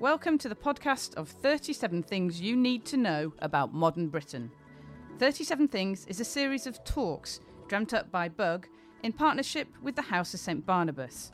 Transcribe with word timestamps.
Welcome 0.00 0.38
to 0.38 0.48
the 0.48 0.54
podcast 0.54 1.16
of 1.16 1.28
37 1.28 2.04
Things 2.04 2.40
You 2.40 2.54
Need 2.54 2.84
to 2.84 2.96
Know 2.96 3.32
About 3.40 3.74
Modern 3.74 4.06
Britain. 4.06 4.48
37 5.18 5.66
Things 5.66 6.06
is 6.06 6.20
a 6.20 6.24
series 6.24 6.68
of 6.68 6.84
talks 6.84 7.40
dreamt 7.66 7.92
up 7.92 8.08
by 8.12 8.28
Bug 8.28 8.68
in 9.02 9.12
partnership 9.12 9.66
with 9.82 9.96
the 9.96 10.02
House 10.02 10.32
of 10.34 10.38
St 10.38 10.64
Barnabas. 10.64 11.32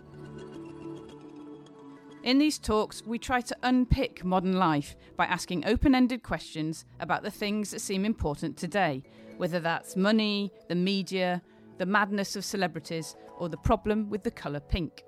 In 2.22 2.38
these 2.38 2.58
talks, 2.58 3.02
we 3.04 3.18
try 3.18 3.42
to 3.42 3.56
unpick 3.64 4.24
modern 4.24 4.54
life 4.54 4.96
by 5.14 5.26
asking 5.26 5.66
open 5.66 5.94
ended 5.94 6.22
questions 6.22 6.86
about 7.00 7.22
the 7.22 7.30
things 7.30 7.70
that 7.70 7.82
seem 7.82 8.06
important 8.06 8.56
today, 8.56 9.02
whether 9.36 9.60
that's 9.60 9.94
money, 9.94 10.50
the 10.68 10.74
media, 10.74 11.42
the 11.76 11.84
madness 11.84 12.34
of 12.34 12.46
celebrities, 12.46 13.14
or 13.36 13.50
the 13.50 13.58
problem 13.58 14.08
with 14.08 14.22
the 14.22 14.30
colour 14.30 14.60
pink. 14.60 15.04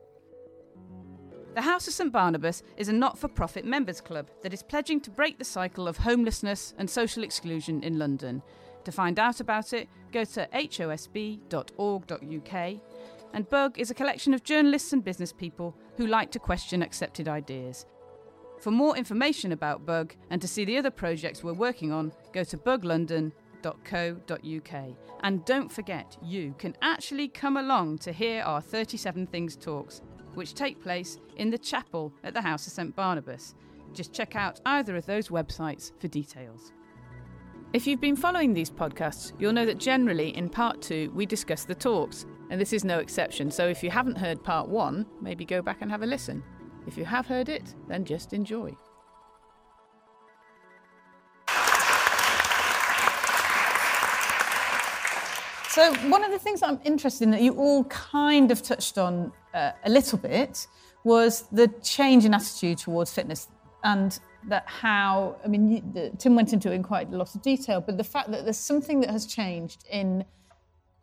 The 1.56 1.62
House 1.62 1.88
of 1.88 1.94
St 1.94 2.12
Barnabas 2.12 2.62
is 2.76 2.90
a 2.90 2.92
not 2.92 3.16
for 3.16 3.28
profit 3.28 3.64
members 3.64 4.02
club 4.02 4.28
that 4.42 4.52
is 4.52 4.62
pledging 4.62 5.00
to 5.00 5.10
break 5.10 5.38
the 5.38 5.44
cycle 5.44 5.88
of 5.88 5.96
homelessness 5.96 6.74
and 6.76 6.90
social 6.90 7.24
exclusion 7.24 7.82
in 7.82 7.98
London. 7.98 8.42
To 8.84 8.92
find 8.92 9.18
out 9.18 9.40
about 9.40 9.72
it, 9.72 9.88
go 10.12 10.24
to 10.24 10.46
hosb.org.uk. 10.52 11.40
And 13.32 13.48
Bug 13.48 13.78
is 13.78 13.90
a 13.90 13.94
collection 13.94 14.34
of 14.34 14.44
journalists 14.44 14.92
and 14.92 15.02
business 15.02 15.32
people 15.32 15.74
who 15.96 16.06
like 16.06 16.30
to 16.32 16.38
question 16.38 16.82
accepted 16.82 17.26
ideas. 17.26 17.86
For 18.60 18.70
more 18.70 18.94
information 18.94 19.52
about 19.52 19.86
Bug 19.86 20.14
and 20.28 20.42
to 20.42 20.48
see 20.48 20.66
the 20.66 20.76
other 20.76 20.90
projects 20.90 21.42
we're 21.42 21.54
working 21.54 21.90
on, 21.90 22.12
go 22.34 22.44
to 22.44 22.58
buglondon.co.uk. 22.58 24.96
And 25.20 25.44
don't 25.46 25.72
forget, 25.72 26.18
you 26.22 26.54
can 26.58 26.76
actually 26.82 27.28
come 27.28 27.56
along 27.56 27.96
to 28.00 28.12
hear 28.12 28.42
our 28.42 28.60
37 28.60 29.26
Things 29.28 29.56
talks 29.56 30.02
which 30.36 30.54
take 30.54 30.82
place 30.82 31.18
in 31.36 31.50
the 31.50 31.58
chapel 31.58 32.12
at 32.22 32.34
the 32.34 32.40
House 32.40 32.66
of 32.66 32.72
St 32.72 32.94
Barnabas. 32.94 33.54
Just 33.92 34.12
check 34.12 34.36
out 34.36 34.60
either 34.66 34.96
of 34.96 35.06
those 35.06 35.28
websites 35.28 35.92
for 35.98 36.08
details. 36.08 36.72
If 37.72 37.86
you've 37.86 38.00
been 38.00 38.16
following 38.16 38.54
these 38.54 38.70
podcasts, 38.70 39.32
you'll 39.38 39.52
know 39.52 39.66
that 39.66 39.78
generally 39.78 40.36
in 40.36 40.48
part 40.48 40.80
two 40.80 41.10
we 41.14 41.26
discuss 41.26 41.64
the 41.64 41.74
talks, 41.74 42.26
and 42.50 42.60
this 42.60 42.72
is 42.72 42.84
no 42.84 42.98
exception. 42.98 43.50
So 43.50 43.66
if 43.66 43.82
you 43.82 43.90
haven't 43.90 44.18
heard 44.18 44.42
part 44.44 44.68
one, 44.68 45.06
maybe 45.20 45.44
go 45.44 45.62
back 45.62 45.78
and 45.80 45.90
have 45.90 46.02
a 46.02 46.06
listen. 46.06 46.42
If 46.86 46.96
you 46.96 47.04
have 47.04 47.26
heard 47.26 47.48
it, 47.48 47.74
then 47.88 48.04
just 48.04 48.32
enjoy. 48.32 48.76
So, 55.76 55.92
one 56.08 56.24
of 56.24 56.30
the 56.30 56.38
things 56.38 56.62
I'm 56.62 56.80
interested 56.84 57.24
in 57.24 57.32
that 57.32 57.42
you 57.42 57.52
all 57.52 57.84
kind 57.84 58.50
of 58.50 58.62
touched 58.62 58.96
on 58.96 59.30
uh, 59.56 59.72
a 59.84 59.90
little 59.90 60.18
bit 60.18 60.66
was 61.02 61.42
the 61.50 61.68
change 61.82 62.24
in 62.24 62.34
attitude 62.34 62.78
towards 62.78 63.12
fitness 63.12 63.48
and 63.84 64.20
that 64.48 64.64
how, 64.66 65.36
I 65.44 65.48
mean, 65.48 65.70
you, 65.70 65.82
the, 65.92 66.10
Tim 66.18 66.36
went 66.36 66.52
into 66.52 66.70
it 66.70 66.74
in 66.74 66.82
quite 66.82 67.12
a 67.12 67.16
lot 67.16 67.34
of 67.34 67.42
detail, 67.42 67.80
but 67.80 67.96
the 67.96 68.04
fact 68.04 68.30
that 68.30 68.44
there's 68.44 68.58
something 68.58 69.00
that 69.00 69.10
has 69.10 69.26
changed 69.26 69.84
in 69.90 70.24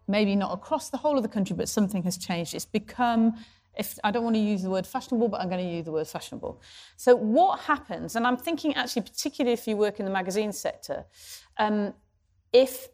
maybe 0.08 0.36
not 0.36 0.54
across 0.54 0.90
the 0.90 0.98
whole 0.98 1.18
of 1.18 1.24
the 1.24 1.30
country, 1.30 1.56
but 1.56 1.68
something 1.70 2.04
has 2.04 2.18
changed. 2.18 2.54
It's 2.54 2.66
become 2.66 3.36
if 3.76 3.98
I 4.04 4.12
don't 4.12 4.24
want 4.24 4.36
to 4.36 4.42
use 4.42 4.62
the 4.62 4.70
word 4.70 4.86
fashionable, 4.86 5.30
but 5.30 5.42
I'm 5.42 5.50
going 5.50 5.66
to 5.66 5.72
use 5.72 5.86
the 5.86 5.92
word 5.92 6.08
fashionable. 6.08 6.62
So 6.96 7.16
what 7.16 7.62
happens, 7.62 8.16
and 8.16 8.28
I'm 8.28 8.38
thinking 8.38 8.76
actually, 8.76 9.02
particularly 9.02 9.54
if 9.54 9.68
you 9.68 9.76
work 9.76 10.00
in 10.00 10.06
the 10.06 10.12
magazine 10.12 10.52
sector, 10.52 11.06
um, 11.58 11.94
if 12.52 12.90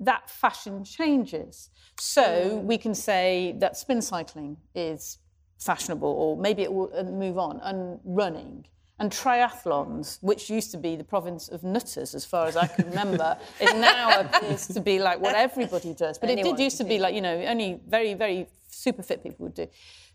that 0.00 0.28
fashion 0.28 0.82
changes. 0.82 1.70
So 2.00 2.56
we 2.64 2.78
can 2.78 2.94
say 2.94 3.54
that 3.58 3.76
spin 3.76 4.00
cycling 4.00 4.56
is 4.74 5.18
fashionable, 5.58 6.08
or 6.08 6.34
maybe 6.36 6.62
it 6.62 6.72
will 6.72 6.90
uh, 6.96 7.02
move 7.02 7.36
on, 7.36 7.60
and 7.62 8.00
running. 8.04 8.64
And 8.98 9.10
triathlons, 9.10 10.18
which 10.22 10.48
used 10.48 10.70
to 10.72 10.78
be 10.78 10.96
the 10.96 11.04
province 11.04 11.48
of 11.48 11.62
nutters, 11.62 12.14
as 12.14 12.24
far 12.24 12.46
as 12.46 12.56
I 12.56 12.66
can 12.66 12.88
remember, 12.88 13.36
it 13.60 13.76
now 13.76 14.20
appears 14.20 14.66
to 14.68 14.80
be 14.80 14.98
like 14.98 15.20
what 15.20 15.34
everybody 15.34 15.92
does. 15.92 16.18
But 16.18 16.30
Anyone 16.30 16.54
it 16.54 16.56
did 16.56 16.64
used 16.64 16.78
to 16.78 16.84
be 16.84 16.98
like, 16.98 17.14
you 17.14 17.20
know, 17.20 17.36
only 17.42 17.80
very, 17.86 18.14
very 18.14 18.46
super 18.70 19.02
fit 19.02 19.22
people 19.22 19.44
would 19.44 19.54
do. 19.54 19.66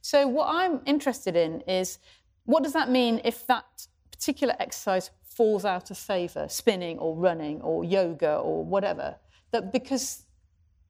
So, 0.01 0.27
what 0.27 0.47
I'm 0.49 0.81
interested 0.87 1.35
in 1.35 1.61
is 1.61 1.99
what 2.45 2.63
does 2.63 2.73
that 2.73 2.89
mean 2.89 3.21
if 3.23 3.45
that 3.45 3.87
particular 4.11 4.55
exercise 4.59 5.11
falls 5.23 5.65
out 5.65 5.91
of 5.91 5.99
favour, 5.99 6.47
spinning 6.49 6.97
or 6.97 7.15
running 7.15 7.61
or 7.61 7.83
yoga 7.83 8.37
or 8.37 8.65
whatever? 8.65 9.17
that 9.55 9.71
because 9.71 10.23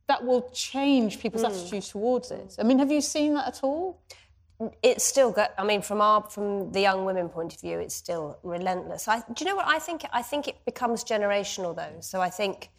that 0.08 0.24
will 0.24 0.50
change 0.52 1.20
people's 1.20 1.44
mm. 1.44 1.50
attitudes 1.50 1.90
towards 1.90 2.32
it. 2.32 2.56
I 2.60 2.64
mean, 2.64 2.80
have 2.80 2.92
you 2.92 3.02
seen 3.02 3.34
that 3.34 3.48
at 3.48 3.60
all? 3.64 4.02
It's 4.82 5.04
still 5.04 5.32
got. 5.32 5.54
I 5.58 5.66
mean, 5.66 5.82
from 5.82 6.00
our 6.00 6.22
from 6.30 6.72
the 6.72 6.80
young 6.80 7.04
women 7.04 7.28
point 7.28 7.54
of 7.54 7.60
view, 7.60 7.80
it's 7.80 7.96
still 7.96 8.38
relentless. 8.42 9.08
I, 9.08 9.20
do 9.20 9.44
you 9.44 9.46
know 9.46 9.56
what 9.56 9.68
I 9.68 9.80
think? 9.80 10.06
I 10.14 10.22
think 10.22 10.48
it 10.48 10.64
becomes 10.66 11.04
generational 11.04 11.76
though. 11.76 12.00
So 12.00 12.22
I 12.22 12.30
think 12.30 12.70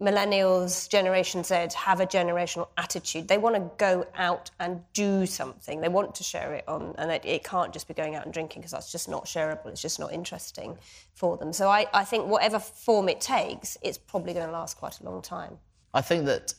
millennials, 0.00 0.88
Generation 0.88 1.44
Z 1.44 1.68
have 1.76 2.00
a 2.00 2.06
generational 2.06 2.68
attitude. 2.76 3.28
They 3.28 3.38
want 3.38 3.54
to 3.54 3.70
go 3.78 4.06
out 4.16 4.50
and 4.58 4.82
do 4.92 5.24
something. 5.24 5.80
They 5.80 5.88
want 5.88 6.16
to 6.16 6.24
share 6.24 6.52
it 6.54 6.64
on, 6.66 6.94
and 6.98 7.12
it, 7.12 7.24
it 7.24 7.44
can't 7.44 7.72
just 7.72 7.86
be 7.86 7.94
going 7.94 8.16
out 8.16 8.24
and 8.24 8.34
drinking 8.34 8.62
because 8.62 8.72
that's 8.72 8.90
just 8.90 9.08
not 9.08 9.26
shareable. 9.26 9.66
It's 9.66 9.82
just 9.82 10.00
not 10.00 10.12
interesting 10.12 10.76
for 11.12 11.36
them. 11.36 11.52
So 11.52 11.68
I, 11.68 11.86
I 11.94 12.04
think 12.04 12.26
whatever 12.26 12.58
form 12.58 13.08
it 13.08 13.20
takes, 13.20 13.78
it's 13.82 13.98
probably 13.98 14.32
going 14.34 14.46
to 14.46 14.52
last 14.52 14.78
quite 14.78 14.98
a 14.98 15.04
long 15.04 15.22
time. 15.22 15.58
I 15.94 16.02
think 16.02 16.26
that 16.26 16.52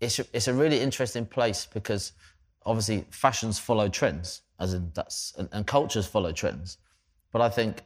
it's 0.00 0.18
a, 0.18 0.26
it's 0.34 0.48
a 0.48 0.54
really 0.54 0.80
interesting 0.80 1.24
place 1.24 1.66
because 1.72 2.12
obviously 2.66 3.06
fashions 3.10 3.58
follow 3.58 3.88
trends, 3.88 4.42
as 4.60 4.74
in 4.74 4.90
that's 4.94 5.32
and, 5.38 5.48
and 5.52 5.66
cultures 5.66 6.06
follow 6.06 6.32
trends. 6.32 6.78
But 7.32 7.40
I 7.40 7.48
think 7.48 7.82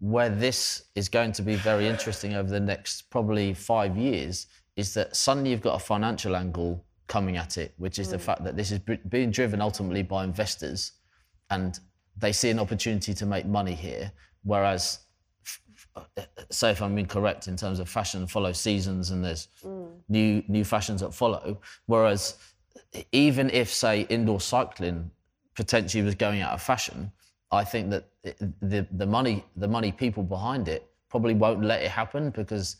where 0.00 0.28
this 0.28 0.84
is 0.94 1.08
going 1.08 1.32
to 1.32 1.42
be 1.42 1.56
very 1.56 1.86
interesting 1.86 2.34
over 2.34 2.48
the 2.48 2.60
next 2.60 3.10
probably 3.10 3.54
five 3.54 3.96
years 3.96 4.46
is 4.76 4.94
that 4.94 5.16
suddenly 5.16 5.50
you've 5.50 5.60
got 5.60 5.80
a 5.80 5.84
financial 5.84 6.36
angle 6.36 6.84
coming 7.06 7.36
at 7.36 7.58
it, 7.58 7.74
which 7.78 7.98
is 7.98 8.08
mm. 8.08 8.12
the 8.12 8.18
fact 8.18 8.44
that 8.44 8.56
this 8.56 8.70
is 8.70 8.80
being 9.08 9.30
driven 9.30 9.60
ultimately 9.60 10.02
by 10.02 10.24
investors 10.24 10.92
and 11.50 11.80
they 12.16 12.32
see 12.32 12.50
an 12.50 12.58
opportunity 12.58 13.14
to 13.14 13.26
make 13.26 13.46
money 13.46 13.74
here. 13.74 14.12
Whereas, 14.44 15.00
say 16.50 16.70
if 16.70 16.82
I'm 16.82 16.98
incorrect 16.98 17.48
in 17.48 17.56
terms 17.56 17.78
of 17.78 17.88
fashion 17.88 18.26
follow 18.26 18.52
seasons 18.52 19.10
and 19.10 19.24
there's 19.24 19.48
mm. 19.62 19.83
New 20.08 20.42
new 20.48 20.64
fashions 20.64 21.00
that 21.00 21.14
follow. 21.14 21.60
Whereas, 21.86 22.36
even 23.12 23.50
if 23.50 23.72
say 23.72 24.02
indoor 24.02 24.40
cycling 24.40 25.10
potentially 25.54 26.02
was 26.02 26.14
going 26.14 26.40
out 26.40 26.52
of 26.52 26.62
fashion, 26.62 27.10
I 27.50 27.64
think 27.64 27.90
that 27.90 28.08
the 28.60 28.86
the 28.92 29.06
money 29.06 29.44
the 29.56 29.68
money 29.68 29.92
people 29.92 30.22
behind 30.22 30.68
it 30.68 30.90
probably 31.08 31.34
won't 31.34 31.62
let 31.62 31.82
it 31.82 31.90
happen 31.90 32.30
because 32.30 32.76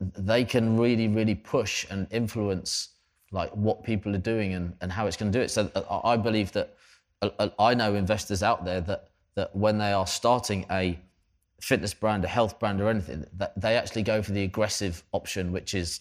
they 0.00 0.44
can 0.44 0.76
really 0.76 1.08
really 1.08 1.34
push 1.34 1.86
and 1.90 2.06
influence 2.10 2.90
like 3.30 3.50
what 3.50 3.84
people 3.84 4.14
are 4.14 4.24
doing 4.34 4.54
and, 4.54 4.74
and 4.80 4.90
how 4.90 5.06
it's 5.06 5.16
going 5.16 5.30
to 5.30 5.38
do 5.38 5.42
it. 5.42 5.50
So 5.50 5.70
uh, 5.74 6.00
I 6.02 6.16
believe 6.16 6.50
that 6.52 6.74
uh, 7.22 7.30
uh, 7.38 7.48
I 7.58 7.74
know 7.74 7.94
investors 7.94 8.42
out 8.42 8.64
there 8.64 8.80
that 8.82 9.08
that 9.34 9.54
when 9.54 9.78
they 9.78 9.92
are 9.92 10.06
starting 10.06 10.66
a 10.70 10.98
fitness 11.60 11.94
brand, 11.94 12.24
a 12.24 12.28
health 12.28 12.58
brand, 12.58 12.80
or 12.80 12.88
anything, 12.88 13.24
that 13.36 13.52
they 13.60 13.76
actually 13.76 14.02
go 14.02 14.22
for 14.22 14.32
the 14.32 14.42
aggressive 14.42 15.02
option, 15.12 15.52
which 15.52 15.74
is 15.74 16.00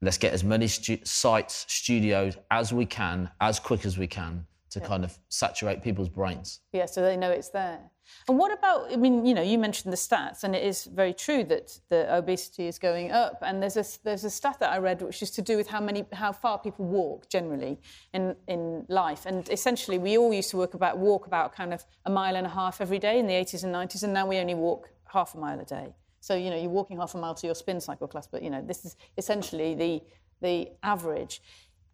let's 0.00 0.18
get 0.18 0.32
as 0.32 0.44
many 0.44 0.68
stu- 0.68 1.00
sites, 1.04 1.64
studios 1.68 2.36
as 2.50 2.72
we 2.72 2.86
can, 2.86 3.30
as 3.40 3.58
quick 3.58 3.84
as 3.84 3.98
we 3.98 4.06
can, 4.06 4.46
to 4.70 4.80
yeah. 4.80 4.86
kind 4.86 5.04
of 5.04 5.18
saturate 5.28 5.82
people's 5.82 6.08
brains. 6.08 6.60
Yeah, 6.72 6.86
so 6.86 7.02
they 7.02 7.16
know 7.16 7.30
it's 7.30 7.48
there. 7.48 7.80
And 8.28 8.38
what 8.38 8.52
about, 8.52 8.90
I 8.92 8.96
mean, 8.96 9.26
you 9.26 9.34
know, 9.34 9.42
you 9.42 9.58
mentioned 9.58 9.92
the 9.92 9.96
stats, 9.96 10.44
and 10.44 10.54
it 10.54 10.62
is 10.62 10.84
very 10.84 11.12
true 11.12 11.44
that 11.44 11.78
the 11.90 12.14
obesity 12.14 12.66
is 12.66 12.78
going 12.78 13.10
up. 13.10 13.38
And 13.42 13.62
there's 13.62 13.76
a, 13.76 13.84
there's 14.02 14.24
a 14.24 14.30
stat 14.30 14.58
that 14.60 14.72
I 14.72 14.78
read 14.78 15.02
which 15.02 15.22
is 15.22 15.30
to 15.32 15.42
do 15.42 15.56
with 15.56 15.68
how 15.68 15.80
many, 15.80 16.06
how 16.12 16.32
far 16.32 16.58
people 16.58 16.86
walk 16.86 17.28
generally 17.28 17.78
in, 18.14 18.34
in 18.46 18.86
life. 18.88 19.26
And 19.26 19.48
essentially, 19.50 19.98
we 19.98 20.16
all 20.16 20.32
used 20.32 20.50
to 20.50 20.56
work 20.56 20.74
about, 20.74 20.98
walk 20.98 21.26
about 21.26 21.54
kind 21.54 21.74
of 21.74 21.84
a 22.06 22.10
mile 22.10 22.36
and 22.36 22.46
a 22.46 22.50
half 22.50 22.80
every 22.80 22.98
day 22.98 23.18
in 23.18 23.26
the 23.26 23.34
80s 23.34 23.64
and 23.64 23.74
90s, 23.74 24.02
and 24.02 24.12
now 24.12 24.26
we 24.26 24.38
only 24.38 24.54
walk 24.54 24.90
half 25.12 25.34
a 25.34 25.38
mile 25.38 25.60
a 25.60 25.64
day. 25.64 25.94
So, 26.28 26.34
you 26.34 26.50
know, 26.50 26.56
you're 26.56 26.68
walking 26.68 26.98
half 26.98 27.14
a 27.14 27.18
mile 27.18 27.34
to 27.36 27.46
your 27.46 27.54
spin 27.54 27.80
cycle 27.80 28.06
class, 28.06 28.26
but, 28.26 28.42
you 28.42 28.50
know, 28.50 28.62
this 28.62 28.84
is 28.84 28.96
essentially 29.16 29.74
the, 29.74 30.02
the 30.42 30.68
average 30.82 31.40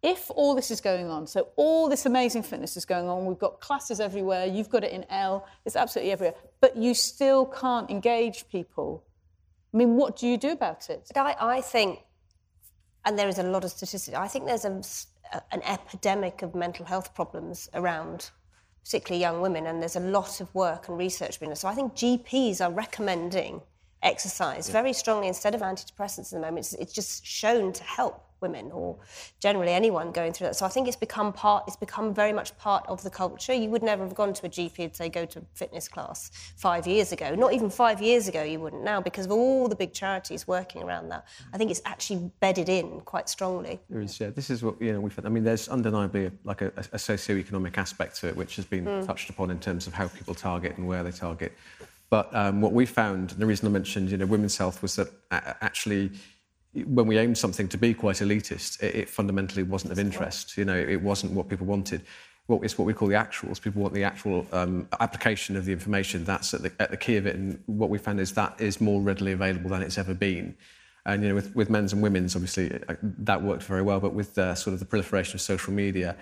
if 0.05 0.29
all 0.29 0.53
this 0.53 0.69
is 0.69 0.81
going 0.81 1.09
on, 1.09 1.25
so 1.25 1.47
all 1.55 1.89
this 1.89 2.05
amazing 2.05 2.43
fitness 2.43 2.77
is 2.77 2.85
going 2.85 3.07
on, 3.09 3.25
we've 3.25 3.39
got 3.39 3.59
classes 3.59 3.99
everywhere, 3.99 4.45
you've 4.45 4.69
got 4.69 4.83
it 4.83 4.91
in 4.91 5.03
Elle, 5.09 5.47
it's 5.65 5.75
absolutely 5.75 6.11
everywhere, 6.11 6.35
but 6.61 6.77
you 6.77 6.93
still 6.93 7.43
can't 7.43 7.89
engage 7.89 8.47
people. 8.47 9.03
I 9.73 9.77
mean, 9.77 9.95
what 9.95 10.15
do 10.15 10.27
you 10.27 10.37
do 10.37 10.51
about 10.51 10.91
it? 10.91 11.09
I, 11.15 11.35
I 11.39 11.61
think, 11.61 12.01
and 13.03 13.17
there 13.17 13.27
is 13.27 13.39
a 13.39 13.43
lot 13.43 13.63
of 13.63 13.71
statistics, 13.71 14.15
I 14.15 14.27
think 14.27 14.45
there's 14.45 14.65
a, 14.65 15.41
an 15.51 15.63
epidemic 15.63 16.43
of 16.43 16.53
mental 16.53 16.85
health 16.85 17.15
problems 17.15 17.67
around, 17.73 18.29
particularly 18.83 19.21
young 19.21 19.41
women, 19.41 19.65
and 19.65 19.81
there's 19.81 19.95
a 19.95 20.07
lot 20.19 20.39
of 20.39 20.53
work 20.53 20.87
and 20.87 20.99
research 20.99 21.39
being 21.39 21.49
done. 21.49 21.55
So 21.55 21.67
I 21.67 21.73
think 21.73 21.95
GPs 21.95 22.63
are 22.63 22.71
recommending 22.71 23.61
exercise 24.05 24.67
yeah. 24.67 24.73
very 24.73 24.93
strongly 24.93 25.27
instead 25.27 25.55
of 25.55 25.61
antidepressants 25.61 26.31
at 26.31 26.31
the 26.31 26.39
moment. 26.39 26.59
It's, 26.59 26.73
it's 26.73 26.93
just 26.93 27.25
shown 27.25 27.73
to 27.73 27.83
help 27.83 28.25
women 28.41 28.71
or 28.71 28.97
generally 29.39 29.71
anyone 29.71 30.11
going 30.11 30.33
through 30.33 30.47
that. 30.47 30.55
So 30.55 30.65
I 30.65 30.69
think 30.69 30.87
it's 30.87 30.97
become 30.97 31.33
part. 31.33 31.63
It's 31.67 31.75
become 31.75 32.13
very 32.13 32.33
much 32.33 32.55
part 32.57 32.85
of 32.87 33.01
the 33.01 33.09
culture. 33.09 33.53
You 33.53 33.69
would 33.69 33.81
never 33.81 34.03
have 34.03 34.13
gone 34.13 34.33
to 34.33 34.45
a 34.45 34.49
GP 34.49 34.79
and 34.79 34.95
say 34.95 35.09
go 35.09 35.25
to 35.25 35.39
a 35.39 35.41
fitness 35.53 35.87
class 35.87 36.31
five 36.57 36.85
years 36.85 37.11
ago. 37.11 37.33
Not 37.33 37.53
even 37.53 37.69
five 37.69 38.01
years 38.01 38.27
ago 38.27 38.43
you 38.43 38.59
wouldn't 38.59 38.83
now 38.83 39.01
because 39.01 39.25
of 39.25 39.31
all 39.31 39.67
the 39.67 39.75
big 39.75 39.93
charities 39.93 40.47
working 40.47 40.83
around 40.83 41.09
that. 41.09 41.25
I 41.53 41.57
think 41.57 41.71
it's 41.71 41.81
actually 41.85 42.31
bedded 42.39 42.69
in 42.69 43.01
quite 43.01 43.29
strongly. 43.29 43.79
There 43.89 44.01
is, 44.01 44.19
yeah. 44.19 44.29
This 44.29 44.49
is 44.49 44.63
what 44.63 44.79
you 44.81 44.93
know. 44.93 44.99
We've. 44.99 45.17
I 45.25 45.29
mean, 45.29 45.43
there's 45.43 45.67
undeniably 45.69 46.31
like 46.43 46.61
a, 46.61 46.71
a 46.91 46.99
socio-economic 46.99 47.77
aspect 47.77 48.17
to 48.17 48.27
it, 48.27 48.35
which 48.35 48.55
has 48.57 48.65
been 48.65 48.85
mm. 48.85 49.05
touched 49.05 49.29
upon 49.29 49.49
in 49.49 49.59
terms 49.59 49.87
of 49.87 49.93
how 49.93 50.07
people 50.07 50.35
target 50.35 50.77
and 50.77 50.87
where 50.87 51.03
they 51.03 51.11
target. 51.11 51.53
But 52.09 52.33
um, 52.35 52.61
what 52.61 52.71
we 52.71 52.85
found, 52.85 53.31
and 53.31 53.41
the 53.41 53.45
reason 53.45 53.67
I 53.67 53.71
mentioned, 53.71 54.11
you 54.11 54.17
know, 54.17 54.25
women's 54.25 54.57
health 54.57 54.81
was 54.81 54.95
that 54.95 55.09
actually 55.31 56.11
when 56.83 57.07
we 57.07 57.17
aimed 57.17 57.37
something 57.37 57.67
to 57.69 57.77
be 57.77 57.93
quite 57.93 58.17
elitist, 58.17 58.83
it, 58.83 58.95
it 58.95 59.09
fundamentally 59.09 59.63
wasn't 59.63 59.91
of 59.91 59.99
interest. 59.99 60.57
You 60.57 60.65
know, 60.65 60.75
it 60.75 61.01
wasn't 61.01 61.31
what 61.31 61.47
people 61.47 61.65
wanted. 61.65 62.01
It's 62.47 62.77
what 62.77 62.85
we 62.85 62.93
call 62.93 63.07
the 63.07 63.15
actuals. 63.15 63.59
People 63.59 63.81
want 63.81 63.93
the 63.93 64.03
actual 64.03 64.45
um, 64.51 64.87
application 64.99 65.55
of 65.55 65.65
the 65.65 65.71
information. 65.71 66.23
That's 66.25 66.53
at 66.53 66.61
the, 66.61 66.71
at 66.79 66.91
the 66.91 66.97
key 66.97 67.17
of 67.17 67.25
it. 67.25 67.35
And 67.35 67.59
what 67.65 67.89
we 67.89 67.97
found 67.97 68.19
is 68.19 68.33
that 68.33 68.59
is 68.59 68.79
more 68.79 69.01
readily 69.01 69.31
available 69.31 69.69
than 69.69 69.81
it's 69.81 69.97
ever 69.97 70.13
been. 70.13 70.55
And 71.07 71.23
you 71.23 71.29
know, 71.29 71.35
with, 71.35 71.55
with 71.55 71.69
men's 71.69 71.93
and 71.93 72.01
women's, 72.01 72.35
obviously, 72.35 72.71
uh, 72.87 72.95
that 73.01 73.41
worked 73.41 73.63
very 73.63 73.81
well. 73.81 73.99
But 73.99 74.13
with 74.13 74.37
uh, 74.37 74.53
sort 74.53 74.73
of 74.73 74.79
the 74.79 74.85
proliferation 74.85 75.35
of 75.35 75.41
social 75.41 75.73
media, 75.73 76.15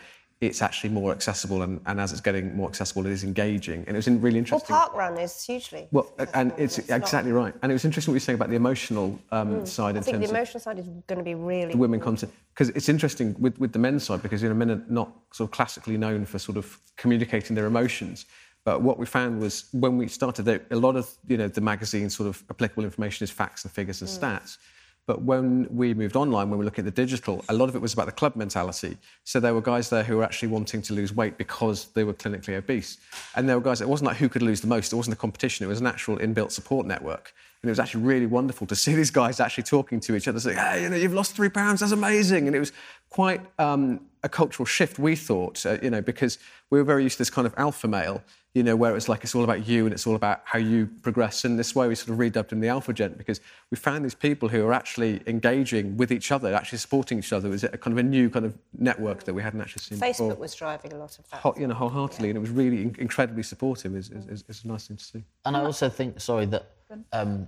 it's 0.46 0.62
actually 0.62 0.90
more 0.90 1.12
accessible, 1.12 1.62
and, 1.62 1.80
and 1.86 2.00
as 2.00 2.12
it's 2.12 2.22
getting 2.22 2.56
more 2.56 2.68
accessible, 2.68 3.06
it 3.06 3.12
is 3.12 3.24
engaging. 3.24 3.80
And 3.88 3.90
it 3.90 3.96
was 3.96 4.10
really 4.10 4.38
interesting. 4.38 4.76
Well, 4.76 4.90
parkrun 4.90 5.22
is 5.22 5.44
hugely. 5.44 5.88
Well, 5.92 6.12
and 6.34 6.54
it's, 6.58 6.80
it's 6.80 6.90
exactly 6.90 7.32
not... 7.32 7.44
right. 7.44 7.54
And 7.62 7.72
it 7.72 7.76
was 7.76 7.86
interesting 7.86 8.12
what 8.12 8.16
you 8.16 8.18
were 8.18 8.28
saying 8.28 8.36
about 8.36 8.50
the 8.50 8.56
emotional 8.56 9.20
um, 9.32 9.56
mm. 9.56 9.68
side. 9.68 9.96
I 9.98 10.02
think 10.02 10.20
the 10.20 10.30
emotional 10.30 10.60
side 10.60 10.80
is 10.80 10.88
going 11.08 11.18
to 11.20 11.24
be 11.24 11.36
really. 11.36 11.72
The 11.72 11.78
women 11.78 12.00
content. 12.00 12.34
Because 12.54 12.70
it's 12.70 12.90
interesting 12.90 13.36
with, 13.40 13.58
with 13.58 13.72
the 13.72 13.80
men's 13.80 14.04
side, 14.04 14.22
because 14.22 14.44
you 14.44 14.50
know, 14.50 14.56
men 14.56 14.72
are 14.72 14.84
not 14.90 15.10
sort 15.32 15.48
of 15.50 15.52
classically 15.52 15.98
known 15.98 16.26
for 16.26 16.38
sort 16.40 16.58
of 16.58 16.78
communicating 16.98 17.56
their 17.56 17.66
emotions. 17.66 18.26
But 18.66 18.82
what 18.82 18.98
we 18.98 19.06
found 19.06 19.40
was 19.40 19.66
when 19.72 19.98
we 19.98 20.08
started, 20.08 20.48
a 20.48 20.76
lot 20.76 20.96
of 20.96 21.10
you 21.28 21.38
know 21.38 21.48
the 21.48 21.62
magazine 21.62 22.10
sort 22.10 22.28
of 22.28 22.44
applicable 22.50 22.84
information 22.84 23.24
is 23.24 23.32
facts 23.32 23.64
and 23.64 23.72
figures 23.72 24.02
and 24.02 24.10
mm. 24.10 24.20
stats. 24.20 24.58
But 25.06 25.24
when 25.24 25.68
we 25.70 25.94
moved 25.94 26.16
online, 26.16 26.50
when 26.50 26.58
we 26.58 26.66
look 26.66 26.80
at 26.80 26.86
the 26.86 26.92
digital, 26.92 27.44
a 27.50 27.54
lot 27.54 27.68
of 27.68 27.76
it 27.76 27.82
was 27.82 27.94
about 27.94 28.06
the 28.06 28.14
club 28.14 28.38
mentality. 28.38 28.98
So 29.26 29.42
there 29.42 29.54
were 29.54 29.62
guys 29.62 29.90
there 29.90 30.04
who 30.04 30.18
were 30.18 30.24
actually 30.24 30.48
wanting 30.48 30.82
to 30.84 30.94
lose 30.94 31.14
weight 31.14 31.38
because 31.38 31.88
they 31.88 32.06
were 32.06 32.14
clinically 32.14 32.56
obese. 32.56 32.98
And 33.36 33.50
there 33.50 33.58
were 33.58 33.64
guys, 33.64 33.82
it 33.82 33.90
wasn't 33.90 34.08
like 34.08 34.18
who 34.18 34.30
could 34.30 34.42
lose 34.42 34.62
the 34.62 34.68
most, 34.68 34.94
it 34.94 34.96
wasn't 34.96 35.16
a 35.16 35.20
competition, 35.20 35.66
it 35.66 35.70
was 35.70 35.82
an 35.82 35.88
actual 35.88 36.18
inbuilt 36.18 36.52
support 36.52 36.86
network. 36.86 37.34
And 37.62 37.70
it 37.70 37.72
was 37.72 37.80
actually 37.80 38.04
really 38.04 38.26
wonderful 38.28 38.66
to 38.68 38.76
see 38.84 38.96
these 38.96 39.12
guys 39.12 39.42
actually 39.42 39.64
talking 39.64 40.00
to 40.02 40.16
each 40.16 40.28
other, 40.28 40.40
saying, 40.40 40.58
hey, 40.58 40.84
you 40.84 40.90
know, 40.90 40.96
you've 40.96 41.14
lost 41.14 41.36
three 41.36 41.50
pounds, 41.50 41.82
that's 41.82 41.92
amazing. 41.92 42.48
And 42.48 42.56
it 42.56 42.60
was 42.60 42.72
quite 43.10 43.42
um, 43.60 44.00
a 44.24 44.30
cultural 44.30 44.66
shift, 44.66 45.00
we 45.00 45.18
thought, 45.18 45.66
uh, 45.66 45.78
you 45.84 45.90
know, 45.90 46.02
because 46.02 46.40
we 46.70 46.78
were 46.78 46.86
very 46.86 47.04
used 47.04 47.18
to 47.18 47.20
this 47.20 47.30
kind 47.30 47.46
of 47.46 47.54
alpha 47.58 47.90
male 47.90 48.24
you 48.54 48.62
know, 48.62 48.76
where 48.76 48.96
it's 48.96 49.10
like 49.10 49.24
it's 49.24 49.34
all 49.34 49.44
about 49.44 49.68
you 49.68 49.86
and 49.86 49.94
it's 49.94 50.06
all 50.06 50.16
about 50.16 50.42
how 50.46 50.60
you 50.60 50.88
progress. 51.02 51.44
And 51.44 51.58
this 51.58 51.74
way 51.74 51.88
we 51.88 51.96
sort 51.96 52.10
of 52.10 52.18
redubbed 52.18 52.52
him 52.52 52.60
the 52.60 52.68
Alpha 52.68 52.94
Gent 52.94 53.18
because 53.18 53.42
we 53.72 53.78
found 53.78 54.06
these 54.06 54.14
people 54.14 54.48
who 54.48 54.64
are 54.66 54.74
actually 54.74 55.22
engaging 55.26 55.98
with 55.98 56.12
each 56.12 56.32
other, 56.32 56.54
actually 56.54 56.78
supporting 56.78 57.18
each 57.18 57.34
other. 57.34 57.48
It 57.48 57.52
was 57.52 57.64
a 57.64 57.70
kind 57.70 57.98
of 57.98 57.98
a 57.98 58.08
new 58.08 58.30
kind 58.30 58.46
of 58.46 58.56
network 58.78 59.24
that 59.24 59.34
we 59.34 59.42
hadn't 59.42 59.62
actually 59.62 59.82
seen 59.82 59.98
before? 59.98 60.12
Facebook 60.12 60.30
before. 60.30 60.42
was 60.42 60.56
driving 60.56 60.94
a 60.94 60.98
lot 60.98 61.18
of 61.18 61.28
that. 61.32 61.40
Hot, 61.40 61.60
you 61.60 61.66
know, 61.66 61.74
wholeheartedly, 61.74 62.28
yeah. 62.28 62.32
and 62.32 62.38
it 62.38 62.42
was 62.42 62.52
really 62.52 62.84
in- 62.84 62.96
incredibly 63.00 63.44
supportive. 63.44 63.96
It's, 63.96 64.10
it's, 64.10 64.44
it's, 64.48 64.64
a 64.64 64.68
nice 64.68 64.88
thing 64.88 64.98
to 64.98 65.04
see. 65.04 65.24
And 65.46 65.58
I 65.58 65.62
also 65.64 65.90
think, 65.90 66.22
sorry, 66.22 66.46
that 66.46 66.70
um, 67.12 67.48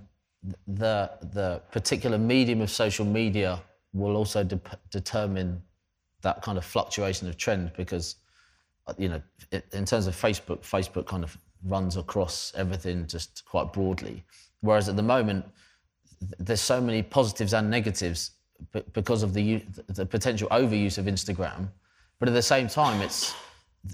the 0.66 1.10
the 1.32 1.62
particular 1.70 2.18
medium 2.18 2.60
of 2.60 2.70
social 2.70 3.04
media 3.04 3.62
will 3.92 4.16
also 4.16 4.42
de- 4.42 4.60
determine 4.90 5.62
that 6.22 6.42
kind 6.42 6.58
of 6.58 6.64
fluctuation 6.64 7.28
of 7.28 7.36
trend 7.36 7.70
because 7.76 8.16
you 8.98 9.08
know, 9.08 9.22
in 9.72 9.84
terms 9.84 10.06
of 10.06 10.14
Facebook, 10.14 10.60
Facebook 10.60 11.06
kind 11.06 11.24
of 11.24 11.36
runs 11.64 11.96
across 11.96 12.52
everything 12.56 13.06
just 13.06 13.44
quite 13.44 13.72
broadly. 13.72 14.24
Whereas 14.60 14.88
at 14.88 14.96
the 14.96 15.02
moment, 15.02 15.44
there's 16.38 16.60
so 16.60 16.80
many 16.80 17.02
positives 17.02 17.52
and 17.54 17.70
negatives 17.70 18.32
because 18.92 19.22
of 19.22 19.34
the 19.34 19.62
the 19.88 20.06
potential 20.06 20.48
overuse 20.48 20.98
of 20.98 21.06
Instagram. 21.06 21.68
But 22.18 22.28
at 22.28 22.34
the 22.34 22.42
same 22.42 22.68
time, 22.68 23.02
it's 23.02 23.34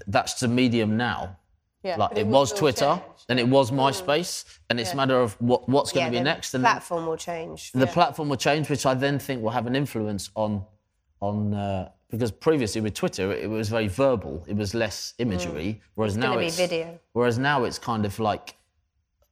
that's 0.07 0.39
the 0.39 0.47
medium 0.47 0.95
now. 0.97 1.37
Yeah, 1.83 1.97
like 1.97 2.17
it, 2.17 2.25
was 2.25 2.53
Twitter, 2.53 2.95
change. 2.95 3.25
and 3.27 3.39
it 3.41 3.47
was. 3.47 3.69
MySpace, 3.71 4.45
mm. 4.45 4.57
and 4.69 4.79
it's 4.79 4.91
yeah. 4.91 4.93
a 4.93 4.95
matter 4.95 5.19
of 5.19 5.33
what, 5.41 5.67
what's 5.67 5.91
going 5.91 6.05
yeah, 6.05 6.11
to 6.11 6.17
be 6.19 6.23
next. 6.23 6.53
And 6.53 6.63
the 6.63 6.69
platform 6.69 7.05
will 7.07 7.17
change. 7.17 7.73
The 7.73 7.79
yeah. 7.79 7.93
platform 7.93 8.29
will 8.29 8.37
change, 8.37 8.69
which 8.69 8.85
I 8.85 8.93
then 8.93 9.19
think 9.19 9.43
will 9.43 9.49
have 9.49 9.67
an 9.67 9.75
influence 9.75 10.29
on 10.35 10.63
on 11.19 11.53
uh, 11.53 11.89
because 12.13 12.29
previously 12.29 12.79
with 12.79 12.93
Twitter 12.93 13.31
it 13.31 13.49
was 13.49 13.69
very 13.69 13.87
verbal, 13.87 14.45
it 14.47 14.55
was 14.55 14.75
less 14.75 15.15
imagery, 15.17 15.65
mm. 15.65 15.81
whereas 15.95 16.15
it's 16.15 16.21
now 16.21 16.37
it's 16.37 16.55
video. 16.55 16.99
Whereas 17.13 17.39
now 17.39 17.63
it's 17.63 17.79
kind 17.79 18.05
of 18.05 18.19
like 18.19 18.55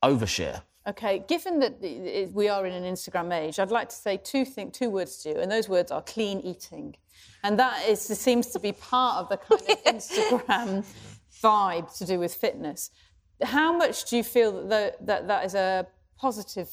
overshare. 0.04 0.64
Okay, 0.88 1.24
given 1.28 1.60
that 1.60 1.76
we 2.34 2.50
are 2.50 2.66
in 2.66 2.74
an 2.74 2.92
Instagram 2.92 3.32
age, 3.40 3.60
I'd 3.60 3.70
like 3.70 3.90
to 3.90 3.96
say 3.96 4.18
two 4.18 4.46
thing, 4.46 4.72
two 4.72 4.90
words 4.90 5.18
to 5.18 5.30
you, 5.30 5.36
and 5.36 5.52
those 5.52 5.70
words 5.70 5.92
are 5.92 6.02
clean 6.02 6.40
eating, 6.40 6.96
and 7.44 7.60
that 7.60 7.88
is 7.88 8.02
seems 8.02 8.48
to 8.48 8.60
be 8.60 8.72
part 8.72 9.18
of 9.18 9.30
the 9.30 9.38
kind 9.38 9.62
of 9.62 9.84
Instagram 9.96 10.84
vibe 11.44 11.96
to 12.00 12.06
do 12.08 12.18
with 12.18 12.34
fitness. 12.34 12.90
How 13.44 13.72
much 13.78 14.06
do 14.10 14.18
you 14.18 14.24
feel 14.24 14.68
that 14.70 15.06
that, 15.06 15.28
that 15.28 15.46
is 15.46 15.54
a 15.54 15.86
positive 16.18 16.72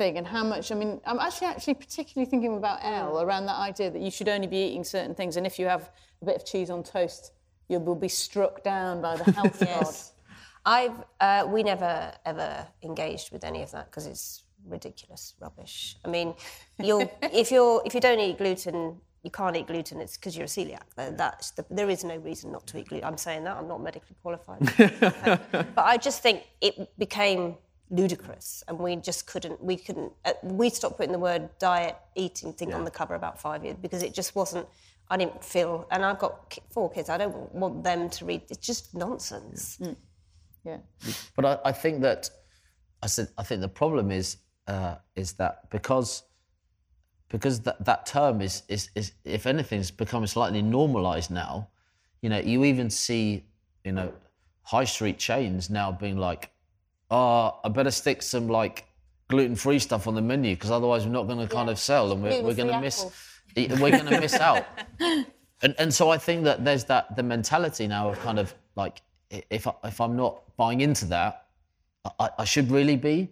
thing 0.00 0.16
and 0.16 0.26
how 0.26 0.42
much 0.42 0.72
i 0.72 0.74
mean 0.74 0.98
i'm 1.04 1.18
actually 1.18 1.46
actually 1.46 1.74
particularly 1.74 2.28
thinking 2.32 2.56
about 2.56 2.78
Elle 2.82 3.20
around 3.20 3.44
that 3.44 3.60
idea 3.70 3.90
that 3.90 4.00
you 4.00 4.10
should 4.10 4.30
only 4.30 4.46
be 4.46 4.60
eating 4.66 4.82
certain 4.82 5.14
things 5.14 5.36
and 5.36 5.46
if 5.46 5.58
you 5.58 5.66
have 5.66 5.90
a 6.22 6.24
bit 6.24 6.36
of 6.36 6.46
cheese 6.46 6.70
on 6.70 6.82
toast 6.82 7.32
you 7.68 7.78
will 7.78 8.00
be 8.08 8.08
struck 8.08 8.64
down 8.64 9.02
by 9.02 9.14
the 9.16 9.30
health 9.32 9.58
yes. 9.60 10.12
god 10.64 10.74
i've 10.74 10.98
uh, 11.20 11.46
we 11.54 11.62
never 11.62 12.12
ever 12.24 12.66
engaged 12.82 13.30
with 13.30 13.44
any 13.44 13.60
of 13.62 13.70
that 13.72 13.90
because 13.90 14.06
it's 14.06 14.44
ridiculous 14.66 15.34
rubbish 15.38 15.96
i 16.06 16.08
mean 16.08 16.34
you'll 16.78 17.10
if 17.42 17.50
you're 17.50 17.82
if 17.84 17.92
you 17.94 18.00
don't 18.00 18.20
eat 18.20 18.38
gluten 18.38 18.98
you 19.22 19.30
can't 19.30 19.54
eat 19.54 19.66
gluten, 19.66 20.00
it's 20.00 20.16
because 20.16 20.34
you're 20.34 20.46
a 20.46 20.48
celiac. 20.48 20.80
That's 20.96 21.50
the, 21.50 21.66
there 21.70 21.90
is 21.90 22.04
no 22.04 22.16
reason 22.16 22.52
not 22.52 22.66
to 22.68 22.78
eat 22.78 22.88
gluten. 22.88 23.06
I'm 23.06 23.18
saying 23.18 23.44
that, 23.44 23.58
I'm 23.58 23.68
not 23.68 23.82
medically 23.82 24.16
qualified. 24.22 24.60
but 25.52 25.84
I 25.84 25.98
just 25.98 26.22
think 26.22 26.44
it 26.62 26.98
became 26.98 27.56
ludicrous 27.90 28.62
and 28.68 28.78
we 28.78 28.96
just 28.96 29.26
couldn't 29.26 29.62
we 29.62 29.76
couldn't 29.76 30.12
uh, 30.24 30.32
we 30.42 30.70
stopped 30.70 30.96
putting 30.96 31.12
the 31.12 31.18
word 31.18 31.48
diet 31.58 31.96
eating 32.14 32.52
thing 32.52 32.70
yeah. 32.70 32.76
on 32.76 32.84
the 32.84 32.90
cover 32.90 33.14
about 33.14 33.40
five 33.40 33.64
years 33.64 33.76
because 33.82 34.02
it 34.02 34.14
just 34.14 34.36
wasn't 34.36 34.66
i 35.08 35.16
didn't 35.16 35.44
feel 35.44 35.86
and 35.90 36.04
i've 36.04 36.18
got 36.18 36.56
four 36.70 36.88
kids 36.90 37.08
i 37.08 37.18
don't 37.18 37.52
want 37.52 37.82
them 37.82 38.08
to 38.08 38.24
read 38.24 38.42
it's 38.48 38.64
just 38.64 38.94
nonsense 38.94 39.76
yeah, 39.80 39.88
mm. 39.88 39.96
yeah. 40.64 40.78
but 41.34 41.44
I, 41.44 41.58
I, 41.64 41.72
think 41.72 42.00
that 42.02 42.30
i 43.02 43.08
said 43.08 43.28
i 43.36 43.42
think 43.42 43.60
the 43.60 43.68
problem 43.68 44.12
is 44.12 44.36
uh, 44.68 44.96
is 45.16 45.32
that 45.34 45.68
because 45.70 46.22
because 47.28 47.60
that, 47.60 47.84
that 47.84 48.06
term 48.06 48.40
is, 48.40 48.62
is 48.68 48.90
is 48.94 49.12
if 49.24 49.46
anything 49.46 49.78
has 49.78 49.90
become 49.90 50.24
slightly 50.28 50.62
normalized 50.62 51.30
now 51.30 51.68
you 52.22 52.28
know 52.28 52.38
you 52.38 52.64
even 52.64 52.88
see 52.88 53.44
you 53.84 53.90
know 53.90 54.12
high 54.62 54.84
street 54.84 55.18
chains 55.18 55.70
now 55.70 55.90
being 55.90 56.16
like 56.16 56.50
oh, 57.10 57.58
I 57.64 57.68
better 57.68 57.90
stick 57.90 58.22
some 58.22 58.48
like 58.48 58.86
gluten-free 59.28 59.78
stuff 59.78 60.06
on 60.06 60.14
the 60.14 60.22
menu 60.22 60.54
because 60.54 60.70
otherwise 60.70 61.06
we're 61.06 61.12
not 61.12 61.26
going 61.28 61.38
to 61.38 61.52
kind 61.52 61.70
of 61.70 61.78
sell 61.78 62.10
and 62.12 62.22
we're, 62.22 62.42
we're 62.42 62.54
going 62.54 62.68
to 62.68 62.80
miss 62.80 63.06
we're 63.56 63.68
going 63.76 64.06
to 64.06 64.20
miss 64.20 64.34
out. 64.34 64.64
And, 65.62 65.74
and 65.78 65.92
so 65.92 66.10
I 66.10 66.16
think 66.16 66.44
that 66.44 66.64
there's 66.64 66.84
that 66.84 67.14
the 67.16 67.22
mentality 67.22 67.86
now 67.86 68.08
of 68.08 68.18
kind 68.20 68.38
of 68.38 68.54
like 68.76 69.02
if 69.30 69.66
I, 69.66 69.72
if 69.84 70.00
I'm 70.00 70.16
not 70.16 70.56
buying 70.56 70.80
into 70.80 71.04
that, 71.06 71.46
I, 72.18 72.30
I 72.38 72.44
should 72.44 72.70
really 72.70 72.96
be 72.96 73.30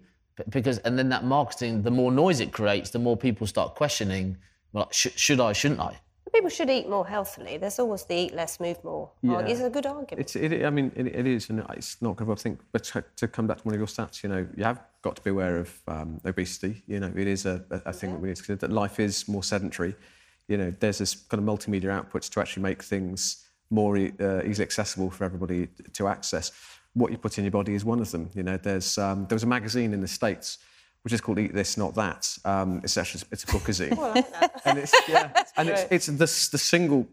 because 0.51 0.79
and 0.79 0.99
then 0.99 1.09
that 1.09 1.25
marketing, 1.25 1.83
the 1.83 1.91
more 1.91 2.13
noise 2.13 2.41
it 2.41 2.53
creates, 2.53 2.91
the 2.91 2.99
more 2.99 3.17
people 3.17 3.47
start 3.47 3.75
questioning. 3.75 4.37
Well, 4.73 4.89
sh- 4.93 5.09
should 5.17 5.41
I? 5.41 5.53
Shouldn't 5.53 5.81
I? 5.81 5.99
People 6.33 6.51
should 6.51 6.71
eat 6.71 6.89
more 6.89 7.07
healthily. 7.07 7.57
There's 7.57 7.79
always 7.79 8.05
the 8.05 8.15
eat 8.15 8.35
less, 8.35 8.61
move 8.61 8.83
more. 8.85 9.11
Yeah. 9.23 9.41
It's 9.41 9.61
a 9.61 9.71
good 9.71 9.87
argument. 9.87 10.21
It's, 10.21 10.37
it, 10.37 10.65
I 10.65 10.71
mean, 10.71 10.93
it, 10.95 11.07
it 11.07 11.27
is, 11.27 11.49
and 11.51 11.65
it's 11.71 12.01
not 12.03 12.17
good. 12.17 12.31
I 12.31 12.35
think, 12.35 12.61
but 12.73 12.85
to, 12.85 13.05
to, 13.17 13.29
come 13.29 13.47
back 13.47 13.59
to 13.59 13.63
one 13.63 13.75
of 13.75 13.81
your 13.81 13.87
stats, 13.87 14.23
you 14.23 14.29
know, 14.29 14.47
you 14.57 14.65
have 14.65 14.81
got 15.03 15.17
to 15.17 15.23
be 15.23 15.31
aware 15.31 15.59
of 15.59 15.73
um, 15.89 16.21
obesity. 16.25 16.83
You 16.87 17.01
know, 17.01 17.13
it 17.15 17.27
is 17.27 17.47
a, 17.47 17.65
a, 17.71 17.83
a 17.87 17.93
thing 17.93 18.11
yeah. 18.11 18.17
that 18.17 18.23
we 18.23 18.29
need 18.29 18.37
to 18.37 18.43
consider. 18.43 18.67
That 18.67 18.73
life 18.73 19.01
is 19.01 19.29
more 19.29 19.43
sedentary. 19.43 19.95
You 20.49 20.59
know, 20.59 20.75
there's 20.79 20.99
this 20.99 21.15
kind 21.15 21.47
of 21.47 21.59
multimedia 21.59 22.03
outputs 22.03 22.31
to 22.31 22.41
actually 22.41 22.63
make 22.63 22.83
things 22.83 23.49
more 23.71 23.97
uh, 23.97 24.43
easily 24.45 24.63
accessible 24.63 25.11
for 25.11 25.25
everybody 25.25 25.69
to 25.93 26.09
access. 26.09 26.53
What 26.95 27.13
you 27.13 27.19
put 27.19 27.39
in 27.39 27.45
your 27.45 27.53
body 27.53 27.75
is 27.75 27.85
one 27.85 28.01
of 28.01 28.11
them. 28.11 28.31
You 28.35 28.43
know, 28.43 28.57
there's 28.57 28.99
um, 28.99 29.27
there 29.29 29.37
was 29.37 29.43
a 29.43 29.49
magazine 29.49 29.93
in 29.93 30.01
the 30.01 30.09
states 30.09 30.59
which 31.03 31.13
is 31.13 31.21
called 31.21 31.39
Eat 31.39 31.55
This, 31.55 31.77
Not 31.77 31.95
That. 31.95 32.37
Um, 32.45 32.81
it's 32.83 32.97
actually 32.97 33.25
it's 33.31 33.45
a 33.45 33.47
bookazine. 33.47 33.97
well, 33.97 34.15
like 34.15 34.51
and 34.65 34.79
it's 34.79 34.95
yeah, 35.09 35.45
and 35.57 35.69
it's, 35.69 35.87
it's 35.91 36.07
the, 36.07 36.49
the 36.53 36.59
single 36.59 37.07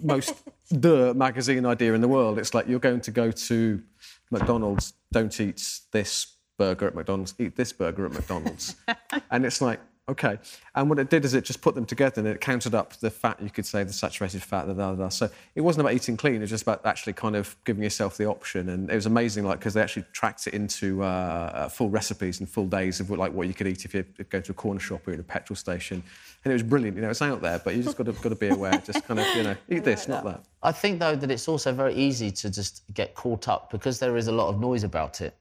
most 0.00 0.34
the 0.70 1.12
magazine 1.14 1.66
idea 1.66 1.94
in 1.94 2.00
the 2.00 2.08
world. 2.08 2.38
It's 2.38 2.54
like 2.54 2.68
you're 2.68 2.78
going 2.78 3.00
to 3.02 3.10
go 3.10 3.30
to 3.30 3.82
McDonald's, 4.30 4.94
don't 5.12 5.38
eat 5.40 5.62
this 5.92 6.34
burger 6.58 6.86
at 6.86 6.94
McDonald's, 6.94 7.34
eat 7.38 7.56
this 7.56 7.72
burger 7.72 8.06
at 8.06 8.12
McDonald's. 8.12 8.76
and 9.30 9.44
it's 9.44 9.60
like, 9.60 9.80
Okay. 10.08 10.36
And 10.74 10.88
what 10.88 10.98
it 10.98 11.10
did 11.10 11.24
is 11.24 11.32
it 11.32 11.44
just 11.44 11.62
put 11.62 11.76
them 11.76 11.86
together 11.86 12.20
and 12.20 12.26
it 12.26 12.40
counted 12.40 12.74
up 12.74 12.94
the 12.98 13.08
fat, 13.08 13.40
you 13.40 13.50
could 13.50 13.64
say, 13.64 13.84
the 13.84 13.92
saturated 13.92 14.42
fat, 14.42 14.66
the 14.66 14.74
da, 14.74 14.90
da, 14.90 14.96
da. 14.96 15.08
So 15.08 15.30
it 15.54 15.60
wasn't 15.60 15.82
about 15.82 15.94
eating 15.94 16.16
clean, 16.16 16.36
it 16.36 16.40
was 16.40 16.50
just 16.50 16.64
about 16.64 16.84
actually 16.84 17.12
kind 17.12 17.36
of 17.36 17.56
giving 17.64 17.84
yourself 17.84 18.16
the 18.16 18.26
option. 18.26 18.68
And 18.68 18.90
it 18.90 18.96
was 18.96 19.06
amazing, 19.06 19.44
like, 19.44 19.60
because 19.60 19.74
they 19.74 19.80
actually 19.80 20.04
tracked 20.12 20.48
it 20.48 20.54
into 20.54 21.04
uh, 21.04 21.68
full 21.68 21.88
recipes 21.88 22.40
and 22.40 22.48
full 22.48 22.66
days 22.66 22.98
of 22.98 23.10
what, 23.10 23.20
like 23.20 23.32
what 23.32 23.46
you 23.46 23.54
could 23.54 23.68
eat 23.68 23.84
if 23.84 23.94
you 23.94 24.04
go 24.28 24.40
to 24.40 24.50
a 24.50 24.54
corner 24.54 24.80
shop 24.80 25.06
or 25.06 25.12
in 25.12 25.20
a 25.20 25.22
petrol 25.22 25.56
station. 25.56 26.02
And 26.44 26.50
it 26.50 26.54
was 26.54 26.64
brilliant. 26.64 26.96
You 26.96 27.02
know, 27.02 27.10
it's 27.10 27.22
out 27.22 27.40
there, 27.40 27.60
but 27.60 27.76
you 27.76 27.84
just 27.84 27.96
got 27.96 28.06
to, 28.06 28.12
got 28.12 28.30
to 28.30 28.34
be 28.34 28.48
aware. 28.48 28.82
Just 28.84 29.06
kind 29.06 29.20
of, 29.20 29.26
you 29.36 29.44
know, 29.44 29.56
eat 29.68 29.84
this, 29.84 30.08
not 30.08 30.24
that. 30.24 30.44
I 30.64 30.72
think 30.72 30.98
though 30.98 31.14
that 31.14 31.30
it's 31.30 31.46
also 31.46 31.72
very 31.72 31.94
easy 31.94 32.32
to 32.32 32.50
just 32.50 32.82
get 32.92 33.14
caught 33.14 33.46
up 33.46 33.70
because 33.70 34.00
there 34.00 34.16
is 34.16 34.26
a 34.26 34.32
lot 34.32 34.48
of 34.48 34.58
noise 34.58 34.82
about 34.82 35.20
it. 35.20 35.36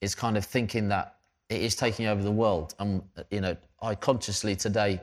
It's 0.00 0.14
kind 0.14 0.38
of 0.38 0.46
thinking 0.46 0.88
that 0.88 1.17
it 1.48 1.62
is 1.62 1.74
taking 1.74 2.06
over 2.06 2.22
the 2.22 2.30
world. 2.30 2.74
And 2.78 3.02
you 3.30 3.40
know, 3.40 3.56
I 3.80 3.94
consciously 3.94 4.56
today, 4.56 5.00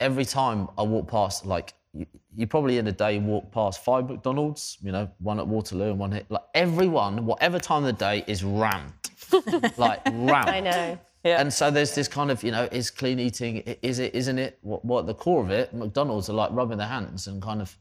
every 0.00 0.24
time 0.24 0.68
I 0.76 0.82
walk 0.82 1.08
past, 1.08 1.46
like 1.46 1.74
you, 1.92 2.06
you 2.34 2.46
probably 2.46 2.78
in 2.78 2.86
a 2.86 2.92
day 2.92 3.18
walk 3.18 3.50
past 3.52 3.84
five 3.84 4.08
McDonald's, 4.08 4.78
you 4.82 4.92
know, 4.92 5.10
one 5.18 5.38
at 5.38 5.46
Waterloo 5.46 5.90
and 5.90 5.98
one 5.98 6.12
here. 6.12 6.22
Like 6.28 6.44
everyone, 6.54 7.24
whatever 7.24 7.58
time 7.58 7.84
of 7.84 7.86
the 7.86 8.04
day, 8.04 8.24
is 8.26 8.44
rammed, 8.44 8.92
like 9.76 10.04
rammed. 10.06 10.48
I 10.48 10.60
know. 10.60 10.98
Yeah. 11.24 11.40
And 11.40 11.52
so 11.52 11.72
there's 11.72 11.92
this 11.94 12.06
kind 12.06 12.30
of, 12.30 12.44
you 12.44 12.52
know, 12.52 12.68
is 12.70 12.90
clean 12.90 13.18
eating, 13.18 13.56
is 13.82 13.98
it, 13.98 14.14
isn't 14.14 14.38
it? 14.38 14.58
What, 14.62 14.84
what 14.84 15.00
at 15.00 15.06
the 15.06 15.14
core 15.14 15.42
of 15.42 15.50
it, 15.50 15.74
McDonald's 15.74 16.30
are 16.30 16.34
like 16.34 16.50
rubbing 16.52 16.78
their 16.78 16.86
hands 16.86 17.26
and 17.26 17.42
kind 17.42 17.60
of 17.60 17.76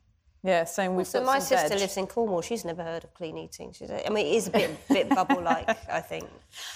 Yeah, 0.46 0.64
same 0.66 0.96
with 0.96 1.08
So 1.08 1.24
my 1.24 1.40
sister 1.40 1.76
lives 1.76 1.98
in 1.98 2.06
Cornwall. 2.06 2.42
She's 2.42 2.64
never 2.64 2.84
heard 2.84 3.04
of 3.04 3.14
clean 3.16 3.38
eating. 3.38 3.74
She's, 3.74 3.90
I 3.90 4.08
mean, 4.10 4.28
it 4.28 4.36
is 4.36 4.48
a 4.48 4.52
bit, 4.52 4.88
bit 4.88 5.10
bubble-like, 5.10 5.70
I 5.92 6.02
think. 6.02 6.30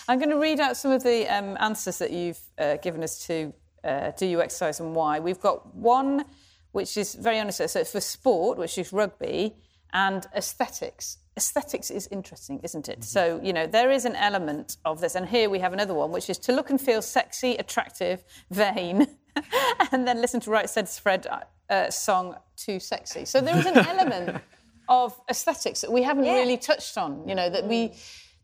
I'm 0.08 0.18
going 0.18 0.32
to 0.32 0.40
read 0.40 0.60
out 0.60 0.76
some 0.76 0.92
of 0.92 1.04
the 1.04 1.28
um, 1.28 1.56
answers 1.60 2.00
that 2.00 2.12
you've 2.12 2.40
uh, 2.58 2.78
given 2.78 3.04
us 3.04 3.26
to 3.28 3.54
uh, 3.84 4.12
do 4.18 4.26
you 4.26 4.42
exercise 4.42 4.80
and 4.80 4.96
why. 4.96 5.20
We've 5.20 5.40
got 5.40 5.76
one 5.76 6.26
which 6.72 6.98
is 6.98 7.16
very 7.16 7.40
honest. 7.40 7.58
So 7.58 7.80
it's 7.80 7.92
for 7.92 8.02
sport, 8.02 8.58
which 8.58 8.78
is 8.78 8.94
rugby, 8.94 9.56
and 9.94 10.26
aesthetics. 10.36 11.18
Aesthetics 11.36 11.90
is 11.90 12.08
interesting, 12.12 12.60
isn't 12.64 12.90
it? 12.90 13.04
So, 13.04 13.40
you 13.42 13.54
know, 13.54 13.66
there 13.66 13.92
is 13.92 14.06
an 14.06 14.16
element 14.16 14.78
of 14.86 15.00
this. 15.00 15.16
And 15.16 15.28
here 15.28 15.50
we 15.50 15.60
have 15.60 15.74
another 15.74 15.94
one, 15.94 16.12
which 16.12 16.30
is 16.30 16.38
to 16.40 16.52
look 16.52 16.70
and 16.70 16.80
feel 16.80 17.02
sexy, 17.02 17.56
attractive, 17.56 18.24
vain, 18.52 19.08
and 19.92 20.08
then 20.08 20.22
listen 20.22 20.40
to 20.42 20.52
Right 20.52 20.70
Said 20.70 20.90
Fred 20.90 21.26
uh, 21.70 21.90
song 21.90 22.36
Too 22.56 22.80
Sexy. 22.80 23.26
So 23.26 23.42
there 23.42 23.58
is 23.58 23.66
an 23.66 23.78
element 23.78 24.42
of 24.90 25.20
aesthetics 25.30 25.82
that 25.82 25.92
we 25.92 26.02
haven't 26.04 26.26
Yeah. 26.26 26.36
really 26.36 26.58
touched 26.58 26.98
on, 26.98 27.28
you 27.28 27.36
know, 27.36 27.50
that 27.50 27.66
we 27.68 27.94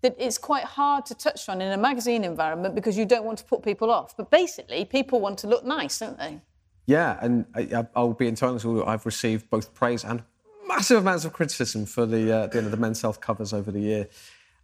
that 0.02 0.16
it's 0.20 0.38
quite 0.38 0.64
hard 0.66 1.04
to 1.08 1.16
touch 1.16 1.50
on 1.50 1.62
in 1.62 1.72
a 1.72 1.78
magazine 1.78 2.24
environment 2.24 2.76
because 2.76 2.96
you 2.96 3.06
don't 3.06 3.26
want 3.26 3.40
to 3.40 3.44
put 3.46 3.64
people 3.64 3.90
off. 3.90 4.16
But 4.16 4.30
basically, 4.30 4.86
people 4.86 5.20
want 5.20 5.40
to 5.40 5.48
look 5.48 5.66
nice, 5.66 5.98
don't 5.98 6.18
they? 6.20 6.42
Yeah, 6.86 7.18
and 7.22 7.46
I, 7.56 7.62
I- 7.62 7.88
I'll 7.96 8.14
be 8.14 8.28
entirely 8.28 8.52
honest 8.54 8.66
with 8.66 8.84
I've 8.88 9.06
received 9.08 9.50
both 9.50 9.74
praise 9.74 10.04
and 10.04 10.22
massive 10.68 11.00
amounts 11.00 11.26
of 11.26 11.34
criticism 11.34 11.88
for 11.88 12.06
the, 12.06 12.32
uh, 12.32 12.48
the, 12.48 12.58
you 12.58 12.62
know, 12.64 12.70
the 12.70 12.78
men's 12.78 13.02
health 13.02 13.20
covers 13.22 13.52
over 13.54 13.72
the 13.72 13.80
year. 13.80 14.08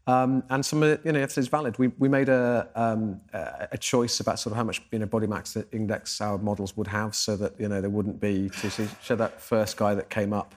Um, 0.07 0.43
and 0.49 0.65
some 0.65 0.81
of 0.81 0.89
it, 0.89 1.01
you 1.05 1.11
know, 1.11 1.19
if 1.19 1.37
it's 1.37 1.47
valid. 1.47 1.77
We, 1.77 1.89
we 1.99 2.09
made 2.09 2.27
a, 2.27 2.67
um, 2.75 3.21
a 3.33 3.77
choice 3.77 4.19
about 4.19 4.39
sort 4.39 4.51
of 4.51 4.57
how 4.57 4.63
much 4.63 4.81
you 4.91 4.99
know, 4.99 5.05
body 5.05 5.27
mass 5.27 5.55
index 5.71 6.19
our 6.21 6.37
models 6.37 6.75
would 6.75 6.87
have 6.87 7.15
so 7.15 7.35
that, 7.37 7.59
you 7.59 7.67
know, 7.67 7.81
there 7.81 7.89
wouldn't 7.89 8.19
be, 8.19 8.49
see- 8.49 8.87
show 9.03 9.15
that 9.15 9.39
first 9.39 9.77
guy 9.77 9.93
that 9.93 10.09
came 10.09 10.33
up, 10.33 10.55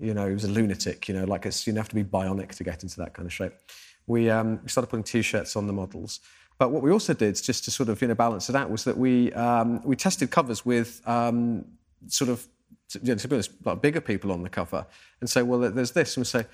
you 0.00 0.14
know, 0.14 0.26
he 0.26 0.34
was 0.34 0.44
a 0.44 0.48
lunatic, 0.48 1.08
you 1.08 1.14
know, 1.14 1.24
like 1.24 1.46
it's, 1.46 1.66
you 1.66 1.74
have 1.74 1.88
to 1.88 1.94
be 1.94 2.02
bionic 2.02 2.56
to 2.56 2.64
get 2.64 2.82
into 2.82 2.96
that 2.98 3.14
kind 3.14 3.26
of 3.26 3.32
shape. 3.32 3.52
We, 4.08 4.28
um, 4.30 4.60
started 4.66 4.88
putting 4.88 5.04
T-shirts 5.04 5.54
on 5.54 5.68
the 5.68 5.72
models. 5.72 6.20
But 6.58 6.70
what 6.70 6.82
we 6.82 6.90
also 6.90 7.14
did, 7.14 7.40
just 7.40 7.64
to 7.64 7.70
sort 7.70 7.88
of, 7.88 8.02
you 8.02 8.08
know, 8.08 8.14
balance 8.14 8.48
it 8.50 8.56
out, 8.56 8.68
was 8.68 8.84
that 8.84 8.98
we, 8.98 9.32
um, 9.32 9.80
we 9.84 9.96
tested 9.96 10.30
covers 10.30 10.66
with 10.66 11.00
um, 11.06 11.64
sort 12.08 12.30
of, 12.30 12.46
you 12.94 13.14
know, 13.14 13.14
to 13.14 13.28
be 13.28 13.36
honest, 13.36 13.52
like 13.64 13.80
bigger 13.80 14.00
people 14.00 14.32
on 14.32 14.42
the 14.42 14.48
cover 14.50 14.84
and 15.20 15.30
say, 15.30 15.42
well, 15.42 15.60
there's 15.60 15.92
this. 15.92 16.16
And 16.16 16.22
we 16.22 16.26
say, 16.26 16.46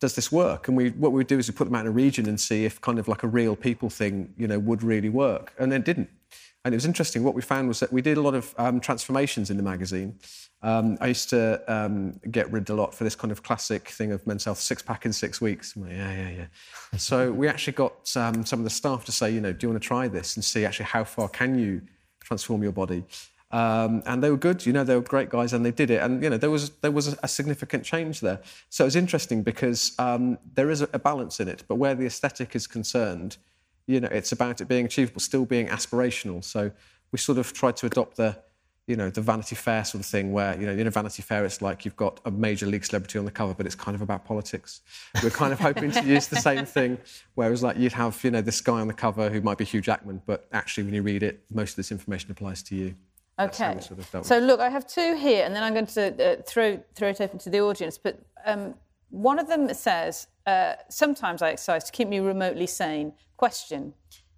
does 0.00 0.14
this 0.14 0.32
work? 0.32 0.66
And 0.68 0.76
we, 0.76 0.90
what 0.90 1.12
we 1.12 1.18
would 1.18 1.26
do 1.26 1.38
is 1.38 1.48
we 1.48 1.54
put 1.54 1.66
them 1.66 1.74
out 1.74 1.82
in 1.82 1.86
a 1.86 1.92
region 1.92 2.28
and 2.28 2.40
see 2.40 2.64
if 2.64 2.80
kind 2.80 2.98
of 2.98 3.06
like 3.06 3.22
a 3.22 3.28
real 3.28 3.54
people 3.54 3.90
thing, 3.90 4.34
you 4.36 4.48
know, 4.48 4.58
would 4.58 4.82
really 4.82 5.10
work. 5.10 5.52
And 5.58 5.72
it 5.72 5.84
didn't. 5.84 6.08
And 6.64 6.74
it 6.74 6.76
was 6.76 6.86
interesting. 6.86 7.22
What 7.22 7.34
we 7.34 7.42
found 7.42 7.68
was 7.68 7.80
that 7.80 7.92
we 7.92 8.02
did 8.02 8.18
a 8.18 8.20
lot 8.20 8.34
of 8.34 8.54
um, 8.58 8.80
transformations 8.80 9.50
in 9.50 9.56
the 9.56 9.62
magazine. 9.62 10.18
Um, 10.62 10.98
I 11.00 11.08
used 11.08 11.30
to 11.30 11.62
um, 11.72 12.20
get 12.30 12.50
rid 12.52 12.68
a 12.68 12.74
lot 12.74 12.94
for 12.94 13.04
this 13.04 13.14
kind 13.14 13.32
of 13.32 13.42
classic 13.42 13.88
thing 13.88 14.12
of 14.12 14.26
men's 14.26 14.44
health, 14.44 14.58
six 14.58 14.82
pack 14.82 15.06
in 15.06 15.12
six 15.12 15.40
weeks. 15.40 15.74
I'm 15.74 15.82
like, 15.82 15.92
yeah, 15.92 16.12
yeah, 16.12 16.30
yeah. 16.30 16.98
so 16.98 17.32
we 17.40 17.48
actually 17.48 17.72
got 17.74 18.14
um, 18.16 18.44
some 18.44 18.60
of 18.60 18.64
the 18.64 18.70
staff 18.70 19.06
to 19.06 19.12
say, 19.12 19.30
you 19.30 19.40
know, 19.40 19.52
do 19.52 19.66
you 19.66 19.70
want 19.70 19.82
to 19.82 19.86
try 19.86 20.06
this 20.06 20.36
and 20.36 20.44
see 20.44 20.66
actually 20.66 20.86
how 20.86 21.04
far 21.04 21.28
can 21.28 21.58
you 21.58 21.80
transform 22.20 22.62
your 22.62 22.72
body? 22.72 23.04
Um, 23.52 24.02
and 24.06 24.22
they 24.22 24.30
were 24.30 24.36
good, 24.36 24.64
you 24.64 24.72
know, 24.72 24.84
they 24.84 24.94
were 24.94 25.00
great 25.00 25.28
guys, 25.28 25.52
and 25.52 25.64
they 25.64 25.72
did 25.72 25.90
it. 25.90 26.00
And 26.00 26.22
you 26.22 26.30
know, 26.30 26.36
there 26.36 26.50
was 26.50 26.70
there 26.82 26.92
was 26.92 27.16
a 27.22 27.28
significant 27.28 27.84
change 27.84 28.20
there. 28.20 28.40
So 28.68 28.84
it 28.84 28.88
was 28.88 28.96
interesting 28.96 29.42
because 29.42 29.92
um, 29.98 30.38
there 30.54 30.70
is 30.70 30.82
a, 30.82 30.88
a 30.92 30.98
balance 30.98 31.40
in 31.40 31.48
it, 31.48 31.64
but 31.66 31.74
where 31.74 31.94
the 31.94 32.06
aesthetic 32.06 32.54
is 32.54 32.66
concerned, 32.66 33.38
you 33.86 34.00
know, 34.00 34.08
it's 34.10 34.30
about 34.30 34.60
it 34.60 34.68
being 34.68 34.86
achievable, 34.86 35.20
still 35.20 35.44
being 35.44 35.66
aspirational. 35.66 36.44
So 36.44 36.70
we 37.10 37.18
sort 37.18 37.38
of 37.38 37.52
tried 37.52 37.76
to 37.78 37.86
adopt 37.86 38.16
the, 38.16 38.38
you 38.86 38.94
know, 38.94 39.10
the 39.10 39.20
Vanity 39.20 39.56
Fair 39.56 39.84
sort 39.84 40.00
of 40.00 40.06
thing, 40.06 40.32
where 40.32 40.56
you 40.58 40.66
know, 40.66 40.72
in 40.72 40.86
a 40.86 40.90
Vanity 40.90 41.22
Fair, 41.22 41.44
it's 41.44 41.60
like 41.60 41.84
you've 41.84 41.96
got 41.96 42.20
a 42.24 42.30
major 42.30 42.66
league 42.66 42.84
celebrity 42.84 43.18
on 43.18 43.24
the 43.24 43.32
cover, 43.32 43.52
but 43.52 43.66
it's 43.66 43.74
kind 43.74 43.96
of 43.96 44.00
about 44.00 44.24
politics. 44.24 44.80
We're 45.24 45.30
kind 45.30 45.52
of 45.52 45.58
hoping 45.68 45.90
to 45.90 46.04
use 46.04 46.28
the 46.28 46.36
same 46.36 46.66
thing, 46.66 46.98
whereas 47.34 47.64
like 47.64 47.78
you'd 47.78 47.94
have, 47.94 48.22
you 48.22 48.30
know, 48.30 48.42
this 48.42 48.60
guy 48.60 48.80
on 48.80 48.86
the 48.86 48.94
cover 48.94 49.28
who 49.28 49.40
might 49.40 49.58
be 49.58 49.64
Hugh 49.64 49.80
Jackman, 49.80 50.22
but 50.24 50.46
actually 50.52 50.84
when 50.84 50.94
you 50.94 51.02
read 51.02 51.24
it, 51.24 51.42
most 51.50 51.70
of 51.70 51.76
this 51.76 51.90
information 51.90 52.30
applies 52.30 52.62
to 52.62 52.76
you. 52.76 52.94
Okay. 53.46 53.72
So 54.24 54.38
look, 54.38 54.60
I 54.60 54.68
have 54.68 54.86
two 54.86 55.16
here, 55.16 55.44
and 55.44 55.54
then 55.54 55.62
I'm 55.62 55.72
going 55.72 55.86
to 55.86 56.32
uh, 56.38 56.42
throw 56.46 56.80
throw 56.94 57.08
it 57.08 57.20
open 57.20 57.38
to 57.40 57.50
the 57.50 57.60
audience. 57.60 57.98
But 57.98 58.18
um, 58.44 58.74
one 59.10 59.38
of 59.38 59.48
them 59.48 59.72
says, 59.74 60.26
uh, 60.46 60.74
"Sometimes 60.88 61.42
I 61.42 61.50
exercise 61.50 61.84
to 61.84 61.92
keep 61.92 62.08
me 62.08 62.20
remotely 62.20 62.66
sane." 62.66 63.12
Question: 63.36 63.94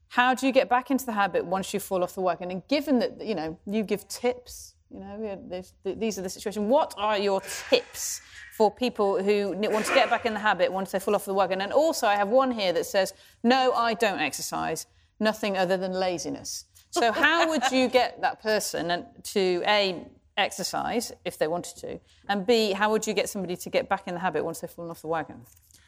How 0.09 0.35
do 0.35 0.47
you 0.47 0.52
get 0.52 0.68
back 0.68 0.90
into 0.90 1.04
the 1.06 1.12
habit 1.12 1.44
once 1.44 1.75
you 1.75 1.80
fall 1.80 2.02
off 2.04 2.14
the 2.14 2.21
wagon? 2.21 2.50
And 2.50 2.66
given 2.68 2.99
that 3.00 3.21
you 3.25 3.35
know 3.35 3.59
you 3.66 3.82
give 3.82 4.06
tips, 4.09 4.75
you 4.90 5.00
know 5.00 5.18
yeah, 5.23 5.37
there's- 5.49 5.73
th- 5.85 5.99
these 5.99 6.18
are 6.18 6.23
the 6.23 6.30
situations. 6.30 6.66
What 6.68 6.94
are 6.97 7.18
your 7.18 7.40
tips 7.71 8.21
for 8.56 8.71
people 8.71 9.23
who 9.23 9.52
want 9.71 9.87
to 9.87 9.94
get 9.94 10.11
back 10.11 10.26
in 10.26 10.35
the 10.35 10.40
habit 10.40 10.71
once 10.73 10.92
they 10.92 10.99
fall 11.00 11.14
off 11.14 11.25
the 11.25 11.35
wagon? 11.35 11.61
And 11.61 11.73
also, 11.73 12.06
I 12.06 12.16
have 12.16 12.28
one 12.28 12.50
here 12.52 12.73
that 12.75 12.87
says, 12.87 13.12
"No, 13.42 13.73
I 13.73 13.94
don't 13.94 14.21
exercise. 14.21 14.87
Nothing 15.18 15.56
other 15.56 15.76
than 15.76 15.92
laziness." 15.92 16.66
So 16.92 17.11
how 17.11 17.49
would 17.49 17.70
you 17.72 17.88
get 17.88 18.20
that 18.20 18.42
person 18.42 18.90
and- 18.90 19.06
to 19.25 19.62
a 19.66 20.06
exercise 20.37 21.12
if 21.25 21.37
they 21.38 21.46
wanted 21.46 21.76
to, 21.76 22.00
and 22.28 22.46
b 22.46 22.72
how 22.72 22.90
would 22.90 23.06
you 23.06 23.14
get 23.14 23.28
somebody 23.28 23.56
to 23.56 23.70
get 23.70 23.88
back 23.88 24.08
in 24.08 24.14
the 24.14 24.20
habit 24.20 24.44
once 24.44 24.61
they've 24.61 24.70
fallen 24.70 24.90
off 24.90 25.00
the 25.00 25.08
wagon? 25.08 25.40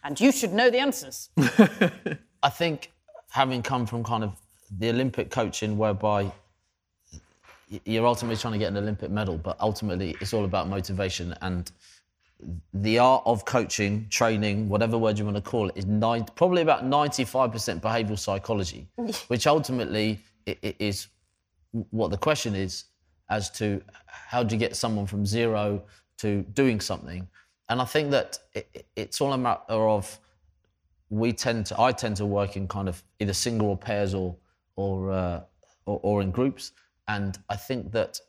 And 0.03 0.21
you 0.21 0.33
should 0.33 0.53
know 0.53 0.71
the 0.71 0.79
answers. 0.79 1.31
I 2.43 2.51
think 2.51 2.93
having 3.31 3.63
come 3.63 3.87
from 3.87 4.05
kind 4.05 4.25
of 4.25 4.33
the 4.79 4.91
Olympic 4.91 5.31
coaching, 5.31 5.79
whereby 5.79 6.31
you're 7.85 8.07
ultimately 8.07 8.37
trying 8.37 8.53
to 8.53 8.59
get 8.59 8.69
an 8.69 8.77
Olympic 8.77 9.11
medal, 9.11 9.39
but 9.39 9.57
ultimately 9.61 10.17
it's 10.21 10.33
all 10.35 10.45
about 10.45 10.69
motivation 10.69 11.35
and 11.41 11.71
the 12.75 12.99
art 12.99 13.23
of 13.25 13.45
coaching, 13.45 14.07
training, 14.11 14.69
whatever 14.69 14.99
word 14.99 15.19
you 15.19 15.25
want 15.25 15.37
to 15.37 15.43
call 15.43 15.69
it, 15.69 15.77
is 15.77 15.87
nine, 15.87 16.25
probably 16.35 16.63
about 16.63 16.85
95% 16.85 17.81
behavioural 17.81 18.19
psychology, 18.19 18.87
which 19.29 19.47
ultimately 19.47 20.21
is 20.47 21.09
what 21.91 22.11
the 22.11 22.17
question 22.19 22.55
is 22.55 22.85
as 23.31 23.51
to 23.51 23.81
how 24.07 24.43
do 24.43 24.55
you 24.55 24.59
get 24.59 24.77
someone 24.77 25.07
from 25.07 25.25
zero 25.25 25.83
to 26.19 26.43
doing 26.53 26.81
something. 26.81 27.27
And 27.69 27.81
I 27.81 27.85
think 27.85 28.11
that 28.11 28.39
it, 28.53 28.69
it- 28.75 28.87
it's 28.97 29.21
all 29.21 29.33
a 29.33 29.39
matter 29.39 29.89
of 29.89 30.19
we 31.11 31.33
tend 31.33 31.67
to 31.67 31.81
I 31.81 31.93
tend 31.93 32.17
to 32.17 32.27
work 32.27 32.57
in 32.57 32.67
kind 32.69 32.89
of 32.89 33.03
either 33.21 33.33
single 33.33 33.69
or 33.69 33.77
pairs 33.77 34.15
or 34.15 34.37
or 34.77 35.13
uh, 35.13 35.41
or, 35.87 36.01
or 36.03 36.23
in 36.23 36.31
groups, 36.31 36.73
and 37.09 37.39
I 37.49 37.57
think 37.57 37.93
that 37.93 38.21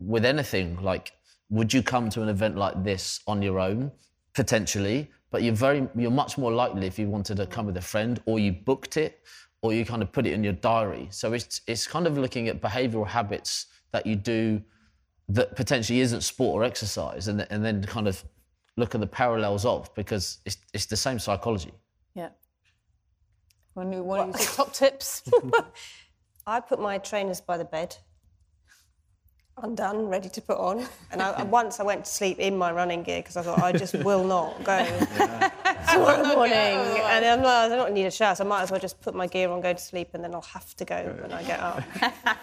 with 0.00 0.24
anything 0.24 0.80
like 0.82 1.12
would 1.50 1.72
you 1.72 1.82
come 1.82 2.08
to 2.10 2.22
an 2.22 2.28
event 2.28 2.56
like 2.56 2.82
this 2.84 3.20
on 3.26 3.42
your 3.42 3.58
own? 3.60 3.90
Potentially 4.34 5.10
but 5.34 5.42
you're 5.42 5.52
very 5.52 5.88
you're 5.96 6.12
much 6.12 6.38
more 6.38 6.52
likely 6.52 6.86
if 6.86 6.96
you 6.96 7.08
wanted 7.08 7.36
to 7.36 7.44
come 7.44 7.66
with 7.66 7.76
a 7.76 7.80
friend 7.80 8.22
or 8.24 8.38
you 8.38 8.52
booked 8.52 8.96
it 8.96 9.20
or 9.64 9.72
you 9.72 9.82
kind 9.82 10.02
of 10.02 10.12
put 10.12 10.26
it 10.26 10.34
in 10.34 10.44
your 10.44 10.52
diary 10.52 11.08
so 11.10 11.32
it's 11.32 11.62
it's 11.66 11.86
kind 11.86 12.06
of 12.06 12.18
looking 12.18 12.48
at 12.48 12.60
behavioral 12.60 13.06
habits 13.06 13.66
that 13.92 14.04
you 14.04 14.14
do 14.14 14.62
that 15.26 15.56
potentially 15.56 16.00
isn't 16.00 16.20
sport 16.20 16.60
or 16.60 16.64
exercise 16.64 17.28
and, 17.28 17.46
and 17.48 17.64
then 17.64 17.82
kind 17.84 18.06
of 18.06 18.22
look 18.76 18.94
at 18.94 19.00
the 19.00 19.06
parallels 19.06 19.64
of 19.64 19.92
because 19.94 20.38
it's, 20.44 20.58
it's 20.74 20.84
the 20.84 20.96
same 20.96 21.18
psychology 21.18 21.72
Yeah. 22.14 22.28
One 23.72 23.94
of 23.94 24.04
one 24.04 24.28
of 24.28 24.38
your 24.38 24.48
top 24.48 24.72
tips. 24.74 25.22
I 26.46 26.60
put 26.60 26.78
my 26.78 26.98
trainers 26.98 27.40
by 27.40 27.56
the 27.56 27.64
bed, 27.64 27.96
undone, 29.62 30.06
ready 30.08 30.28
to 30.28 30.40
put 30.42 30.58
on. 30.58 30.86
And 31.10 31.22
I, 31.22 31.42
once 31.60 31.80
I 31.80 31.84
went 31.84 32.04
to 32.04 32.10
sleep 32.10 32.38
in 32.38 32.56
my 32.56 32.70
running 32.70 33.02
gear 33.02 33.20
because 33.20 33.38
I 33.38 33.42
thought 33.42 33.62
I 33.62 33.72
just 33.72 33.94
will 33.94 34.24
not 34.24 34.62
go. 34.62 34.78
tomorrow 35.98 36.34
morning, 36.34 36.54
and 36.54 37.24
I'm 37.24 37.42
like, 37.42 37.72
I 37.72 37.76
don't 37.76 37.92
need 37.92 38.06
a 38.06 38.10
shower, 38.10 38.34
so 38.34 38.44
I 38.44 38.48
might 38.48 38.62
as 38.62 38.70
well 38.70 38.80
just 38.80 39.00
put 39.00 39.14
my 39.14 39.26
gear 39.26 39.50
on, 39.50 39.60
go 39.60 39.72
to 39.72 39.78
sleep, 39.78 40.10
and 40.14 40.22
then 40.22 40.34
I'll 40.34 40.42
have 40.42 40.74
to 40.76 40.84
go 40.84 41.16
when 41.20 41.32
I 41.32 41.42
get 41.42 41.60
up. 41.60 41.82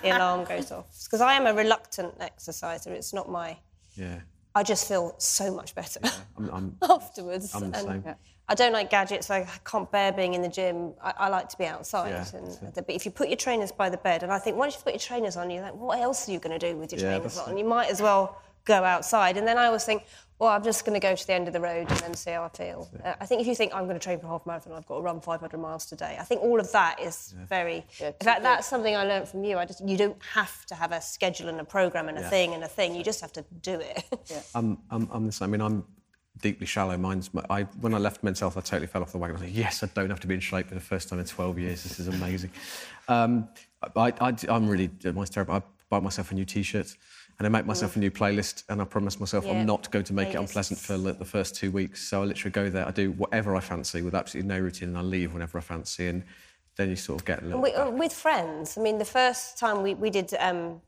the 0.01 0.15
alarm 0.15 0.45
goes 0.45 0.71
off 0.71 0.85
because 1.03 1.21
I 1.21 1.33
am 1.33 1.45
a 1.45 1.53
reluctant 1.53 2.13
exerciser. 2.19 2.91
It's 2.91 3.13
not 3.13 3.29
my. 3.29 3.57
Yeah. 3.95 4.19
I 4.53 4.63
just 4.63 4.87
feel 4.87 5.15
so 5.17 5.53
much 5.53 5.75
better 5.75 6.01
I'm, 6.37 6.49
I'm, 6.49 6.77
afterwards. 6.89 7.53
I'm 7.55 7.71
the 7.71 7.77
and 7.77 8.03
same. 8.03 8.15
I 8.49 8.53
don't 8.53 8.73
like 8.73 8.89
gadgets. 8.89 9.29
I 9.29 9.47
can't 9.63 9.89
bear 9.91 10.11
being 10.11 10.33
in 10.33 10.41
the 10.41 10.49
gym. 10.49 10.93
I, 11.01 11.13
I 11.17 11.29
like 11.29 11.47
to 11.49 11.57
be 11.57 11.65
outside. 11.65 12.09
Yeah, 12.09 12.25
and, 12.37 12.73
but 12.73 12.89
if 12.89 13.05
you 13.05 13.11
put 13.11 13.29
your 13.29 13.37
trainers 13.37 13.71
by 13.71 13.89
the 13.89 13.97
bed, 13.97 14.23
and 14.23 14.31
I 14.31 14.39
think 14.39 14.57
once 14.57 14.73
you've 14.75 14.83
got 14.83 14.93
your 14.93 14.99
trainers 14.99 15.37
on, 15.37 15.49
you're 15.49 15.61
like, 15.63 15.75
what 15.75 15.99
else 15.99 16.27
are 16.27 16.33
you 16.33 16.39
going 16.39 16.59
to 16.59 16.71
do 16.71 16.75
with 16.77 16.91
your 16.91 16.99
Yeah, 16.99 17.15
trainers 17.15 17.37
on? 17.37 17.57
You 17.57 17.63
might 17.63 17.89
as 17.89 18.01
well 18.01 18.41
go 18.65 18.83
outside. 18.83 19.37
And 19.37 19.47
then 19.47 19.57
I 19.57 19.67
always 19.67 19.85
think, 19.85 20.03
well, 20.41 20.49
I'm 20.49 20.63
just 20.63 20.85
going 20.85 20.99
to 20.99 21.07
go 21.07 21.15
to 21.15 21.27
the 21.27 21.33
end 21.33 21.45
of 21.47 21.53
the 21.53 21.59
road 21.61 21.87
and 21.87 21.99
then 21.99 22.15
see 22.15 22.31
how 22.31 22.43
I 22.43 22.49
feel. 22.49 22.89
Uh, 23.05 23.13
I 23.21 23.27
think 23.27 23.41
if 23.41 23.47
you 23.47 23.53
think 23.53 23.75
I'm 23.75 23.83
going 23.85 23.95
to 23.95 24.03
train 24.03 24.17
for 24.19 24.25
a 24.25 24.29
half 24.29 24.43
marathon, 24.47 24.73
I've 24.73 24.87
got 24.87 24.95
to 24.95 25.01
run 25.01 25.21
500 25.21 25.55
miles 25.59 25.85
today. 25.85 26.17
I 26.19 26.23
think 26.23 26.41
all 26.41 26.59
of 26.59 26.71
that 26.71 26.99
is 26.99 27.35
very. 27.47 27.85
in 27.99 28.13
fact, 28.23 28.41
that's 28.41 28.65
something 28.67 28.95
I 28.95 29.03
learned 29.03 29.27
from 29.27 29.43
you. 29.43 29.59
I 29.59 29.65
just 29.65 29.87
you 29.87 29.97
don't 29.97 30.17
have 30.33 30.65
to 30.65 30.73
have 30.73 30.91
a 30.93 30.99
schedule 30.99 31.47
and 31.47 31.59
a 31.59 31.63
program 31.63 32.09
and 32.09 32.17
a 32.17 32.21
Yeah. 32.21 32.29
thing 32.31 32.53
and 32.55 32.63
a 32.63 32.67
thing. 32.67 32.95
You 32.95 33.03
just 33.03 33.21
have 33.21 33.31
to 33.33 33.45
do 33.61 33.79
it. 33.79 34.03
I'm, 34.55 34.79
I'm, 34.89 35.07
I'm 35.11 35.27
the 35.27 35.31
same. 35.31 35.49
I 35.49 35.51
mean, 35.51 35.61
I'm 35.61 35.83
deeply 36.41 36.65
shallow. 36.65 36.97
Mine's, 36.97 37.31
my- 37.35 37.45
I, 37.51 37.61
when 37.79 37.93
I 37.93 37.99
left 37.99 38.23
men's 38.23 38.39
health, 38.39 38.57
I 38.57 38.61
totally 38.61 38.87
fell 38.87 39.03
off 39.03 39.11
the 39.11 39.19
wagon. 39.19 39.35
I 39.35 39.39
was 39.41 39.47
like, 39.47 39.55
yes, 39.55 39.83
I 39.83 39.89
don't 39.93 40.09
have 40.09 40.21
to 40.21 40.27
be 40.27 40.33
in 40.33 40.39
shape 40.39 40.69
for 40.69 40.73
the 40.73 40.81
first 40.81 41.07
time 41.07 41.19
in 41.19 41.25
12 41.25 41.59
years. 41.59 41.83
This 41.83 41.99
is 41.99 42.07
amazing. 42.07 42.49
Um, 43.07 43.47
I, 43.95 44.11
I, 44.19 44.33
I'm 44.49 44.67
really, 44.67 44.89
mine's 45.13 45.29
terrible. 45.29 45.53
I 45.53 45.61
buy 45.91 45.99
myself 45.99 46.31
a 46.31 46.33
new 46.33 46.45
T-shirt 46.45 46.95
and 47.41 47.47
I 47.47 47.49
make 47.57 47.65
myself 47.65 47.95
a 47.95 47.99
new 47.99 48.11
playlist 48.11 48.65
and 48.69 48.79
I 48.79 48.85
promise 48.85 49.19
myself 49.19 49.45
Yeah. 49.45 49.53
I'm 49.53 49.65
not 49.65 49.89
going 49.89 50.05
to 50.05 50.13
make 50.13 50.29
it 50.29 50.35
unpleasant 50.35 50.79
for 50.79 50.95
the 50.95 51.25
first 51.25 51.55
two 51.55 51.71
weeks. 51.71 52.07
So 52.07 52.21
I 52.21 52.25
literally 52.25 52.51
go 52.51 52.69
there, 52.69 52.87
I 52.87 52.91
do 52.91 53.13
whatever 53.13 53.55
I 53.55 53.61
fancy 53.61 54.03
with 54.03 54.13
absolutely 54.13 54.47
no 54.47 54.59
routine 54.59 54.89
and 54.89 54.97
I 54.99 55.01
leave 55.01 55.33
whenever 55.33 55.57
I 55.57 55.61
fancy 55.61 56.05
and 56.05 56.23
then 56.77 56.91
you 56.91 56.95
sort 56.95 57.19
of 57.19 57.25
get 57.25 57.41
a 57.41 57.45
little 57.45 57.59
We, 57.59 57.71
bit 57.71 57.79
uh, 57.79 57.89
with 57.89 58.13
friends, 58.13 58.77
I 58.77 58.81
mean, 58.81 58.99
the 58.99 59.05
first 59.05 59.57
time 59.57 59.81
we, 59.81 59.95
we 59.95 60.11
did 60.11 60.35
um, 60.39 60.81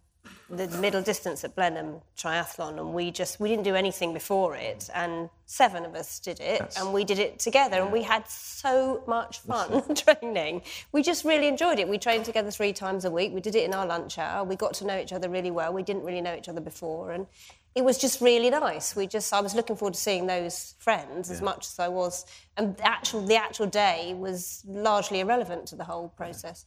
the 0.57 0.67
middle 0.77 1.01
distance 1.01 1.43
at 1.43 1.55
Blenheim 1.55 2.01
triathlon, 2.17 2.79
and 2.79 2.93
we 2.93 3.11
just 3.11 3.39
we 3.39 3.49
didn't 3.49 3.63
do 3.63 3.75
anything 3.75 4.13
before 4.13 4.55
it, 4.55 4.89
and 4.93 5.29
seven 5.45 5.85
of 5.85 5.95
us 5.95 6.19
did 6.19 6.39
it, 6.39 6.75
and 6.77 6.93
we 6.93 7.03
did 7.03 7.19
it 7.19 7.39
together, 7.39 7.81
and 7.81 7.91
we 7.91 8.03
had 8.03 8.27
so 8.29 9.03
much 9.07 9.39
fun 9.39 9.95
training. 10.21 10.61
We 10.91 11.03
just 11.03 11.25
really 11.25 11.47
enjoyed 11.47 11.79
it. 11.79 11.87
We 11.87 11.97
trained 11.97 12.25
together 12.25 12.51
three 12.51 12.73
times 12.73 13.05
a 13.05 13.11
week. 13.11 13.33
We 13.33 13.41
did 13.41 13.55
it 13.55 13.63
in 13.63 13.73
our 13.73 13.85
lunch 13.85 14.17
hour. 14.17 14.43
We 14.43 14.55
got 14.55 14.73
to 14.75 14.85
know 14.85 14.97
each 14.97 15.13
other 15.13 15.29
really 15.29 15.51
well. 15.51 15.73
We 15.73 15.83
didn't 15.83 16.03
really 16.03 16.21
know 16.21 16.35
each 16.35 16.49
other 16.49 16.61
before, 16.61 17.11
and 17.11 17.27
it 17.75 17.83
was 17.83 17.97
just 17.97 18.21
really 18.21 18.49
nice. 18.49 18.95
We 18.95 19.07
just 19.07 19.33
I 19.33 19.41
was 19.41 19.55
looking 19.55 19.75
forward 19.75 19.95
to 19.95 19.99
seeing 19.99 20.27
those 20.27 20.75
friends 20.77 21.31
as 21.31 21.41
much 21.41 21.65
as 21.67 21.79
I 21.79 21.87
was, 21.87 22.25
and 22.57 22.77
the 22.77 22.87
actual 22.87 23.21
the 23.21 23.35
actual 23.35 23.65
day 23.67 24.13
was 24.15 24.63
largely 24.67 25.19
irrelevant 25.21 25.67
to 25.67 25.75
the 25.75 25.83
whole 25.83 26.09
process. 26.09 26.65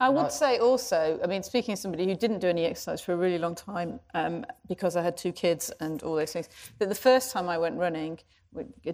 I 0.00 0.08
would 0.08 0.32
say 0.32 0.58
also, 0.58 1.18
I 1.22 1.26
mean, 1.26 1.42
speaking 1.42 1.72
as 1.72 1.80
somebody 1.80 2.06
who 2.06 2.14
didn't 2.14 2.38
do 2.40 2.48
any 2.48 2.64
exercise 2.64 3.00
for 3.00 3.12
a 3.12 3.16
really 3.16 3.38
long 3.38 3.54
time 3.54 4.00
um, 4.14 4.44
because 4.68 4.94
I 4.96 5.02
had 5.02 5.16
two 5.16 5.32
kids 5.32 5.70
and 5.80 6.02
all 6.02 6.14
those 6.16 6.32
things, 6.32 6.48
that 6.78 6.88
the 6.88 6.94
first 6.94 7.32
time 7.32 7.48
I 7.48 7.56
went 7.58 7.78
running, 7.78 8.18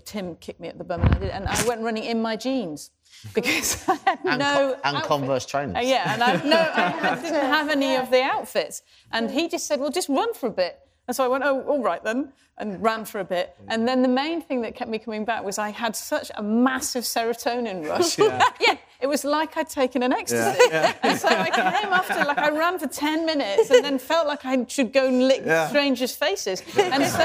Tim 0.04 0.36
kicked 0.36 0.60
me 0.60 0.68
at 0.68 0.78
the 0.78 0.84
bum 0.84 1.02
and 1.02 1.14
I, 1.14 1.18
did, 1.18 1.30
and 1.30 1.46
I 1.48 1.64
went 1.66 1.82
running 1.82 2.04
in 2.04 2.22
my 2.22 2.36
jeans 2.36 2.90
because 3.34 3.88
I 3.88 3.94
had 4.06 4.18
And, 4.24 4.38
no 4.38 4.54
co- 4.74 4.80
and 4.84 4.96
outfit. 4.96 5.08
Converse 5.08 5.46
trainers. 5.46 5.76
Uh, 5.76 5.80
yeah, 5.80 6.14
and 6.14 6.22
I, 6.22 6.34
no, 6.44 6.56
I 6.56 7.14
didn't 7.22 7.34
have 7.46 7.68
any 7.68 7.96
of 7.96 8.10
the 8.10 8.22
outfits. 8.22 8.82
And 9.10 9.30
he 9.30 9.48
just 9.48 9.66
said, 9.66 9.80
well, 9.80 9.90
just 9.90 10.08
run 10.08 10.34
for 10.34 10.46
a 10.46 10.50
bit. 10.50 10.78
And 11.08 11.16
so 11.16 11.24
I 11.24 11.28
went, 11.28 11.42
oh, 11.44 11.62
all 11.62 11.82
right 11.82 12.02
then, 12.04 12.32
and 12.58 12.80
ran 12.82 13.04
for 13.04 13.20
a 13.20 13.24
bit. 13.24 13.56
And 13.68 13.88
then 13.88 14.02
the 14.02 14.08
main 14.08 14.40
thing 14.40 14.62
that 14.62 14.76
kept 14.76 14.90
me 14.90 14.98
coming 14.98 15.24
back 15.24 15.42
was 15.42 15.58
I 15.58 15.70
had 15.70 15.96
such 15.96 16.30
a 16.36 16.42
massive 16.42 17.04
serotonin 17.04 17.88
rush. 17.88 18.18
Yeah, 18.60 18.76
it 19.02 19.08
was 19.08 19.24
like 19.24 19.56
I'd 19.56 19.68
taken 19.68 20.02
an 20.02 20.12
ecstasy. 20.12 20.58
And 21.02 21.18
so 21.18 21.28
I 21.28 21.50
came 21.50 21.92
after, 21.92 22.24
like 22.24 22.38
I 22.38 22.50
ran 22.50 22.78
for 22.78 22.86
10 22.86 23.26
minutes 23.26 23.70
and 23.70 23.84
then 23.84 23.98
felt 23.98 24.26
like 24.26 24.44
I 24.44 24.64
should 24.68 24.92
go 24.92 25.06
and 25.08 25.26
lick 25.28 25.42
Yeah. 25.44 25.68
strangers' 25.68 26.14
faces. 26.14 26.62
And 26.78 27.04
so, 27.04 27.20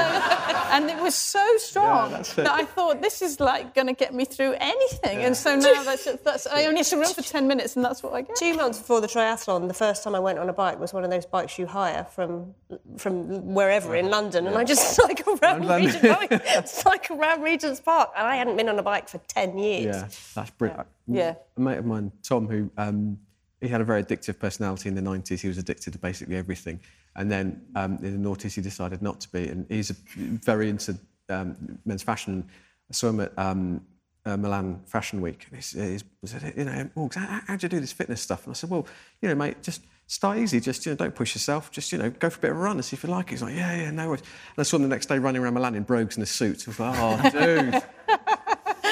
and 0.74 0.90
it 0.90 0.98
was 1.00 1.14
so 1.14 1.44
strong 1.58 2.10
that's 2.12 2.34
that 2.34 2.50
I 2.50 2.64
thought, 2.64 3.00
this 3.02 3.22
is 3.22 3.38
like 3.40 3.74
going 3.74 3.86
to 3.86 3.92
get 3.92 4.12
me 4.12 4.24
through 4.24 4.54
anything. 4.60 5.18
And 5.26 5.36
so 5.36 5.54
now 5.56 5.82
that's, 5.82 6.04
that's, 6.24 6.46
I 6.46 6.64
only 6.66 6.78
have 6.78 6.88
to 6.88 6.96
run 6.98 7.14
for 7.14 7.22
10 7.22 7.46
minutes 7.46 7.76
and 7.76 7.84
that's 7.84 8.02
what 8.02 8.12
I 8.14 8.22
get. 8.22 8.36
Two 8.36 8.54
months 8.54 8.78
before 8.78 9.00
the 9.00 9.06
triathlon, 9.06 9.68
the 9.68 9.74
first 9.74 10.02
time 10.04 10.14
I 10.14 10.20
went 10.20 10.38
on 10.38 10.48
a 10.48 10.52
bike 10.52 10.78
was 10.80 10.92
one 10.92 11.04
of 11.04 11.10
those 11.10 11.26
bikes 11.26 11.58
you 11.58 11.66
hire 11.66 12.04
from 12.14 12.54
from 12.96 13.54
wherever 13.54 13.94
in 13.94 14.10
London, 14.10 14.46
and 14.46 14.56
I 14.56 14.64
just 14.64 14.84
cycled 14.96 15.40
around, 15.42 15.64
London. 15.66 16.00
Regent, 16.02 16.68
cycled 16.68 17.18
around 17.20 17.42
Regent's 17.42 17.80
Park, 17.80 18.10
and 18.16 18.26
I 18.26 18.36
hadn't 18.36 18.56
been 18.56 18.68
on 18.68 18.78
a 18.78 18.82
bike 18.82 19.08
for 19.08 19.18
ten 19.28 19.56
years. 19.58 19.96
Yeah, 19.96 20.08
that's 20.34 20.50
brilliant. 20.50 20.86
Yeah. 21.08 21.34
A 21.56 21.60
mate 21.60 21.78
of 21.78 21.86
mine, 21.86 22.12
Tom, 22.22 22.46
who 22.46 22.70
um, 22.76 23.18
he 23.60 23.68
had 23.68 23.80
a 23.80 23.84
very 23.84 24.02
addictive 24.02 24.38
personality 24.38 24.88
in 24.88 24.94
the 24.94 25.02
90s. 25.02 25.40
He 25.40 25.48
was 25.48 25.58
addicted 25.58 25.92
to 25.92 25.98
basically 25.98 26.36
everything. 26.36 26.80
And 27.16 27.30
then 27.30 27.62
um, 27.74 27.98
in 28.02 28.22
the 28.22 28.28
noughties, 28.28 28.54
he 28.54 28.60
decided 28.60 29.02
not 29.02 29.20
to 29.22 29.28
be. 29.30 29.48
And 29.48 29.66
he's 29.68 29.90
a, 29.90 29.96
very 30.16 30.68
into 30.68 30.96
um, 31.28 31.78
men's 31.84 32.02
fashion. 32.02 32.44
I 32.90 32.94
saw 32.94 33.08
him 33.08 33.20
at 33.20 33.36
um, 33.36 33.80
uh, 34.24 34.36
Milan 34.36 34.80
Fashion 34.86 35.20
Week. 35.20 35.46
And 35.48 35.56
he's, 35.56 35.72
he's, 35.72 36.04
he 36.20 36.26
said, 36.26 36.54
you 36.56 36.64
know, 36.64 36.90
Morgs, 36.96 37.14
how, 37.14 37.40
how 37.46 37.56
do 37.56 37.64
you 37.64 37.68
do 37.68 37.80
this 37.80 37.92
fitness 37.92 38.20
stuff? 38.20 38.46
And 38.46 38.52
I 38.52 38.54
said, 38.54 38.70
well, 38.70 38.86
you 39.20 39.28
know, 39.28 39.34
mate, 39.34 39.62
just 39.62 39.82
start 40.06 40.38
easy. 40.38 40.60
Just, 40.60 40.86
you 40.86 40.92
know, 40.92 40.96
don't 40.96 41.14
push 41.14 41.34
yourself. 41.34 41.72
Just, 41.72 41.90
you 41.90 41.98
know, 41.98 42.10
go 42.10 42.30
for 42.30 42.38
a 42.38 42.42
bit 42.42 42.50
of 42.52 42.56
a 42.56 42.60
run 42.60 42.76
and 42.76 42.84
see 42.84 42.94
if 42.94 43.02
you 43.02 43.10
like 43.10 43.26
it. 43.26 43.30
He's 43.30 43.42
like, 43.42 43.56
yeah, 43.56 43.74
yeah, 43.76 43.90
no 43.90 44.08
worries. 44.08 44.20
And 44.20 44.58
I 44.58 44.62
saw 44.62 44.76
him 44.76 44.82
the 44.82 44.88
next 44.88 45.06
day 45.06 45.18
running 45.18 45.42
around 45.42 45.54
Milan 45.54 45.74
in 45.74 45.82
brogues 45.82 46.16
and 46.16 46.22
a 46.22 46.26
suit. 46.26 46.64
I 46.66 46.70
was 46.70 46.80
like, 46.80 46.96
oh, 46.98 47.30
dude. 47.30 47.82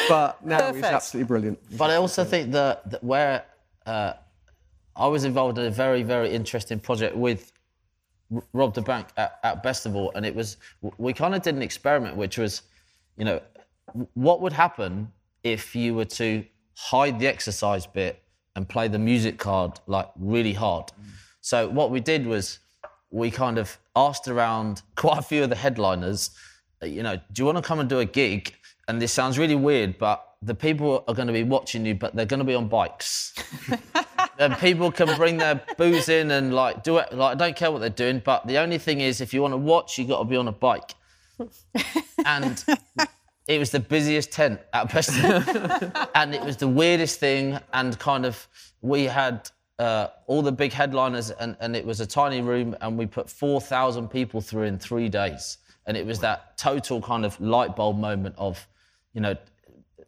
but 0.09 0.45
now 0.45 0.73
he's 0.73 0.85
absolutely 0.85 1.27
brilliant. 1.27 1.77
But 1.77 1.91
I 1.91 1.97
also 1.97 2.25
think 2.25 2.53
that, 2.53 2.89
that 2.91 3.05
where 3.05 3.45
uh, 3.87 4.15
I 4.95 5.07
was 5.07 5.25
involved 5.25 5.59
in 5.59 5.67
a 5.67 5.71
very, 5.71 6.03
very 6.03 6.31
interesting 6.31 6.81
project 6.81 7.17
with 7.17 7.53
R- 8.35 8.43
Rob 8.53 8.75
da 8.75 8.83
Bank 8.83 9.09
at, 9.17 9.39
at 9.43 9.63
Bestival, 9.63 10.11
and 10.15 10.25
it 10.27 10.35
was 10.35 10.57
we 10.99 11.13
kind 11.13 11.35
of 11.35 11.43
did 11.43 11.55
an 11.55 11.63
experiment, 11.63 12.17
which 12.17 12.39
was, 12.39 12.63
you 13.17 13.25
know, 13.25 13.41
what 14.15 14.41
would 14.41 14.53
happen 14.53 15.13
if 15.43 15.77
you 15.77 15.95
were 15.95 16.05
to 16.05 16.45
hide 16.77 17.19
the 17.19 17.27
exercise 17.27 17.87
bit 17.87 18.23
and 18.57 18.69
play 18.69 18.89
the 18.89 18.99
music 18.99 19.39
card 19.39 19.79
like 19.87 20.09
really 20.19 20.53
hard. 20.53 20.91
So 21.41 21.69
what 21.69 21.91
we 21.91 22.01
did 22.01 22.27
was 22.27 22.59
we 23.11 23.31
kind 23.31 23.59
of 23.59 23.79
asked 23.95 24.29
around 24.29 24.83
quite 24.97 25.19
a 25.19 25.23
few 25.23 25.45
of 25.45 25.51
the 25.51 25.57
headliners, 25.57 26.31
you 26.83 27.03
know, 27.03 27.17
do 27.33 27.43
you 27.43 27.47
want 27.47 27.57
to 27.59 27.63
come 27.63 27.79
and 27.81 27.89
do 27.89 28.01
a 28.01 28.05
gig? 28.05 28.55
And 28.89 29.03
this 29.03 29.13
sounds 29.13 29.39
really 29.39 29.57
weird, 29.57 29.99
but 29.99 30.37
the 30.43 30.55
people 30.55 31.05
are 31.09 31.15
going 31.15 31.27
to 31.27 31.33
be 31.33 31.43
watching 31.43 31.85
you, 31.85 31.95
but 31.95 32.15
they're 32.15 32.27
going 32.27 32.39
to 32.39 32.45
be 32.45 32.55
on 32.55 32.69
bikes. 32.69 33.35
and 34.39 34.57
people 34.59 34.93
can 34.93 35.17
bring 35.17 35.39
their 35.39 35.61
booze 35.77 36.09
in 36.09 36.31
and 36.31 36.55
like 36.55 36.83
do 36.83 36.99
it. 36.99 37.13
Like 37.13 37.33
I 37.33 37.35
don't 37.35 37.57
care 37.57 37.71
what 37.73 37.81
they're 37.81 37.91
doing, 37.91 38.23
but 38.25 38.47
the 38.47 38.59
only 38.59 38.79
thing 38.79 39.01
is, 39.01 39.21
if 39.21 39.35
you 39.35 39.43
want 39.43 39.53
to 39.53 39.59
watch, 39.59 39.99
you 39.99 40.07
got 40.07 40.19
to 40.19 40.25
be 40.25 40.37
on 40.37 40.49
a 40.49 40.53
bike. 40.53 40.95
and 42.25 42.65
it 43.49 43.59
was 43.59 43.71
the 43.71 43.81
busiest 43.81 44.33
tent 44.33 44.61
at 44.73 44.89
Preston, 44.91 45.45
and 46.15 46.35
it 46.35 46.43
was 46.43 46.57
the 46.57 46.69
weirdest 46.69 47.21
thing. 47.21 47.59
And 47.73 47.99
kind 47.99 48.27
of, 48.27 48.47
we 48.83 49.05
had 49.05 49.51
uh, 49.79 50.09
all 50.27 50.43
the 50.43 50.53
big 50.53 50.73
headliners, 50.73 51.31
and, 51.31 51.57
and 51.61 51.77
it 51.77 51.85
was 51.85 52.01
a 52.01 52.07
tiny 52.07 52.41
room, 52.41 52.77
and 52.81 52.97
we 52.97 53.07
put 53.07 53.29
four 53.29 53.61
thousand 53.61 54.09
people 54.09 54.41
through 54.41 54.65
in 54.65 54.79
three 54.79 55.09
days. 55.09 55.59
And 55.87 55.97
it 55.97 56.05
was 56.05 56.19
that 56.21 56.59
total 56.59 57.01
kind 57.01 57.25
of 57.25 57.41
light 57.41 57.77
bulb 57.77 57.99
moment 57.99 58.35
of, 58.39 58.67
you 59.17 59.23
know, 59.23 59.35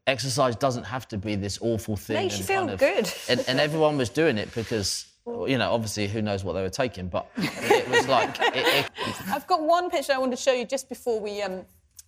exercise 0.06 0.54
doesn't 0.54 0.84
have 0.84 1.08
to 1.08 1.16
be 1.16 1.34
this 1.34 1.58
awful 1.62 1.96
thing. 1.96 2.16
Makes 2.16 2.38
you 2.38 2.44
feel 2.44 2.66
kind 2.66 2.70
of- 2.70 2.78
good. 2.78 3.12
And, 3.28 3.42
and 3.48 3.58
everyone 3.58 3.96
was 3.96 4.10
doing 4.10 4.36
it 4.36 4.54
because, 4.54 5.06
you 5.26 5.56
know, 5.56 5.72
obviously 5.72 6.06
who 6.06 6.20
knows 6.20 6.44
what 6.44 6.52
they 6.52 6.62
were 6.62 6.68
taking, 6.68 7.08
but 7.08 7.26
it 7.38 7.88
was 7.88 8.06
like, 8.06 8.38
it, 8.38 8.54
it, 8.54 8.90
I've 9.28 9.46
got 9.46 9.62
one 9.62 9.88
picture 9.88 10.12
I 10.12 10.18
want 10.18 10.32
to 10.32 10.36
show 10.36 10.52
you 10.52 10.64
just 10.64 10.88
before 10.88 11.18
we. 11.18 11.42
Um, 11.42 11.64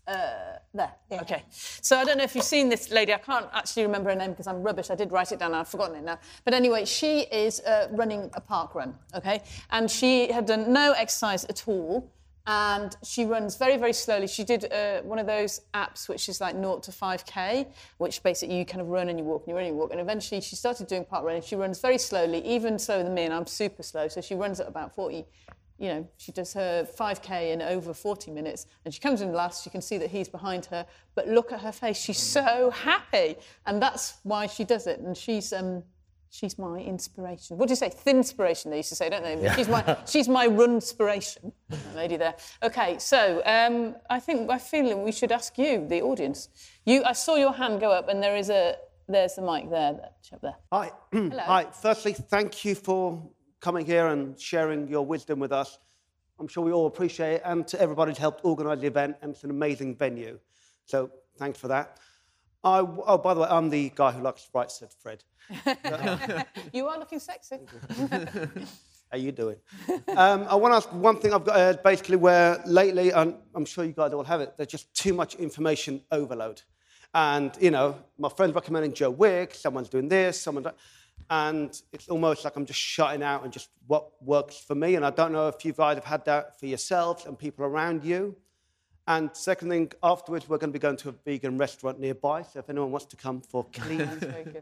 uh, 0.06 0.58
there. 0.74 0.92
Okay. 1.12 1.44
So 1.50 1.96
I 1.96 2.04
don't 2.04 2.18
know 2.18 2.24
if 2.24 2.34
you've 2.34 2.42
seen 2.42 2.68
this 2.68 2.90
lady. 2.90 3.14
I 3.14 3.18
can't 3.18 3.46
actually 3.52 3.84
remember 3.84 4.10
her 4.10 4.16
name 4.16 4.30
because 4.30 4.48
I'm 4.48 4.60
rubbish. 4.60 4.90
I 4.90 4.96
did 4.96 5.12
write 5.12 5.30
it 5.30 5.38
down. 5.38 5.54
I've 5.54 5.68
forgotten 5.68 5.94
it 5.94 6.02
now. 6.02 6.18
But 6.44 6.52
anyway, 6.52 6.84
she 6.84 7.20
is 7.20 7.60
uh, 7.60 7.86
running 7.92 8.28
a 8.34 8.40
park 8.40 8.74
run. 8.74 8.96
Okay. 9.14 9.42
And 9.70 9.88
she 9.88 10.32
had 10.32 10.46
done 10.46 10.72
no 10.72 10.92
exercise 10.92 11.44
at 11.44 11.62
all. 11.68 12.10
And 12.46 12.96
she 13.05 13.24
runs 13.24 13.57
very, 13.57 13.76
very 13.76 13.92
slowly. 13.92 14.26
She 14.26 14.44
did 14.44 14.72
uh, 14.72 15.03
one 15.03 15.18
of 15.18 15.26
those 15.26 15.61
apps 15.74 16.09
which 16.09 16.29
is 16.29 16.40
like 16.40 16.55
0 16.55 16.79
to 16.81 16.90
5K, 16.90 17.66
which 17.98 18.22
basically 18.22 18.59
you 18.59 18.64
kind 18.64 18.81
of 18.81 18.88
run 18.88 19.09
and 19.09 19.18
you 19.18 19.24
walk 19.24 19.42
and 19.42 19.50
you 19.50 19.55
run 19.55 19.64
and 19.64 19.74
you 19.74 19.79
walk. 19.79 19.92
And 19.92 20.00
eventually 20.00 20.40
she 20.40 20.57
started 20.57 20.87
doing 20.87 21.05
park 21.05 21.24
running. 21.24 21.42
She 21.42 21.57
runs 21.57 21.81
very 21.81 21.98
slowly, 21.98 22.44
even 22.46 22.79
slower 22.79 23.03
than 23.03 23.14
me, 23.14 23.24
and 23.24 23.35
I'm 23.35 23.46
super 23.46 23.83
slow. 23.83 24.09
So 24.09 24.20
she 24.20 24.35
runs 24.35 24.59
at 24.59 24.68
about 24.68 24.94
40 24.94 25.24
you 25.81 25.88
know, 25.88 26.07
she 26.18 26.31
does 26.31 26.53
her 26.53 26.87
5K 26.98 27.53
in 27.53 27.62
over 27.62 27.94
40 27.94 28.31
minutes 28.31 28.66
and 28.85 28.92
she 28.92 29.00
comes 29.00 29.22
in 29.22 29.33
last. 29.33 29.64
You 29.64 29.72
can 29.72 29.81
see 29.81 29.96
that 29.96 30.11
he's 30.11 30.29
behind 30.29 30.66
her, 30.66 30.87
but 31.14 31.26
look 31.26 31.53
at 31.53 31.61
her 31.62 31.72
face. 31.72 31.96
She's 31.96 32.18
so 32.18 32.68
happy. 32.68 33.37
And 33.64 33.81
that's 33.83 34.18
why 34.22 34.46
she 34.46 34.64
does 34.64 34.87
it. 34.87 35.00
And 35.00 35.16
she's, 35.16 35.55
um, 35.55 35.83
She's 36.32 36.58
my 36.58 36.78
inspiration. 36.78 37.58
What 37.58 37.66
do 37.66 37.72
you 37.72 37.76
say? 37.76 37.88
Thin 37.88 38.18
inspiration, 38.18 38.70
they 38.70 38.76
used 38.76 38.88
to 38.90 38.94
say, 38.94 39.10
don't 39.10 39.24
they? 39.24 39.52
She's 39.56 39.68
my 39.68 39.96
she's 40.06 40.28
my 40.28 40.46
run 40.46 40.74
inspiration. 40.74 41.52
Lady 41.96 42.16
there. 42.16 42.36
Okay, 42.62 42.98
so 43.00 43.42
um, 43.44 43.96
I 44.08 44.20
think 44.20 44.48
I 44.48 44.58
feel 44.58 44.96
we 45.02 45.10
should 45.10 45.32
ask 45.32 45.58
you, 45.58 45.88
the 45.88 46.02
audience. 46.02 46.48
You, 46.86 47.02
I 47.04 47.14
saw 47.14 47.34
your 47.34 47.52
hand 47.52 47.80
go 47.80 47.90
up, 47.90 48.08
and 48.08 48.22
there 48.22 48.36
is 48.36 48.48
a 48.48 48.76
there's 49.08 49.34
the 49.34 49.42
mic 49.42 49.70
there, 49.70 49.98
up 50.32 50.40
there. 50.40 50.54
Hi. 50.72 50.92
Hello. 51.10 51.38
Hi. 51.40 51.64
Firstly, 51.64 52.12
thank 52.12 52.64
you 52.64 52.76
for 52.76 53.28
coming 53.60 53.84
here 53.84 54.06
and 54.06 54.38
sharing 54.40 54.86
your 54.86 55.04
wisdom 55.04 55.40
with 55.40 55.50
us. 55.50 55.78
I'm 56.38 56.46
sure 56.46 56.64
we 56.64 56.70
all 56.70 56.86
appreciate 56.86 57.34
it, 57.34 57.42
and 57.44 57.66
to 57.66 57.80
everybody 57.80 58.12
who's 58.12 58.18
helped 58.18 58.44
organise 58.44 58.78
the 58.78 58.86
event, 58.86 59.16
and 59.20 59.32
it's 59.32 59.42
an 59.42 59.50
amazing 59.50 59.96
venue. 59.96 60.38
So 60.84 61.10
thanks 61.38 61.58
for 61.58 61.66
that. 61.68 61.98
I, 62.62 62.81
oh, 62.81 63.18
by 63.18 63.35
the 63.35 63.40
way, 63.40 63.49
I'm 63.51 63.70
the 63.70 63.90
guy 63.94 64.12
who 64.12 64.23
likes 64.23 64.44
to 64.44 64.51
write, 64.55 64.70
said 64.70 64.90
Fred. 65.03 65.25
you 66.73 66.87
are 66.87 66.99
looking 66.99 67.18
sexy. 67.18 67.59
How 69.11 69.18
you 69.18 69.33
doing? 69.33 69.57
um, 70.16 70.46
I 70.49 70.55
want 70.55 70.73
to 70.73 70.77
ask 70.77 70.92
one 70.92 71.18
thing 71.18 71.33
I've 71.33 71.44
got 71.44 71.57
uh, 71.57 71.77
basically 71.83 72.16
where 72.16 72.62
lately, 72.66 73.11
and 73.11 73.35
I'm 73.55 73.64
sure 73.64 73.85
you 73.85 73.92
guys 73.92 74.12
all 74.12 74.23
have 74.25 74.40
it, 74.40 74.55
there's 74.57 74.68
just 74.68 74.94
too 74.94 75.14
much 75.14 75.35
information 75.37 76.03
overload. 76.12 76.62
And, 77.14 77.51
you 77.61 77.73
know, 77.73 77.96
my 78.18 78.29
friend's 78.29 78.55
recommending 78.55 78.92
Joe 78.92 79.11
Wicks, 79.11 79.59
someone's 79.59 79.88
doing 79.88 80.09
this, 80.09 80.40
someone's... 80.40 80.68
And 81.29 81.81
it's 81.92 82.09
almost 82.09 82.44
like 82.44 82.57
I'm 82.57 82.66
just 82.66 82.81
shutting 82.81 83.23
out 83.23 83.44
and 83.44 83.53
just 83.53 83.68
what 83.87 84.11
works 84.23 84.59
for 84.59 84.75
me. 84.75 84.96
And 84.96 85.05
I 85.05 85.11
don't 85.11 85.33
know 85.33 85.49
if 85.49 85.64
you 85.64 85.73
guys 85.73 85.96
have 85.96 86.05
had 86.05 86.25
that 86.25 86.59
for 86.59 86.66
yourselves 86.66 87.25
and 87.25 87.38
people 87.38 87.64
around 87.64 88.05
you. 88.05 88.37
And 89.11 89.29
second 89.33 89.70
thing, 89.70 89.90
afterwards, 90.05 90.49
we're 90.49 90.59
going 90.59 90.70
to 90.70 90.73
be 90.73 90.79
going 90.79 90.96
to 90.99 91.09
a 91.09 91.12
vegan 91.25 91.59
restaurant 91.59 91.99
nearby. 91.99 92.42
So 92.42 92.61
if 92.61 92.70
anyone 92.70 92.92
wants 92.92 93.07
to 93.07 93.16
come 93.16 93.40
for 93.40 93.66
clean, 93.73 94.09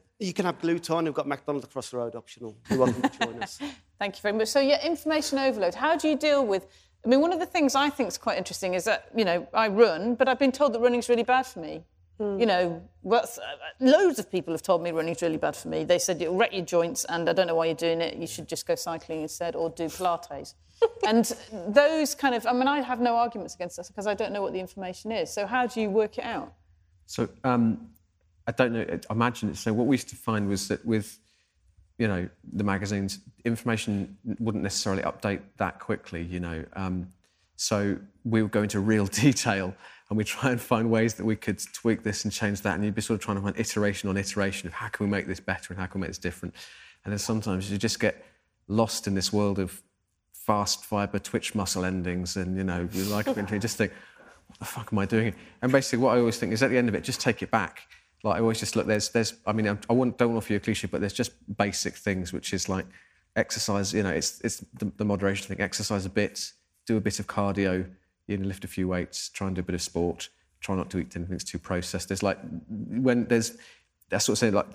you 0.19 0.33
can 0.33 0.47
have 0.47 0.59
gluten. 0.59 1.05
We've 1.05 1.13
got 1.13 1.29
McDonald's 1.29 1.67
across 1.67 1.91
the 1.91 1.99
road, 1.99 2.15
optional. 2.15 2.57
You're 2.71 2.79
welcome 2.79 3.03
to 3.03 3.27
join 3.27 3.43
us. 3.43 3.59
Thank 3.99 4.17
you 4.17 4.23
very 4.23 4.35
much. 4.35 4.49
So, 4.49 4.61
yeah, 4.61 4.83
information 4.83 5.39
overload. 5.39 5.75
How 5.75 5.97
do 5.97 6.09
you 6.09 6.17
deal 6.17 6.47
with? 6.47 6.67
I 7.05 7.09
mean, 7.09 7.21
one 7.21 7.35
of 7.35 7.41
the 7.41 7.47
things 7.47 7.75
I 7.75 7.91
think 7.91 8.09
is 8.09 8.17
quite 8.17 8.39
interesting 8.39 8.73
is 8.73 8.85
that 8.85 9.11
you 9.15 9.27
know 9.27 9.47
I 9.53 9.69
run, 9.69 10.15
but 10.15 10.31
I've 10.31 10.39
been 10.39 10.51
told 10.51 10.73
that 10.73 10.81
running's 10.81 11.11
really 11.11 11.25
bad 11.25 11.45
for 11.45 11.61
me. 11.61 11.85
Mm. 12.21 12.41
You 12.41 12.47
know, 12.47 12.83
well, 13.03 13.23
uh, 13.23 13.41
loads 13.79 14.19
of 14.19 14.31
people 14.31 14.53
have 14.53 14.63
told 14.63 14.83
me 14.83 14.91
running's 14.91 15.23
really 15.23 15.37
bad 15.37 15.55
for 15.55 15.69
me. 15.69 15.85
They 15.85 15.99
said 15.99 16.21
it'll 16.21 16.37
wreck 16.37 16.53
your 16.53 16.65
joints, 16.65 17.05
and 17.05 17.29
I 17.29 17.33
don't 17.33 17.47
know 17.47 17.55
why 17.55 17.67
you're 17.67 17.75
doing 17.75 18.01
it. 18.01 18.17
You 18.17 18.27
should 18.27 18.49
just 18.49 18.67
go 18.67 18.75
cycling 18.75 19.23
instead 19.23 19.55
or 19.55 19.71
do 19.71 19.85
Pilates. 19.85 20.55
and 21.07 21.33
those 21.69 22.15
kind 22.15 22.35
of, 22.35 22.47
I 22.47 22.53
mean, 22.53 22.69
I 22.69 22.81
have 22.81 23.01
no 23.01 23.17
arguments 23.17 23.55
against 23.55 23.77
this 23.77 23.89
because 23.89 24.07
I 24.07 24.15
don't 24.15 24.33
know 24.33 24.43
what 24.43 24.53
the 24.53 24.61
information 24.61 25.13
is. 25.13 25.33
So 25.33 25.47
how 25.47 25.67
do 25.67 25.81
you 25.81 25.91
work 25.91 26.19
it 26.19 26.25
out? 26.25 26.53
So 27.07 27.29
um, 27.45 27.89
I 28.47 28.53
don't 28.53 28.73
know. 28.73 28.85
I 28.89 29.13
imagine 29.13 29.51
it's 29.51 29.61
so. 29.61 29.73
What 29.73 29.87
we 29.87 29.95
used 29.95 30.09
to 30.11 30.17
find 30.17 30.49
was 30.49 30.69
that 30.69 30.85
with, 30.85 31.19
you 31.99 32.09
know, 32.09 32.29
the 32.53 32.65
magazines, 32.65 33.21
information 33.45 34.17
wouldn't 34.39 34.63
necessarily 34.63 35.03
update 35.03 35.41
that 35.57 35.79
quickly. 35.79 36.23
You 36.23 36.41
know, 36.41 36.65
um, 36.75 37.13
so 37.57 37.97
we 38.25 38.43
would 38.43 38.51
go 38.51 38.63
into 38.63 38.81
real 38.81 39.07
detail 39.25 39.75
and 40.09 40.17
we 40.17 40.25
try 40.25 40.51
and 40.51 40.61
find 40.61 40.91
ways 40.91 41.15
that 41.15 41.25
we 41.25 41.37
could 41.37 41.61
tweak 41.73 42.03
this 42.03 42.25
and 42.25 42.33
change 42.33 42.63
that. 42.63 42.75
And 42.75 42.85
you'd 42.85 42.95
be 42.95 43.03
sort 43.03 43.21
of 43.21 43.25
trying 43.25 43.37
to 43.37 43.43
find 43.43 43.59
iteration 43.59 44.09
on 44.09 44.17
iteration 44.17 44.67
of 44.67 44.73
how 44.73 44.89
can 44.89 45.07
we 45.07 45.11
make 45.11 45.27
this 45.27 45.41
better 45.41 45.73
and 45.73 45.79
how 45.79 45.87
can 45.87 46.01
we 46.01 46.07
make 46.07 46.11
this 46.11 46.19
different. 46.19 46.55
And 47.05 47.13
then 47.13 47.19
sometimes 47.19 47.71
you 47.71 47.77
just 47.77 48.01
get 48.01 48.25
lost 48.69 49.07
in 49.07 49.15
this 49.15 49.33
world 49.33 49.59
of 49.59 49.83
fast 50.33 50.85
fiber 50.85 51.19
twitch 51.19 51.55
muscle 51.55 51.85
endings 51.85 52.37
and, 52.37 52.57
you 52.57 52.65
know, 52.65 52.89
you 52.93 53.05
like 53.05 53.27
you 53.27 53.59
just 53.59 53.77
think, 53.77 53.93
what 54.47 54.59
the 54.59 54.65
fuck 54.65 54.89
am 54.93 54.99
I 54.99 55.05
doing? 55.05 55.35
And 55.61 55.71
basically 55.71 55.99
what 55.99 56.17
I 56.17 56.21
always 56.21 56.39
think 56.39 56.55
is 56.55 56.63
at 56.63 56.71
the 56.71 56.79
end 56.79 56.89
of 56.89 56.95
it, 56.95 57.05
just 57.05 57.21
take 57.21 57.43
it 57.43 57.51
back. 57.51 57.83
Like 58.25 58.37
I 58.37 58.41
always 58.41 58.59
just 58.59 58.77
look, 58.77 58.87
there's, 58.87 59.11
there's 59.11 59.35
I 59.47 59.53
mean, 59.53 59.69
I 59.69 59.75
don't 59.75 60.23
offer 60.23 60.53
you 60.55 60.57
a 60.57 60.61
cliche, 60.61 60.89
but 60.91 61.01
there's 61.01 61.13
just 61.13 61.33
basic 61.59 61.95
things, 61.95 62.33
which 62.33 62.55
is 62.55 62.67
like 62.67 62.87
exercise, 63.37 63.93
you 63.93 64.03
know, 64.03 64.11
it's, 64.11 64.41
it's 64.41 64.65
the, 64.79 64.91
the 64.97 65.05
moderation 65.05 65.47
thing, 65.47 65.61
exercise 65.61 66.07
a 66.07 66.11
bit, 66.11 66.53
do 66.87 66.97
a 66.97 67.01
bit 67.01 67.21
of 67.21 67.27
cardio, 67.27 67.87
you 68.29 68.37
know, 68.37 68.47
lift 68.47 68.63
a 68.65 68.69
few 68.69 68.87
weights, 68.87 69.31
try 69.31 69.49
and 69.49 69.57
do 69.57 69.61
a 69.61 69.65
bit 69.65 69.75
of 69.75 69.83
sport, 69.83 70.29
try 70.61 70.77
not 70.77 70.91
to 70.91 70.99
eat 70.99 71.17
anything 71.17 71.35
that's 71.35 71.45
too 71.45 71.59
processed. 71.59 72.09
There's 72.09 72.23
like, 72.23 72.39
when 72.69 73.25
there's, 73.25 73.57
that's 74.11 74.27
sort 74.27 74.35
of 74.35 74.39
saying 74.39 74.55
like, 74.55 74.67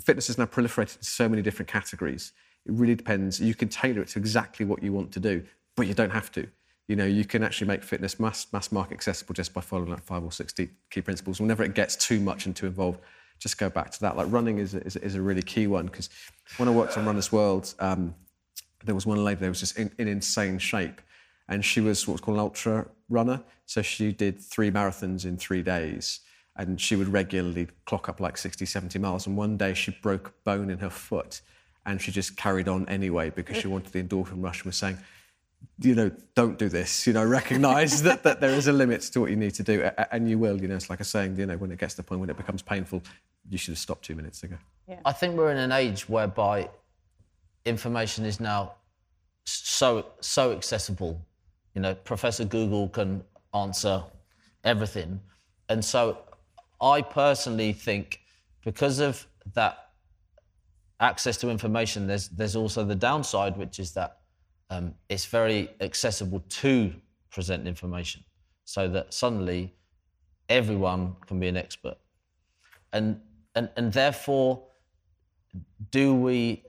fitness 0.00 0.30
is 0.30 0.38
now 0.38 0.46
proliferated 0.46 0.98
in 0.98 1.02
so 1.02 1.28
many 1.28 1.42
different 1.42 1.68
categories. 1.68 2.32
It 2.66 2.72
really 2.72 2.94
depends. 2.94 3.40
You 3.40 3.54
can 3.54 3.68
tailor 3.68 4.02
it 4.02 4.08
to 4.08 4.18
exactly 4.18 4.64
what 4.64 4.82
you 4.82 4.92
want 4.92 5.10
to 5.12 5.20
do, 5.20 5.42
but 5.74 5.86
you 5.86 5.94
don't 5.94 6.10
have 6.10 6.30
to. 6.32 6.46
You 6.86 6.96
know, 6.96 7.06
you 7.06 7.24
can 7.24 7.42
actually 7.42 7.68
make 7.68 7.82
fitness 7.82 8.20
mass, 8.20 8.46
mass 8.52 8.70
market 8.70 8.94
accessible 8.94 9.34
just 9.34 9.54
by 9.54 9.62
following 9.62 9.90
like 9.90 10.02
five 10.02 10.22
or 10.22 10.30
six 10.30 10.52
key 10.52 11.00
principles. 11.00 11.40
Whenever 11.40 11.64
it 11.64 11.74
gets 11.74 11.96
too 11.96 12.20
much 12.20 12.46
and 12.46 12.54
too 12.54 12.66
involved, 12.66 13.00
just 13.38 13.56
go 13.56 13.70
back 13.70 13.90
to 13.90 14.00
that. 14.00 14.16
Like 14.16 14.26
running 14.30 14.58
is 14.58 14.74
a, 14.74 14.84
is 14.84 14.96
a, 14.96 15.04
is 15.04 15.14
a 15.14 15.22
really 15.22 15.42
key 15.42 15.66
one 15.66 15.86
because 15.86 16.10
when 16.58 16.68
I 16.68 16.72
worked 16.72 16.98
on 16.98 17.06
Runner's 17.06 17.32
World, 17.32 17.72
um, 17.78 18.14
there 18.84 18.94
was 18.94 19.06
one 19.06 19.24
lady 19.24 19.40
that 19.40 19.48
was 19.48 19.60
just 19.60 19.78
in, 19.78 19.90
in 19.98 20.08
insane 20.08 20.58
shape 20.58 21.00
and 21.52 21.62
she 21.62 21.82
was 21.82 22.08
what's 22.08 22.22
called 22.22 22.38
an 22.38 22.40
ultra 22.40 22.86
runner. 23.10 23.42
So 23.66 23.82
she 23.82 24.10
did 24.10 24.40
three 24.40 24.70
marathons 24.70 25.26
in 25.26 25.36
three 25.36 25.62
days, 25.62 26.20
and 26.56 26.80
she 26.80 26.96
would 26.96 27.08
regularly 27.08 27.68
clock 27.84 28.08
up 28.08 28.20
like 28.20 28.38
60, 28.38 28.64
70 28.64 28.98
miles. 28.98 29.26
And 29.26 29.36
one 29.36 29.58
day 29.58 29.74
she 29.74 29.90
broke 30.02 30.28
a 30.28 30.32
bone 30.44 30.70
in 30.70 30.78
her 30.78 30.88
foot, 30.88 31.42
and 31.84 32.00
she 32.00 32.10
just 32.10 32.38
carried 32.38 32.68
on 32.68 32.88
anyway 32.88 33.28
because 33.28 33.58
she 33.58 33.68
wanted 33.68 33.92
the 33.92 34.02
endorphin 34.02 34.42
rush 34.42 34.60
and 34.60 34.66
was 34.66 34.76
saying, 34.76 34.96
you 35.78 35.94
know, 35.94 36.10
don't 36.34 36.58
do 36.58 36.70
this. 36.70 37.06
You 37.06 37.12
know, 37.12 37.24
recognise 37.40 38.02
that, 38.02 38.22
that 38.22 38.40
there 38.40 38.54
is 38.54 38.66
a 38.68 38.72
limit 38.72 39.02
to 39.02 39.20
what 39.20 39.28
you 39.28 39.36
need 39.36 39.52
to 39.54 39.62
do, 39.62 39.90
and 40.10 40.30
you 40.30 40.38
will. 40.38 40.58
You 40.58 40.68
know, 40.68 40.76
it's 40.76 40.88
like 40.88 41.00
a 41.00 41.04
saying. 41.04 41.36
You 41.36 41.44
know, 41.44 41.58
when 41.58 41.70
it 41.70 41.78
gets 41.78 41.94
to 41.94 41.98
the 41.98 42.02
point 42.02 42.22
when 42.22 42.30
it 42.30 42.38
becomes 42.38 42.62
painful, 42.62 43.02
you 43.50 43.58
should 43.58 43.72
have 43.72 43.78
stopped 43.78 44.06
two 44.06 44.14
minutes 44.14 44.42
ago. 44.42 44.56
Yeah. 44.88 45.00
I 45.04 45.12
think 45.12 45.36
we're 45.36 45.52
in 45.52 45.58
an 45.58 45.70
age 45.70 46.08
whereby 46.08 46.70
information 47.66 48.24
is 48.24 48.40
now 48.40 48.72
so 49.44 50.06
so 50.20 50.52
accessible 50.52 51.20
you 51.74 51.80
know, 51.80 51.94
Professor 51.94 52.44
Google 52.44 52.88
can 52.88 53.22
answer 53.54 54.02
everything. 54.64 55.20
And 55.68 55.84
so 55.84 56.18
I 56.80 57.02
personally 57.02 57.72
think 57.72 58.20
because 58.64 58.98
of 58.98 59.26
that 59.54 59.90
access 61.00 61.36
to 61.38 61.50
information, 61.50 62.06
there's, 62.06 62.28
there's 62.28 62.56
also 62.56 62.84
the 62.84 62.94
downside, 62.94 63.56
which 63.56 63.78
is 63.78 63.92
that 63.92 64.18
um, 64.70 64.94
it's 65.08 65.26
very 65.26 65.70
accessible 65.80 66.40
to 66.48 66.94
present 67.30 67.66
information 67.66 68.22
so 68.64 68.88
that 68.88 69.12
suddenly 69.12 69.74
everyone 70.48 71.16
can 71.26 71.40
be 71.40 71.48
an 71.48 71.56
expert. 71.56 71.96
And, 72.92 73.20
and, 73.54 73.70
and 73.76 73.92
therefore, 73.92 74.62
do 75.90 76.14
we 76.14 76.64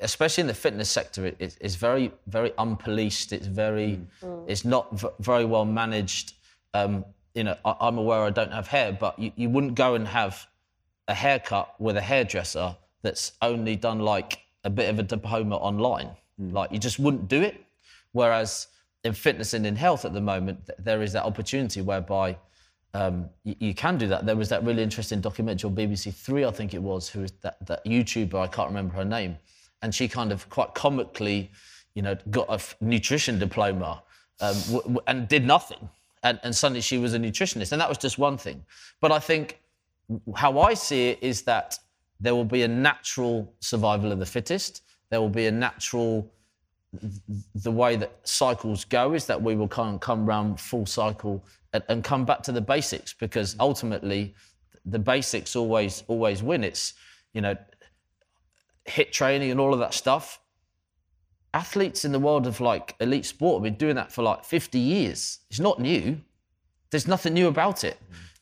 especially 0.00 0.42
in 0.42 0.46
the 0.46 0.54
fitness 0.54 0.90
sector, 0.90 1.26
it, 1.26 1.56
it's 1.60 1.74
very, 1.74 2.12
very 2.26 2.50
unpoliced. 2.50 3.32
It's 3.32 3.46
very, 3.46 4.00
mm. 4.22 4.44
it's 4.46 4.64
not 4.64 4.92
v- 4.98 5.08
very 5.20 5.44
well 5.44 5.64
managed. 5.64 6.34
Um, 6.74 7.04
you 7.34 7.44
know, 7.44 7.56
I, 7.64 7.88
am 7.88 7.98
aware 7.98 8.22
I 8.22 8.30
don't 8.30 8.52
have 8.52 8.68
hair, 8.68 8.92
but 8.92 9.18
you, 9.18 9.32
you 9.36 9.48
wouldn't 9.48 9.74
go 9.74 9.94
and 9.94 10.06
have 10.06 10.46
a 11.08 11.14
haircut 11.14 11.74
with 11.78 11.96
a 11.96 12.00
hairdresser 12.00 12.76
that's 13.02 13.32
only 13.42 13.76
done 13.76 13.98
like 13.98 14.40
a 14.64 14.70
bit 14.70 14.88
of 14.88 14.98
a 14.98 15.02
diploma 15.02 15.56
online. 15.56 16.10
Mm. 16.40 16.52
Like 16.52 16.72
you 16.72 16.78
just 16.78 16.98
wouldn't 16.98 17.28
do 17.28 17.42
it. 17.42 17.64
Whereas 18.12 18.68
in 19.04 19.12
fitness 19.12 19.54
and 19.54 19.66
in 19.66 19.76
health 19.76 20.04
at 20.04 20.12
the 20.12 20.20
moment, 20.20 20.70
there 20.78 21.02
is 21.02 21.12
that 21.14 21.24
opportunity 21.24 21.80
whereby 21.80 22.36
um, 22.94 23.28
you, 23.44 23.56
you, 23.58 23.74
can 23.74 23.96
do 23.96 24.06
that. 24.08 24.26
There 24.26 24.36
was 24.36 24.48
that 24.50 24.62
really 24.64 24.82
interesting 24.82 25.20
documentary 25.20 25.68
on 25.70 25.76
BBC 25.76 26.14
Three, 26.14 26.44
I 26.44 26.50
think 26.50 26.74
it 26.74 26.82
was, 26.82 27.08
who 27.08 27.20
was 27.20 27.32
that, 27.40 27.64
that 27.66 27.84
YouTuber, 27.84 28.34
I 28.34 28.46
can't 28.46 28.68
remember 28.68 28.94
her 28.94 29.04
name, 29.04 29.38
and 29.82 29.94
she 29.94 30.08
kind 30.08 30.32
of 30.32 30.48
quite 30.48 30.74
comically, 30.74 31.50
you 31.94 32.02
know, 32.02 32.16
got 32.30 32.48
a 32.48 32.54
f- 32.54 32.76
nutrition 32.80 33.38
diploma 33.38 34.02
um, 34.40 34.54
w- 34.62 34.82
w- 34.82 35.00
and 35.06 35.28
did 35.28 35.44
nothing. 35.44 35.88
And, 36.22 36.38
and 36.42 36.54
suddenly 36.54 36.80
she 36.80 36.98
was 36.98 37.14
a 37.14 37.18
nutritionist. 37.18 37.72
And 37.72 37.80
that 37.80 37.88
was 37.88 37.98
just 37.98 38.18
one 38.18 38.38
thing. 38.38 38.64
But 39.00 39.12
I 39.12 39.18
think 39.18 39.60
how 40.36 40.60
I 40.60 40.74
see 40.74 41.08
it 41.08 41.18
is 41.20 41.42
that 41.42 41.78
there 42.20 42.34
will 42.34 42.44
be 42.44 42.62
a 42.62 42.68
natural 42.68 43.52
survival 43.60 44.12
of 44.12 44.18
the 44.18 44.26
fittest. 44.26 44.82
There 45.10 45.20
will 45.20 45.28
be 45.28 45.46
a 45.46 45.52
natural, 45.52 46.30
the 47.54 47.70
way 47.70 47.96
that 47.96 48.12
cycles 48.22 48.84
go 48.84 49.14
is 49.14 49.26
that 49.26 49.42
we 49.42 49.56
will 49.56 49.68
kind 49.68 49.94
of 49.94 50.00
come 50.00 50.24
round 50.24 50.60
full 50.60 50.86
cycle 50.86 51.44
and, 51.72 51.82
and 51.88 52.04
come 52.04 52.24
back 52.24 52.42
to 52.44 52.52
the 52.52 52.60
basics 52.60 53.12
because 53.12 53.56
ultimately 53.58 54.34
the 54.84 54.98
basics 54.98 55.56
always 55.56 56.02
always 56.08 56.42
win. 56.42 56.64
It's 56.64 56.94
you 57.34 57.40
know 57.40 57.56
HIIT 58.88 59.12
training 59.12 59.50
and 59.50 59.60
all 59.60 59.72
of 59.72 59.78
that 59.80 59.94
stuff. 59.94 60.40
Athletes 61.54 62.04
in 62.04 62.12
the 62.12 62.18
world 62.18 62.46
of 62.46 62.60
like 62.60 62.94
elite 63.00 63.26
sport 63.26 63.58
have 63.58 63.64
been 63.64 63.78
doing 63.78 63.96
that 63.96 64.10
for 64.10 64.22
like 64.22 64.44
50 64.44 64.78
years. 64.78 65.40
It's 65.50 65.60
not 65.60 65.78
new. 65.80 66.20
There's 66.90 67.06
nothing 67.06 67.34
new 67.34 67.48
about 67.48 67.84
it. 67.84 67.98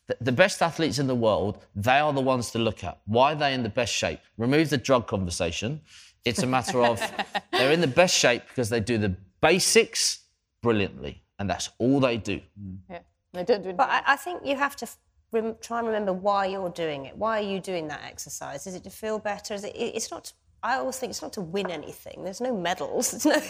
The, 0.06 0.16
the 0.20 0.32
best 0.32 0.62
athletes 0.62 0.98
in 0.98 1.06
the 1.06 1.14
world, 1.14 1.64
they 1.74 1.98
are 1.98 2.12
the 2.12 2.20
ones 2.20 2.50
to 2.52 2.58
look 2.58 2.84
at. 2.84 3.00
Why 3.06 3.32
are 3.32 3.36
they 3.36 3.54
in 3.54 3.62
the 3.62 3.68
best 3.68 3.92
shape? 3.92 4.20
Remove 4.38 4.70
the 4.70 4.78
drug 4.78 5.06
conversation. 5.06 5.80
It's 6.24 6.42
a 6.42 6.46
matter 6.46 6.82
of 6.82 7.00
they're 7.52 7.72
in 7.72 7.80
the 7.80 7.86
best 7.86 8.16
shape 8.16 8.42
because 8.48 8.68
they 8.68 8.80
do 8.80 8.98
the 8.98 9.16
basics 9.40 10.24
brilliantly, 10.62 11.22
and 11.38 11.48
that's 11.48 11.70
all 11.78 12.00
they 12.00 12.16
do. 12.16 12.40
Yeah, 12.88 12.98
they 13.32 13.44
don't 13.44 13.62
do. 13.62 13.72
But 13.72 13.88
I, 13.88 14.02
I 14.06 14.16
think 14.16 14.44
you 14.44 14.56
have 14.56 14.76
to 14.76 14.88
rem- 15.32 15.56
try 15.60 15.78
and 15.78 15.86
remember 15.86 16.12
why 16.12 16.46
you're 16.46 16.70
doing 16.70 17.06
it. 17.06 17.16
Why 17.16 17.38
are 17.38 17.48
you 17.48 17.60
doing 17.60 17.88
that 17.88 18.02
exercise? 18.04 18.66
Is 18.66 18.74
it 18.74 18.84
to 18.84 18.90
feel 18.90 19.18
better? 19.18 19.54
Is 19.54 19.64
it? 19.64 19.72
It's 19.76 20.10
not 20.10 20.32
I 20.62 20.76
always 20.76 20.98
think 20.98 21.10
it's 21.10 21.22
not 21.22 21.32
to 21.34 21.40
win 21.40 21.70
anything. 21.70 22.22
There's 22.22 22.40
no 22.40 22.54
medals. 22.54 23.14
It's 23.20 23.24
no, 23.24 23.40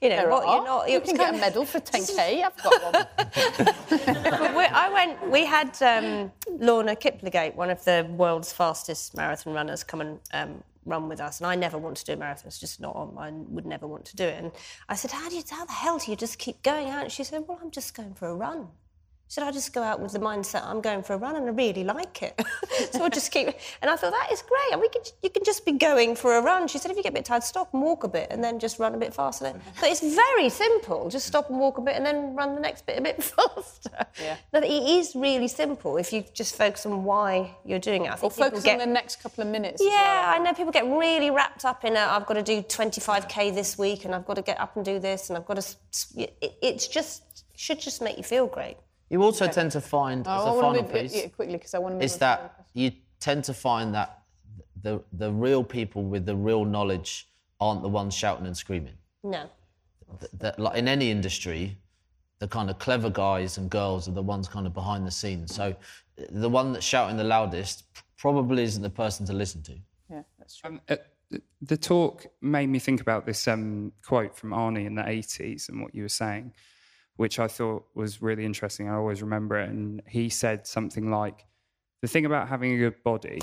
you 0.00 0.08
know, 0.08 0.28
what, 0.28 0.46
you're 0.46 0.64
not. 0.64 0.86
you 0.86 0.92
you're 0.94 1.00
can 1.00 1.16
get 1.16 1.34
a 1.34 1.38
medal 1.38 1.64
for 1.64 1.80
10k. 1.92 2.42
I've 2.42 2.56
got 2.62 2.82
one. 2.82 3.06
We, 4.56 4.64
I 4.64 4.90
went. 4.92 5.30
We 5.30 5.44
had 5.44 5.80
um, 5.82 6.30
Lorna 6.58 6.94
Kiplagat, 6.94 7.54
one 7.54 7.70
of 7.70 7.84
the 7.84 8.06
world's 8.10 8.52
fastest 8.52 9.16
marathon 9.16 9.54
runners, 9.54 9.82
come 9.82 10.00
and 10.00 10.20
um, 10.32 10.62
run 10.84 11.08
with 11.08 11.20
us. 11.20 11.40
And 11.40 11.46
I 11.46 11.54
never 11.56 11.78
want 11.78 11.96
to 11.98 12.04
do 12.04 12.12
a 12.12 12.16
marathon. 12.16 12.46
It's 12.48 12.58
just 12.60 12.80
not 12.80 12.94
on. 12.94 13.16
I 13.18 13.30
would 13.30 13.66
never 13.66 13.86
want 13.86 14.04
to 14.06 14.16
do 14.16 14.24
it. 14.24 14.42
And 14.42 14.52
I 14.88 14.94
said, 14.94 15.10
"How 15.10 15.28
do 15.28 15.36
you? 15.36 15.42
How 15.50 15.64
the 15.64 15.72
hell 15.72 15.98
do 15.98 16.10
you 16.10 16.16
just 16.16 16.38
keep 16.38 16.62
going 16.62 16.90
out?" 16.90 17.04
And 17.04 17.12
she 17.12 17.24
said, 17.24 17.44
"Well, 17.46 17.58
I'm 17.62 17.70
just 17.70 17.94
going 17.94 18.14
for 18.14 18.28
a 18.28 18.34
run." 18.34 18.68
Said, 19.32 19.44
I 19.44 19.50
just 19.50 19.72
go 19.72 19.82
out 19.82 19.98
with 19.98 20.12
the 20.12 20.18
mindset 20.18 20.62
I'm 20.66 20.82
going 20.82 21.02
for 21.02 21.14
a 21.14 21.16
run 21.16 21.36
and 21.36 21.46
I 21.46 21.52
really 21.52 21.84
like 21.84 22.22
it. 22.22 22.38
so 22.92 23.02
I'll 23.02 23.08
just 23.08 23.32
keep, 23.32 23.46
and 23.80 23.90
I 23.90 23.96
thought 23.96 24.12
that 24.12 24.30
is 24.30 24.42
great. 24.42 24.72
And 24.72 24.78
we 24.82 24.90
can, 24.90 25.00
you 25.22 25.30
can 25.30 25.42
just 25.42 25.64
be 25.64 25.72
going 25.72 26.14
for 26.16 26.36
a 26.36 26.42
run. 26.42 26.68
She 26.68 26.76
said, 26.76 26.90
if 26.90 26.98
you 26.98 27.02
get 27.02 27.12
a 27.12 27.14
bit 27.14 27.24
tired, 27.24 27.42
stop 27.42 27.72
and 27.72 27.80
walk 27.82 28.04
a 28.04 28.08
bit 28.08 28.26
and 28.30 28.44
then 28.44 28.58
just 28.58 28.78
run 28.78 28.94
a 28.94 28.98
bit 28.98 29.14
faster. 29.14 29.54
But 29.80 29.88
it's 29.88 30.00
very 30.02 30.50
simple. 30.50 31.08
Just 31.08 31.24
stop 31.28 31.48
and 31.48 31.58
walk 31.58 31.78
a 31.78 31.80
bit 31.80 31.96
and 31.96 32.04
then 32.04 32.34
run 32.34 32.54
the 32.54 32.60
next 32.60 32.84
bit 32.84 32.98
a 32.98 33.00
bit 33.00 33.22
faster. 33.36 34.04
Yeah. 34.20 34.36
But 34.50 34.64
it 34.64 34.70
is 34.70 35.14
really 35.16 35.48
simple 35.48 35.96
if 35.96 36.12
you 36.12 36.24
just 36.34 36.54
focus 36.54 36.84
on 36.84 37.02
why 37.02 37.56
you're 37.64 37.78
doing 37.78 38.04
it. 38.04 38.08
I 38.10 38.12
Or 38.16 38.16
think 38.18 38.34
people 38.34 38.48
focus 38.50 38.64
get, 38.64 38.82
on 38.82 38.86
the 38.86 38.92
next 38.92 39.22
couple 39.22 39.40
of 39.44 39.48
minutes. 39.48 39.80
yeah, 39.82 40.30
well. 40.30 40.34
I 40.42 40.44
know 40.44 40.52
people 40.52 40.72
get 40.72 40.84
really 40.84 41.30
wrapped 41.30 41.64
up 41.64 41.86
in 41.86 41.94
it. 41.94 41.98
I've 42.00 42.26
got 42.26 42.34
to 42.34 42.42
do 42.42 42.60
25k 42.62 43.54
this 43.54 43.78
week, 43.78 44.04
and 44.04 44.14
I've 44.14 44.26
got 44.26 44.34
to 44.34 44.42
get 44.42 44.60
up 44.60 44.76
and 44.76 44.84
do 44.84 44.98
this, 44.98 45.30
and 45.30 45.38
I've 45.38 45.46
got 45.46 45.58
to. 45.58 45.76
it- 46.20 46.58
It's 46.60 46.86
just 46.86 47.46
should 47.56 47.80
just 47.80 48.02
make 48.02 48.18
you 48.18 48.24
feel 48.24 48.46
great. 48.46 48.76
You 49.12 49.22
also 49.22 49.46
tend 49.46 49.70
to 49.72 49.80
find, 49.80 50.26
Oh, 50.26 50.30
as 50.32 50.40
I 50.40 50.42
a 50.42 50.54
wanna 50.54 50.60
final 50.62 50.82
move- 50.84 50.92
piece, 50.92 51.14
yeah, 51.14 51.28
quickly 51.28 51.52
because 51.58 51.74
I 51.74 51.78
want 51.78 51.98
to 52.00 52.04
is 52.04 52.12
on 52.14 52.16
to 52.16 52.20
that 52.20 52.66
you 52.72 52.92
tend 53.20 53.44
to 53.44 53.54
find 53.54 53.94
that 53.94 54.22
the 54.82 55.02
the 55.12 55.30
real 55.30 55.62
people 55.62 56.02
with 56.02 56.24
the 56.24 56.34
real 56.34 56.64
knowledge 56.64 57.28
aren't 57.60 57.82
the 57.82 57.88
ones 57.90 58.14
shouting 58.14 58.46
and 58.46 58.56
screaming. 58.56 58.96
No. 59.22 59.44
Th- 60.20 60.32
That, 60.40 60.58
like 60.58 60.76
in 60.78 60.88
any 60.88 61.10
industry, 61.10 61.76
the 62.38 62.48
kind 62.48 62.70
of 62.70 62.78
clever 62.78 63.10
guys 63.10 63.58
and 63.58 63.70
girls 63.70 64.08
are 64.08 64.12
the 64.12 64.22
ones 64.22 64.48
kind 64.48 64.66
of 64.66 64.72
behind 64.72 65.06
the 65.06 65.10
scenes. 65.10 65.54
So 65.54 65.76
the 66.30 66.48
one 66.48 66.72
that's 66.72 66.84
shouting 66.84 67.16
the 67.18 67.24
loudest 67.36 67.84
probably 68.16 68.62
isn't 68.64 68.82
the 68.82 68.90
person 69.04 69.26
to 69.26 69.32
listen 69.34 69.62
to. 69.64 69.74
Yeah, 70.10 70.22
that's 70.38 70.56
true. 70.56 70.70
Um, 70.70 70.80
uh, 70.88 70.96
the 71.62 71.76
talk 71.76 72.26
made 72.40 72.68
me 72.68 72.78
think 72.78 73.00
about 73.00 73.26
this 73.26 73.46
um, 73.46 73.92
quote 74.04 74.34
from 74.36 74.50
Arnie 74.50 74.86
in 74.86 74.94
the 74.94 75.02
80s 75.02 75.68
and 75.68 75.80
what 75.82 75.94
you 75.94 76.02
were 76.02 76.08
saying, 76.24 76.52
which 77.16 77.38
I 77.38 77.48
thought 77.48 77.84
was 77.94 78.22
really 78.22 78.44
interesting. 78.44 78.88
I 78.88 78.94
always 78.94 79.22
remember 79.22 79.58
it. 79.58 79.68
And 79.68 80.02
he 80.06 80.28
said 80.28 80.66
something 80.66 81.10
like, 81.10 81.44
The 82.00 82.08
thing 82.08 82.26
about 82.26 82.48
having 82.48 82.72
a 82.72 82.78
good 82.78 83.02
body 83.02 83.40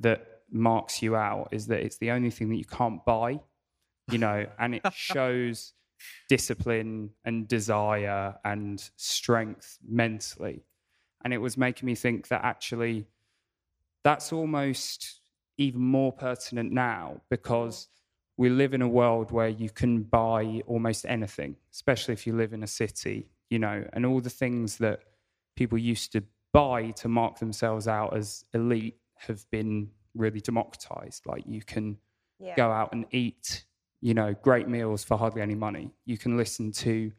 that 0.00 0.26
marks 0.50 1.02
you 1.02 1.16
out 1.16 1.48
is 1.50 1.66
that 1.66 1.80
it's 1.80 1.98
the 1.98 2.10
only 2.10 2.30
thing 2.30 2.48
that 2.50 2.56
you 2.56 2.64
can't 2.64 3.04
buy, 3.04 3.40
you 4.10 4.18
know, 4.18 4.46
and 4.58 4.74
it 4.74 4.82
shows 4.92 5.72
discipline 6.28 7.10
and 7.24 7.48
desire 7.48 8.34
and 8.44 8.90
strength 8.96 9.78
mentally. 9.86 10.64
And 11.24 11.32
it 11.32 11.38
was 11.38 11.56
making 11.56 11.86
me 11.86 11.94
think 11.94 12.28
that 12.28 12.44
actually 12.44 13.06
that's 14.02 14.32
almost 14.32 15.20
even 15.56 15.80
more 15.80 16.12
pertinent 16.12 16.72
now 16.72 17.20
because 17.30 17.88
we 18.36 18.48
live 18.50 18.74
in 18.74 18.82
a 18.82 18.88
world 18.88 19.30
where 19.30 19.48
you 19.48 19.70
can 19.70 20.02
buy 20.02 20.62
almost 20.66 21.06
anything, 21.06 21.56
especially 21.72 22.12
if 22.14 22.26
you 22.26 22.34
live 22.34 22.52
in 22.52 22.62
a 22.62 22.66
city, 22.66 23.28
you 23.50 23.58
know, 23.58 23.86
and 23.92 24.04
all 24.04 24.20
the 24.20 24.30
things 24.30 24.78
that 24.78 25.00
people 25.56 25.78
used 25.78 26.12
to 26.12 26.22
buy 26.52 26.90
to 26.92 27.08
mark 27.08 27.38
themselves 27.38 27.86
out 27.86 28.16
as 28.16 28.44
elite 28.54 28.96
have 29.16 29.48
been 29.50 29.90
really 30.14 30.40
democratized. 30.40 31.26
Like 31.26 31.44
you 31.46 31.62
can 31.62 31.98
Yeah. 32.40 32.56
go 32.56 32.70
out 32.70 32.92
and 32.92 33.06
eat, 33.12 33.64
you 34.00 34.14
know, 34.14 34.34
great 34.34 34.68
meals 34.68 35.04
for 35.04 35.16
hardly 35.16 35.40
any 35.40 35.54
money. 35.54 35.92
You 36.04 36.18
can 36.18 36.36
listen 36.36 36.72
to 36.72 37.12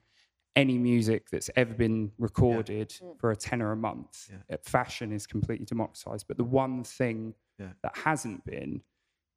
any 0.58 0.78
music 0.78 1.30
that's 1.30 1.50
ever 1.56 1.74
been 1.74 2.12
recorded 2.18 2.94
for 3.18 3.32
a 3.32 3.36
tenner 3.36 3.72
a 3.72 3.76
month. 3.78 4.32
Uh, 4.50 4.58
Fashion 4.64 5.12
is 5.12 5.26
completely 5.28 5.66
democratized. 5.66 6.28
But 6.28 6.38
the 6.38 6.44
one 6.46 6.84
thing 6.84 7.34
Yeah. 7.58 7.74
that 7.84 7.98
hasn't 7.98 8.46
been 8.46 8.82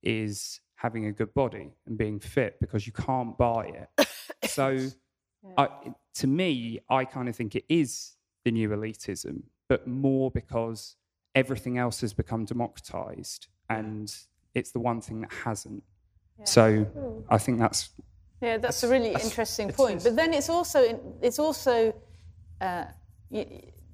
is 0.03 0.61
having 0.79 1.07
a 1.07 1.13
good 1.13 1.35
body 1.35 1.73
and 1.87 1.99
being 1.99 2.21
fit 2.21 2.57
because 2.61 2.87
you 2.87 2.93
can't 2.93 3.37
buy 3.37 3.65
it. 3.67 4.09
so, 4.49 4.87
I, 5.57 5.69
to 6.15 6.27
me, 6.29 6.79
I 6.89 7.05
kind 7.05 7.29
of 7.29 7.35
think 7.35 7.57
it 7.57 7.65
is 7.69 8.13
the 8.45 8.53
new 8.53 8.69
elitism, 8.69 9.43
but 9.69 9.89
more 9.89 10.31
because 10.31 10.95
everything 11.35 11.79
else 11.79 12.01
has 12.01 12.13
become 12.13 12.45
democratized 12.45 13.49
and 13.69 14.17
it's 14.55 14.71
the 14.71 14.79
one 14.79 15.01
thing 15.01 15.21
that 15.23 15.33
hasn't. 15.33 15.83
So, 16.45 16.87
I 17.29 17.39
think 17.39 17.59
that's 17.59 17.91
Yeah, 18.41 18.59
that's, 18.59 18.85
a 18.85 18.89
really 18.89 19.13
interesting 19.13 19.73
point. 19.73 20.05
But 20.05 20.15
then 20.15 20.33
it's 20.33 20.49
also 20.49 20.81
it's 21.21 21.41
also 21.41 21.93
uh, 22.61 22.85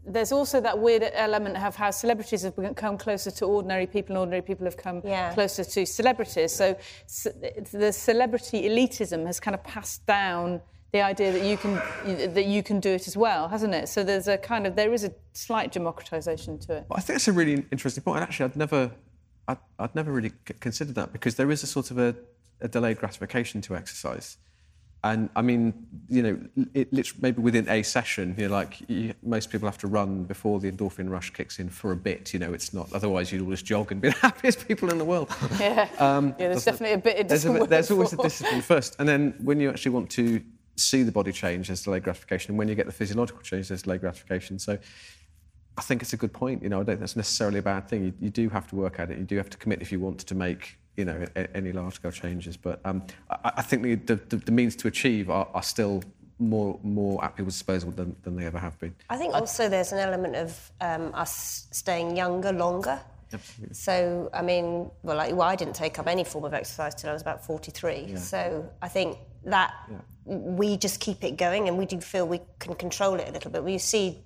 there's 0.07 0.33
also 0.33 0.61
that 0.61 0.79
weird 0.79 1.03
element 1.15 1.57
of 1.57 1.77
how 1.77 1.91
celebrities 1.91 2.43
have 2.43 2.57
become 2.57 2.99
closer 2.99 3.31
to 3.31 3.45
ordinary 3.47 3.87
people, 3.87 4.15
and 4.15 4.21
ordinary 4.21 4.43
people 4.43 4.65
have 4.67 4.77
come 4.77 5.01
Yeah. 5.05 5.33
closer 5.35 5.65
to 5.65 5.87
celebrities. 5.87 6.53
So 6.53 6.77
c- 7.07 7.31
the 7.73 7.93
celebrity 7.93 8.63
elitism 8.69 9.27
has 9.27 9.41
kind 9.41 9.55
of 9.55 9.63
passed 9.65 10.05
down 10.07 10.61
the 10.93 11.01
idea 11.03 11.33
that 11.33 11.43
you 11.43 11.57
can 11.57 11.75
that 12.35 12.45
you 12.47 12.63
can 12.63 12.79
do 12.81 12.91
it 12.91 13.09
as 13.09 13.17
well, 13.17 13.49
hasn't 13.49 13.75
it? 13.75 13.89
So 13.89 14.05
there's 14.05 14.29
a 14.29 14.39
kind 14.39 14.67
of 14.67 14.77
there 14.77 14.93
is 14.93 15.05
a 15.05 15.13
slight 15.33 15.73
democratization 15.73 16.59
to 16.61 16.75
it. 16.77 16.85
Well, 16.89 16.97
I 16.99 17.01
think 17.01 17.15
that's 17.17 17.29
a 17.29 17.33
really 17.33 17.65
interesting 17.73 18.03
point. 18.05 18.19
And 18.19 18.25
actually, 18.29 18.45
I'd 18.51 18.57
never, 18.57 18.91
I'd, 19.49 19.59
I'd 19.79 19.95
never 19.95 20.13
really 20.13 20.33
considered 20.61 20.95
that 20.95 21.13
because 21.13 21.35
there 21.35 21.51
is 21.51 21.63
a 21.65 21.67
sort 21.67 21.91
of 21.91 21.99
a, 21.99 22.15
a 22.61 22.69
delayed 22.69 22.99
gratification 22.99 23.61
to 23.63 23.75
exercise. 23.75 24.37
And 25.05 25.29
I 25.37 25.43
mean, 25.43 25.87
you 26.09 26.23
know, 26.23 26.67
it 26.73 26.89
maybe 27.21 27.43
within 27.43 27.69
a 27.69 27.83
session, 27.83 28.35
you 28.39 28.49
know, 28.49 28.55
like 28.55 28.81
you, 28.89 29.13
most 29.23 29.51
people 29.51 29.69
have 29.69 29.77
to 29.79 29.87
run 29.87 30.25
before 30.25 30.61
the 30.61 30.73
endorphin 30.73 31.11
rush 31.11 31.29
kicks 31.31 31.59
in 31.59 31.69
for 31.69 31.93
a 31.93 31.97
bit. 31.97 32.33
You 32.33 32.41
know, 32.41 32.55
it's 32.55 32.73
not 32.73 32.91
otherwise 32.95 33.31
you'd 33.31 33.43
all 33.43 33.51
just 33.51 33.67
jog 33.67 33.93
and 33.93 34.01
be 34.01 34.09
the 34.15 34.17
happiest 34.17 34.67
people 34.67 34.91
in 34.91 34.97
the 34.99 35.05
world. 35.05 35.29
Yeah, 35.61 35.89
Um, 35.99 36.35
yeah. 36.39 36.49
There's 36.49 36.65
definitely 36.65 36.95
a 36.95 36.99
bit. 36.99 37.19
It 37.19 37.29
there's, 37.29 37.45
a 37.45 37.49
doesn't 37.49 37.53
bit- 37.53 37.61
work 37.61 37.71
there's 37.71 37.91
always 37.91 38.13
a 38.15 38.17
discipline 38.17 38.63
first, 38.63 38.97
and 38.99 39.07
then 39.07 39.35
when 39.43 39.61
you 39.61 39.69
actually 39.69 39.93
want 39.93 40.09
to 40.13 40.43
see 40.77 41.03
the 41.03 41.13
body 41.13 41.33
change, 41.33 41.67
there's 41.69 41.83
delayed 41.85 42.03
gratification, 42.03 42.53
and 42.53 42.59
when 42.59 42.69
you 42.69 42.75
get 42.75 42.87
the 42.87 42.93
physiological 42.93 43.43
change, 43.43 43.69
there's 43.69 43.83
delayed 43.83 44.01
gratification. 44.01 44.59
So 44.59 44.79
I 45.77 45.83
think 45.83 46.01
it's 46.01 46.15
a 46.15 46.17
good 46.17 46.33
point. 46.33 46.63
You 46.63 46.71
know, 46.71 46.77
I 46.77 46.79
don't 46.81 46.87
think 46.87 47.01
that's 47.01 47.17
necessarily 47.17 47.59
a 47.59 47.63
bad 47.63 47.89
thing. 47.91 48.05
You, 48.05 48.13
you 48.21 48.31
do 48.31 48.49
have 48.49 48.67
to 48.69 48.77
work 48.77 48.99
at 48.99 49.11
it. 49.11 49.19
You 49.19 49.25
do 49.25 49.37
have 49.37 49.51
to 49.51 49.59
commit 49.59 49.83
if 49.83 49.93
you 49.93 50.01
want 50.01 50.21
to 50.21 50.35
make 50.35 50.79
you 50.97 51.05
know 51.05 51.27
any 51.55 51.73
large 51.73 51.95
scale 51.95 52.13
changes. 52.13 52.57
But 52.57 52.81
um, 52.85 53.03
I, 53.31 53.53
I 53.57 53.63
think 53.63 54.07
the, 54.07 54.17
the, 54.17 54.37
the 54.37 54.53
means 54.53 54.77
to 54.77 54.89
achieve 54.89 55.31
are, 55.31 55.49
are 55.55 55.63
still 55.63 56.03
more 56.39 56.79
more 56.83 57.25
at 57.25 57.37
people's 57.37 57.55
disposal 57.55 57.91
than, 57.91 58.17
than 58.23 58.37
they 58.37 58.47
ever 58.47 58.59
have 58.59 58.79
been. 58.79 58.95
I 59.09 59.17
think 59.17 59.35
also 59.35 59.69
there's 59.69 59.93
an 59.93 59.99
element 59.99 60.37
of 60.37 60.71
um, 60.81 61.11
us 61.15 61.67
staying 61.71 62.17
younger 62.17 62.53
longer. 62.53 63.01
Absolutely. 63.33 63.75
So, 63.75 64.31
I 64.33 64.43
mean, 64.43 64.91
well, 65.03 65.17
like, 65.17 65.33
well, 65.33 65.49
I 65.49 65.57
didn't 65.57 65.75
take 65.75 65.99
up 65.99 66.07
any 66.07 66.23
form 66.23 66.45
of 66.45 66.55
exercise 66.55 66.95
till 66.95 67.11
I 67.11 67.13
was 67.13 67.23
about 67.23 67.45
43. 67.45 68.17
So, 68.17 68.71
I 68.81 68.87
think 68.87 69.19
that 69.45 69.75
we 70.25 70.77
just 70.77 71.01
keep 71.01 71.25
it 71.25 71.37
going 71.37 71.69
and 71.69 71.77
we 71.77 71.85
do 71.85 72.01
feel 72.01 72.27
we 72.27 72.41
can 72.61 72.75
control 72.75 73.15
it 73.15 73.29
a 73.29 73.33
little 73.33 73.51
bit. 73.51 73.65
We 73.65 73.79
see 73.79 74.23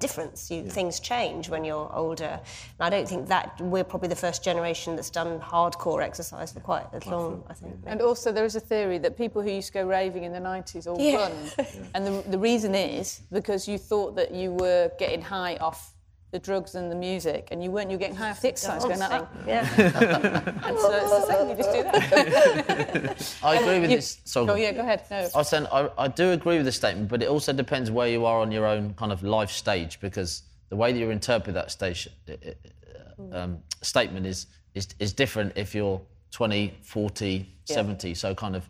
difference. 0.00 0.50
You, 0.50 0.64
Things 0.68 0.98
change 0.98 1.48
when 1.48 1.64
you're 1.64 1.90
older. 1.94 2.40
And 2.78 2.80
I 2.80 2.90
don't 2.90 3.08
think 3.08 3.28
that 3.28 3.60
we're 3.60 3.84
probably 3.84 4.08
the 4.08 4.16
first 4.16 4.42
generation 4.42 4.96
that's 4.96 5.10
done 5.10 5.38
hardcore 5.40 6.02
exercise 6.02 6.52
for 6.52 6.60
quite 6.60 6.86
as 6.92 7.06
long, 7.06 7.44
I 7.48 7.54
think. 7.54 7.74
And 7.86 8.00
also, 8.02 8.32
there 8.32 8.44
is 8.44 8.56
a 8.56 8.60
theory 8.60 8.98
that 8.98 9.16
people 9.16 9.42
who 9.42 9.50
used 9.50 9.68
to 9.68 9.74
go 9.74 9.86
raving 9.86 10.24
in 10.24 10.32
the 10.32 10.40
90s 10.40 10.86
all 10.86 10.98
Yeah. 11.00 11.16
run. 11.16 11.32
And 11.94 12.06
the, 12.06 12.24
the 12.28 12.38
reason 12.38 12.74
is 12.74 13.20
because 13.30 13.68
you 13.68 13.78
thought 13.78 14.16
that 14.16 14.32
you 14.32 14.52
were 14.52 14.90
getting 14.98 15.22
high 15.22 15.56
off 15.56 15.92
the 16.32 16.38
drugs 16.38 16.74
and 16.76 16.90
the 16.90 16.94
music, 16.94 17.48
and 17.50 17.62
you 17.62 17.70
weren't. 17.70 17.90
You 17.90 17.96
were 17.96 18.00
getting 18.00 18.16
high 18.16 18.30
off 18.30 18.40
the 18.40 18.48
exercise, 18.48 18.84
going 18.84 18.98
like 19.00 19.10
that. 19.10 19.28
Yeah. 19.46 19.60
And 20.66 20.78
so 20.78 20.92
it's 20.92 21.10
the 21.10 21.26
same. 21.26 21.48
You 21.50 21.56
just 21.56 21.72
do 21.72 21.82
that. 21.82 23.38
I 23.42 23.54
agree 23.56 23.80
with 23.80 23.90
You- 23.90 23.96
this. 23.96 24.18
So 24.24 24.48
oh 24.48 24.54
yeah, 24.54 24.72
go 24.72 24.80
ahead. 24.80 25.02
No. 25.10 25.16
I 25.34 25.38
was 25.38 25.48
saying 25.48 25.66
I, 25.72 25.90
I 25.98 26.08
do 26.08 26.30
agree 26.32 26.56
with 26.56 26.66
the 26.66 26.72
statement, 26.72 27.08
but 27.08 27.22
it 27.22 27.28
also 27.28 27.52
depends 27.52 27.90
where 27.90 28.08
you 28.08 28.24
are 28.26 28.40
on 28.40 28.52
your 28.52 28.66
own 28.66 28.94
kind 28.94 29.10
of 29.12 29.22
life 29.22 29.50
stage 29.50 29.98
because 30.00 30.42
the 30.68 30.76
way 30.76 30.92
that 30.92 30.98
you 30.98 31.10
interpret 31.10 31.54
that 31.54 31.70
station, 31.72 32.12
uh, 32.28 33.36
um, 33.36 33.58
statement 33.82 34.24
is, 34.26 34.46
is 34.74 34.88
is 35.00 35.12
different 35.12 35.52
if 35.56 35.74
you're 35.74 36.00
20, 36.30 36.74
40, 36.82 37.48
70. 37.64 38.14
So 38.14 38.34
kind 38.36 38.54
of 38.54 38.68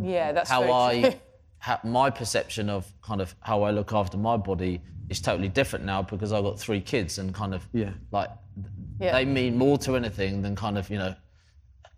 Yeah, 0.00 0.32
that's 0.32 0.50
how 0.50 0.60
very 0.60 0.72
I, 1.06 1.20
true. 1.64 1.72
ha, 1.74 1.80
my 1.84 2.10
perception 2.10 2.68
of 2.70 2.92
kind 3.02 3.20
of 3.20 3.34
how 3.40 3.62
I 3.62 3.70
look 3.70 3.92
after 3.92 4.16
my 4.16 4.36
body 4.36 4.80
is 5.08 5.20
totally 5.20 5.48
different 5.48 5.84
now 5.84 6.02
because 6.02 6.32
I've 6.32 6.44
got 6.44 6.58
three 6.58 6.80
kids 6.80 7.18
and 7.18 7.34
kind 7.34 7.54
of 7.54 7.66
Yeah. 7.72 7.90
like 8.10 8.30
Yeah. 9.00 9.12
they 9.12 9.24
mean 9.24 9.56
more 9.58 9.78
to 9.78 9.96
anything 9.96 10.42
than 10.42 10.54
kind 10.56 10.78
of 10.78 10.88
you 10.90 10.98
know 10.98 11.14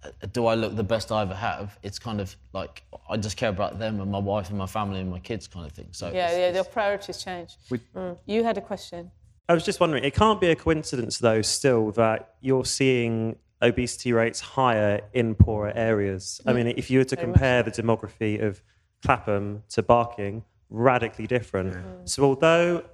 uh, 0.03 0.27
do 0.33 0.47
I 0.47 0.55
look 0.55 0.77
the 0.77 0.85
best 0.85 1.11
I 1.11 1.23
ever 1.23 1.35
have? 1.35 1.79
It's 1.83 1.99
kind 1.99 2.21
of 2.21 2.37
like 2.53 2.83
I 3.09 3.17
just 3.17 3.37
care 3.37 3.49
about 3.49 3.79
them 3.79 4.01
and 4.01 4.11
my 4.11 4.19
wife 4.19 4.51
and 4.51 4.59
my 4.59 4.67
family 4.67 5.01
and 5.01 5.11
my 5.11 5.21
kids 5.21 5.47
kind 5.49 5.67
of 5.67 5.73
thing. 5.73 5.89
So 5.93 6.07
Yeah, 6.07 6.27
it's- 6.27 6.31
yeah. 6.33 6.39
it's- 6.49 6.55
Your 6.55 6.65
priorities 6.65 7.23
change. 7.25 7.57
Mm. 7.95 8.19
You 8.27 8.45
had 8.45 8.59
a 8.59 8.61
question. 8.61 9.11
I 9.49 9.55
was 9.55 9.65
just 9.65 9.79
wondering, 9.81 10.03
it 10.05 10.13
can't 10.15 10.41
be 10.41 10.49
a 10.51 10.57
coincidence, 10.57 11.19
though, 11.19 11.41
still, 11.41 11.93
that 11.93 12.35
you're 12.41 12.65
seeing 12.65 13.37
obesity 13.63 14.13
rates 14.13 14.41
higher 14.41 15.01
in 15.13 15.35
poorer 15.37 15.73
areas. 15.75 16.41
I 16.45 16.53
mean, 16.53 16.67
if 16.67 16.91
you 16.91 16.99
were 16.99 17.05
to 17.05 17.17
compare 17.17 17.63
the 17.63 17.71
demography 17.71 18.43
of 18.43 18.61
Clapham 19.05 19.63
to 19.71 19.83
Barking, 19.83 20.45
radically 20.71 21.27
different. 21.27 21.77
So 22.09 22.25
although 22.25 22.85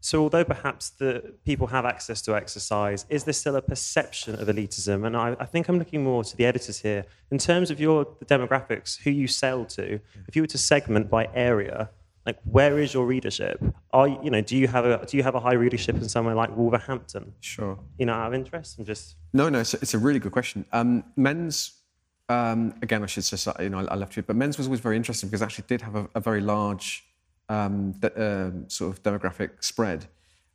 so 0.00 0.22
although 0.22 0.44
perhaps 0.44 0.90
the 0.90 1.34
people 1.44 1.66
have 1.68 1.84
access 1.84 2.22
to 2.22 2.36
exercise, 2.36 3.06
is 3.08 3.24
there 3.24 3.32
still 3.32 3.56
a 3.56 3.62
perception 3.62 4.36
of 4.36 4.46
elitism? 4.46 5.04
And 5.04 5.16
I, 5.16 5.34
I 5.40 5.46
think 5.46 5.68
I'm 5.68 5.78
looking 5.78 6.04
more 6.04 6.22
to 6.22 6.36
the 6.36 6.44
editors 6.44 6.78
here. 6.78 7.04
In 7.32 7.38
terms 7.38 7.72
of 7.72 7.80
your 7.80 8.06
the 8.20 8.24
demographics, 8.24 9.00
who 9.02 9.10
you 9.10 9.26
sell 9.26 9.64
to, 9.64 9.98
if 10.28 10.36
you 10.36 10.42
were 10.42 10.46
to 10.48 10.58
segment 10.58 11.10
by 11.10 11.28
area, 11.34 11.90
like 12.24 12.38
where 12.44 12.78
is 12.78 12.94
your 12.94 13.06
readership? 13.06 13.60
Are 13.92 14.06
you, 14.06 14.18
you 14.22 14.30
know, 14.30 14.42
do 14.42 14.56
you 14.56 14.68
have 14.68 14.84
a 14.84 15.04
do 15.06 15.16
you 15.16 15.22
have 15.22 15.34
a 15.34 15.40
high 15.40 15.54
readership 15.54 15.96
in 15.96 16.08
somewhere 16.08 16.34
like 16.34 16.56
Wolverhampton? 16.56 17.32
Sure. 17.40 17.78
You 17.98 18.06
know, 18.06 18.12
out 18.12 18.28
of 18.28 18.34
interest 18.34 18.78
and 18.78 18.86
just 18.86 19.16
No, 19.32 19.48
no, 19.48 19.60
it's, 19.60 19.74
it's 19.74 19.94
a 19.94 19.98
really 19.98 20.18
good 20.18 20.32
question. 20.32 20.66
Um, 20.72 21.04
men's, 21.16 21.72
um, 22.28 22.74
again, 22.82 23.02
I 23.02 23.06
should 23.06 23.24
say, 23.24 23.52
you 23.60 23.70
know, 23.70 23.78
I, 23.78 23.84
I 23.84 23.94
left 23.94 24.16
you, 24.16 24.22
but 24.22 24.36
men's 24.36 24.58
was 24.58 24.66
always 24.66 24.80
very 24.80 24.96
interesting 24.96 25.28
because 25.28 25.42
it 25.42 25.44
actually 25.44 25.66
did 25.68 25.82
have 25.82 25.94
a, 25.94 26.08
a 26.14 26.20
very 26.20 26.40
large 26.40 27.04
um, 27.48 27.92
de- 27.92 28.44
um, 28.46 28.68
sort 28.68 28.92
of 28.92 29.02
demographic 29.02 29.62
spread. 29.62 30.06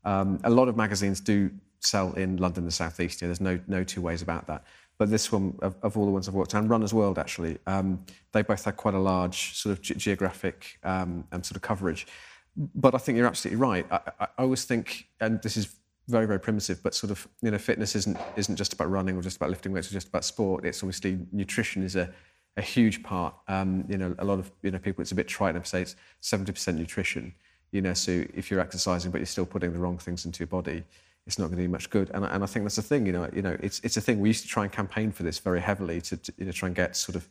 Um, 0.03 0.39
a 0.43 0.49
lot 0.49 0.67
of 0.67 0.75
magazines 0.75 1.19
do 1.21 1.49
sell 1.79 2.13
in 2.13 2.37
London, 2.37 2.65
the 2.65 2.71
southeast. 2.71 3.21
Yeah, 3.21 3.27
there's 3.27 3.41
no 3.41 3.59
no 3.67 3.83
two 3.83 4.01
ways 4.01 4.21
about 4.21 4.47
that. 4.47 4.65
But 4.97 5.09
this 5.09 5.31
one, 5.31 5.57
of, 5.61 5.75
of 5.81 5.97
all 5.97 6.05
the 6.05 6.11
ones 6.11 6.27
I've 6.27 6.35
worked, 6.35 6.53
and 6.53 6.69
Runner's 6.69 6.93
World 6.93 7.17
actually, 7.17 7.57
um, 7.65 8.03
they 8.33 8.43
both 8.43 8.63
had 8.65 8.75
quite 8.75 8.93
a 8.93 8.99
large 8.99 9.55
sort 9.57 9.71
of 9.71 9.81
ge- 9.81 9.97
geographic 9.97 10.77
um, 10.83 11.23
sort 11.31 11.55
of 11.55 11.61
coverage. 11.61 12.05
But 12.55 12.93
I 12.93 12.97
think 12.97 13.17
you're 13.17 13.27
absolutely 13.27 13.59
right. 13.59 13.85
I, 13.89 13.99
I, 14.19 14.25
I 14.25 14.43
always 14.43 14.65
think, 14.65 15.07
and 15.19 15.41
this 15.41 15.57
is 15.57 15.75
very 16.11 16.27
very 16.27 16.39
primitive, 16.39 16.83
but 16.83 16.93
sort 16.93 17.11
of 17.11 17.27
you 17.41 17.51
know, 17.51 17.57
fitness 17.57 17.95
isn't 17.95 18.17
isn't 18.35 18.55
just 18.55 18.73
about 18.73 18.89
running 18.89 19.17
or 19.17 19.21
just 19.21 19.37
about 19.37 19.49
lifting 19.49 19.71
weights 19.71 19.89
or 19.89 19.93
just 19.93 20.09
about 20.09 20.25
sport. 20.25 20.65
It's 20.65 20.83
obviously 20.83 21.19
nutrition 21.31 21.83
is 21.83 21.95
a 21.95 22.13
a 22.57 22.61
huge 22.61 23.01
part. 23.01 23.33
Um, 23.47 23.85
you 23.87 23.97
know, 23.97 24.15
a 24.19 24.25
lot 24.25 24.39
of 24.39 24.51
you 24.61 24.71
know 24.71 24.79
people. 24.79 25.01
It's 25.01 25.11
a 25.11 25.15
bit 25.15 25.27
trite 25.27 25.55
to 25.55 25.65
say 25.65 25.81
it's 25.81 25.95
seventy 26.19 26.51
percent 26.51 26.77
nutrition. 26.77 27.33
You 27.71 27.81
know, 27.81 27.93
so 27.93 28.11
if 28.33 28.51
you're 28.51 28.59
exercising 28.59 29.11
but 29.11 29.19
you're 29.19 29.25
still 29.25 29.45
putting 29.45 29.71
the 29.71 29.79
wrong 29.79 29.97
things 29.97 30.25
into 30.25 30.39
your 30.39 30.47
body, 30.47 30.83
it's 31.25 31.39
not 31.39 31.45
going 31.45 31.57
to 31.57 31.63
do 31.63 31.69
much 31.69 31.89
good. 31.89 32.11
And, 32.13 32.25
and 32.25 32.43
I 32.43 32.47
think 32.47 32.65
that's 32.65 32.75
the 32.75 32.81
thing. 32.81 33.05
You 33.05 33.13
know, 33.13 33.29
you 33.33 33.41
know, 33.41 33.57
it's 33.61 33.79
it's 33.79 33.97
a 33.97 34.01
thing. 34.01 34.19
We 34.19 34.29
used 34.29 34.43
to 34.43 34.49
try 34.49 34.63
and 34.63 34.71
campaign 34.71 35.11
for 35.11 35.23
this 35.23 35.39
very 35.39 35.61
heavily 35.61 36.01
to, 36.01 36.17
to 36.17 36.33
you 36.37 36.45
know 36.45 36.51
try 36.51 36.67
and 36.67 36.75
get 36.75 36.95
sort 36.95 37.15
of 37.15 37.27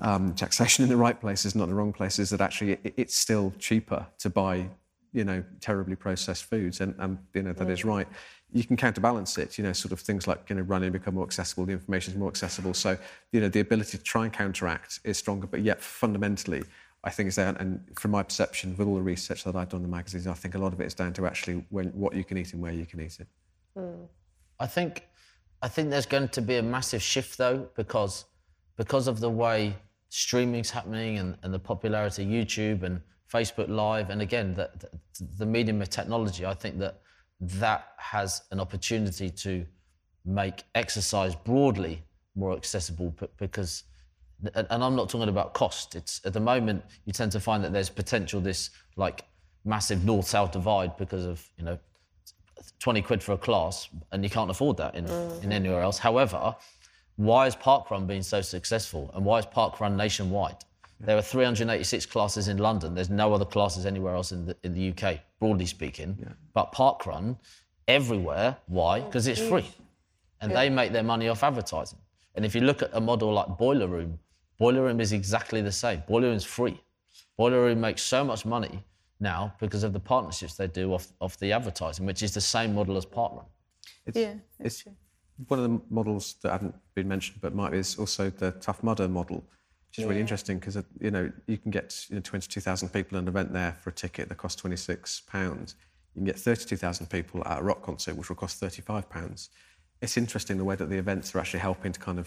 um, 0.00 0.34
taxation 0.34 0.84
in 0.84 0.88
the 0.88 0.96
right 0.96 1.20
places, 1.20 1.54
not 1.54 1.68
the 1.68 1.74
wrong 1.74 1.92
places. 1.92 2.30
That 2.30 2.40
actually 2.40 2.72
it, 2.84 2.94
it's 2.96 3.16
still 3.16 3.52
cheaper 3.58 4.06
to 4.18 4.30
buy 4.30 4.68
you 5.12 5.24
know 5.24 5.44
terribly 5.60 5.96
processed 5.96 6.44
foods, 6.44 6.80
and, 6.80 6.94
and 6.98 7.18
you 7.34 7.42
know 7.42 7.52
that 7.52 7.70
is 7.70 7.84
right. 7.84 8.08
You 8.52 8.64
can 8.64 8.76
counterbalance 8.76 9.38
it. 9.38 9.58
You 9.58 9.64
know, 9.64 9.72
sort 9.72 9.92
of 9.92 10.00
things 10.00 10.26
like 10.26 10.48
you 10.48 10.56
know 10.56 10.62
running 10.62 10.92
become 10.92 11.14
more 11.14 11.24
accessible, 11.24 11.64
the 11.64 11.72
information 11.72 12.12
is 12.14 12.18
more 12.18 12.28
accessible. 12.28 12.74
So 12.74 12.96
you 13.32 13.40
know 13.40 13.48
the 13.48 13.60
ability 13.60 13.98
to 13.98 14.04
try 14.04 14.24
and 14.24 14.32
counteract 14.32 15.00
is 15.04 15.18
stronger, 15.18 15.46
but 15.46 15.62
yet 15.62 15.80
fundamentally. 15.80 16.62
I 17.04 17.10
think 17.10 17.26
it's 17.26 17.36
there, 17.36 17.48
and 17.48 17.82
from 17.98 18.12
my 18.12 18.22
perception, 18.22 18.76
with 18.76 18.86
all 18.86 18.94
the 18.94 19.02
research 19.02 19.42
that 19.42 19.56
I've 19.56 19.68
done 19.68 19.78
in 19.78 19.90
the 19.90 19.96
magazines, 19.96 20.28
I 20.28 20.34
think 20.34 20.54
a 20.54 20.58
lot 20.58 20.72
of 20.72 20.80
it 20.80 20.86
is 20.86 20.94
down 20.94 21.12
to 21.14 21.26
actually 21.26 21.66
when, 21.70 21.88
what 21.88 22.14
you 22.14 22.22
can 22.22 22.38
eat 22.38 22.52
and 22.52 22.62
where 22.62 22.72
you 22.72 22.86
can 22.86 23.00
eat 23.00 23.18
it. 23.18 23.26
Hmm. 23.76 24.04
I 24.60 24.66
think 24.66 25.08
I 25.62 25.68
think 25.68 25.90
there's 25.90 26.06
going 26.06 26.28
to 26.28 26.40
be 26.40 26.56
a 26.56 26.62
massive 26.62 27.02
shift 27.02 27.38
though 27.38 27.68
because 27.74 28.24
because 28.76 29.08
of 29.08 29.20
the 29.20 29.30
way 29.30 29.74
streaming's 30.08 30.70
happening 30.70 31.18
and, 31.18 31.36
and 31.42 31.54
the 31.54 31.58
popularity 31.58 32.22
of 32.22 32.28
YouTube 32.28 32.82
and 32.82 33.00
Facebook 33.32 33.68
Live 33.68 34.10
and 34.10 34.20
again 34.20 34.54
the, 34.54 34.70
the, 34.78 34.88
the 35.38 35.46
medium 35.46 35.80
of 35.80 35.88
technology. 35.90 36.44
I 36.44 36.54
think 36.54 36.78
that 36.78 37.00
that 37.40 37.88
has 37.96 38.42
an 38.50 38.60
opportunity 38.60 39.30
to 39.30 39.66
make 40.24 40.64
exercise 40.74 41.34
broadly 41.34 42.02
more 42.34 42.56
accessible 42.56 43.14
because 43.38 43.84
and 44.54 44.66
I'm 44.70 44.96
not 44.96 45.08
talking 45.08 45.28
about 45.28 45.54
cost. 45.54 45.94
It's 45.94 46.20
at 46.24 46.32
the 46.32 46.40
moment 46.40 46.84
you 47.04 47.12
tend 47.12 47.30
to 47.32 47.40
find 47.40 47.62
that 47.64 47.72
there's 47.72 47.88
potential 47.88 48.40
this 48.40 48.70
like 48.96 49.24
massive 49.64 50.04
north-south 50.04 50.50
divide 50.50 50.96
because 50.96 51.24
of 51.24 51.48
you 51.56 51.64
know 51.64 51.78
20 52.80 53.02
quid 53.02 53.22
for 53.22 53.32
a 53.32 53.38
class 53.38 53.88
and 54.10 54.24
you 54.24 54.30
can't 54.30 54.50
afford 54.50 54.76
that 54.76 54.94
in, 54.94 55.04
in 55.04 55.10
mm. 55.10 55.52
anywhere 55.52 55.82
else. 55.82 55.98
However, 55.98 56.54
why 57.16 57.46
is 57.46 57.54
Parkrun 57.54 58.06
being 58.06 58.22
so 58.22 58.40
successful 58.40 59.10
and 59.14 59.24
why 59.24 59.38
is 59.38 59.46
Parkrun 59.46 59.96
nationwide? 59.96 60.56
There 61.04 61.16
are 61.16 61.22
386 61.22 62.06
classes 62.06 62.48
in 62.48 62.58
London. 62.58 62.94
There's 62.94 63.10
no 63.10 63.34
other 63.34 63.44
classes 63.44 63.86
anywhere 63.86 64.14
else 64.14 64.30
in 64.30 64.46
the, 64.46 64.56
in 64.62 64.72
the 64.72 64.90
UK, 64.90 65.18
broadly 65.40 65.66
speaking. 65.66 66.16
But 66.54 66.72
Parkrun, 66.72 67.36
everywhere. 67.88 68.56
Why? 68.66 69.00
Because 69.00 69.26
it's 69.26 69.40
free. 69.40 69.68
And 70.40 70.54
they 70.54 70.70
make 70.70 70.92
their 70.92 71.02
money 71.02 71.28
off 71.28 71.42
advertising. 71.42 71.98
And 72.34 72.44
if 72.44 72.54
you 72.54 72.60
look 72.62 72.82
at 72.82 72.90
a 72.94 73.00
model 73.00 73.32
like 73.32 73.58
Boiler 73.58 73.88
Room, 73.88 74.18
Boiler 74.58 74.82
Room 74.82 75.00
is 75.00 75.12
exactly 75.12 75.60
the 75.60 75.72
same. 75.72 76.02
Boiler 76.06 76.28
Room 76.28 76.36
is 76.36 76.44
free. 76.44 76.80
Boiler 77.36 77.62
Room 77.62 77.80
makes 77.80 78.02
so 78.02 78.24
much 78.24 78.46
money 78.46 78.84
now 79.20 79.54
because 79.60 79.82
of 79.82 79.92
the 79.92 80.00
partnerships 80.00 80.54
they 80.54 80.66
do 80.66 80.94
off, 80.94 81.08
off 81.20 81.36
the 81.38 81.52
advertising, 81.52 82.06
which 82.06 82.22
is 82.22 82.32
the 82.32 82.40
same 82.40 82.74
model 82.74 82.96
as 82.96 83.04
Parkrun. 83.06 83.44
It's, 84.06 84.18
Yeah, 84.18 84.34
it's 84.58 84.84
one 85.46 85.58
of 85.58 85.70
the 85.70 85.80
models 85.90 86.36
that 86.42 86.52
haven't 86.52 86.74
been 86.94 87.08
mentioned, 87.08 87.40
but 87.40 87.54
might 87.54 87.74
is 87.74 87.98
also 87.98 88.30
the 88.30 88.52
Tough 88.52 88.82
Mudder 88.82 89.08
model, 89.08 89.44
which 89.92 89.98
is 89.98 90.08
really 90.08 90.22
interesting 90.22 90.58
because 90.58 90.82
you 91.00 91.10
know 91.10 91.30
you 91.46 91.58
can 91.58 91.70
get 91.70 92.06
you 92.08 92.14
know 92.14 92.22
22,000 92.22 92.88
people 92.88 93.18
at 93.18 93.22
an 93.22 93.28
event 93.28 93.52
there 93.52 93.76
for 93.82 93.90
a 93.90 93.92
ticket 93.92 94.30
that 94.30 94.36
costs 94.38 94.58
26 94.58 95.20
pounds. 95.28 95.74
You 96.14 96.20
can 96.20 96.24
get 96.26 96.38
32,000 96.38 97.10
people 97.10 97.42
at 97.46 97.60
a 97.60 97.62
rock 97.62 97.82
concert, 97.82 98.16
which 98.16 98.30
will 98.30 98.36
cost 98.36 98.58
35 98.58 99.10
pounds. 99.10 99.50
It's 100.00 100.16
interesting 100.16 100.56
the 100.56 100.64
way 100.64 100.76
that 100.76 100.88
the 100.88 100.96
events 100.96 101.34
are 101.34 101.40
actually 101.40 101.60
helping 101.60 101.92
to 101.92 102.00
kind 102.00 102.18
of 102.18 102.26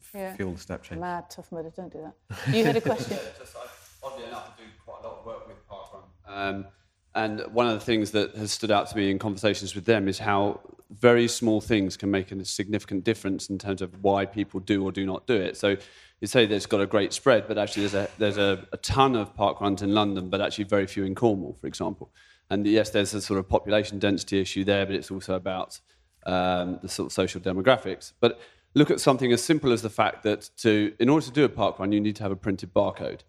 f- 0.00 0.10
Yeah. 0.12 0.34
fuel 0.34 0.52
the 0.54 0.60
step 0.60 0.82
change. 0.82 1.00
Mad 1.00 1.30
tough 1.30 1.50
mudder, 1.52 1.70
don't 1.76 1.92
do 1.92 2.00
that. 2.02 2.54
You 2.54 2.64
had 2.64 2.76
a 2.76 2.80
question. 2.90 3.16
just 3.38 3.54
I, 3.56 3.60
oddly 4.02 4.24
enough, 4.24 4.50
I 4.56 4.60
do 4.60 4.68
quite 4.84 5.00
a 5.04 5.06
lot 5.06 5.18
of 5.20 5.24
work 5.26 5.46
with 5.46 5.56
Parkrun. 5.68 6.02
Um, 6.26 6.66
and 7.14 7.40
one 7.52 7.66
of 7.66 7.74
the 7.74 7.84
things 7.84 8.10
that 8.12 8.34
has 8.34 8.50
stood 8.52 8.70
out 8.70 8.88
to 8.90 8.96
me 8.96 9.10
in 9.10 9.18
conversations 9.18 9.74
with 9.74 9.84
them 9.84 10.08
is 10.08 10.18
how 10.18 10.60
very 10.90 11.28
small 11.28 11.60
things 11.60 11.96
can 11.96 12.10
make 12.10 12.32
a 12.32 12.44
significant 12.44 13.04
difference 13.04 13.48
in 13.48 13.58
terms 13.58 13.82
of 13.82 14.02
why 14.02 14.26
people 14.26 14.60
do 14.60 14.84
or 14.84 14.92
do 14.92 15.06
not 15.06 15.26
do 15.26 15.34
it. 15.34 15.56
So 15.56 15.76
you 16.20 16.26
say 16.26 16.46
there's 16.46 16.66
got 16.66 16.80
a 16.80 16.86
great 16.86 17.12
spread, 17.12 17.46
but 17.46 17.58
actually 17.58 17.86
there's 17.86 17.94
a, 17.94 18.10
there's 18.18 18.38
a, 18.38 18.66
a 18.72 18.76
ton 18.78 19.14
of 19.16 19.34
parkruns 19.36 19.82
in 19.82 19.94
London, 19.94 20.28
but 20.28 20.40
actually 20.40 20.64
very 20.64 20.86
few 20.86 21.04
in 21.04 21.14
Cornwall, 21.14 21.56
for 21.60 21.66
example. 21.66 22.10
And 22.50 22.66
yes, 22.66 22.90
there's 22.90 23.14
a 23.14 23.20
sort 23.20 23.38
of 23.38 23.48
population 23.48 23.98
density 23.98 24.40
issue 24.40 24.64
there, 24.64 24.84
but 24.84 24.94
it's 24.94 25.10
also 25.10 25.34
about 25.34 25.80
um, 26.26 26.78
the 26.82 26.88
sort 26.88 27.06
of 27.06 27.12
social 27.12 27.40
demographics. 27.40 28.12
But 28.20 28.40
look 28.74 28.90
at 28.90 29.00
something 29.00 29.32
as 29.32 29.42
simple 29.42 29.72
as 29.72 29.82
the 29.82 29.90
fact 29.90 30.22
that 30.24 30.50
to, 30.58 30.94
in 30.98 31.08
order 31.08 31.26
to 31.26 31.32
do 31.32 31.44
a 31.44 31.48
park 31.48 31.78
run, 31.78 31.92
you 31.92 32.00
need 32.00 32.16
to 32.16 32.22
have 32.22 32.32
a 32.32 32.36
printed 32.36 32.74
barcode. 32.74 33.20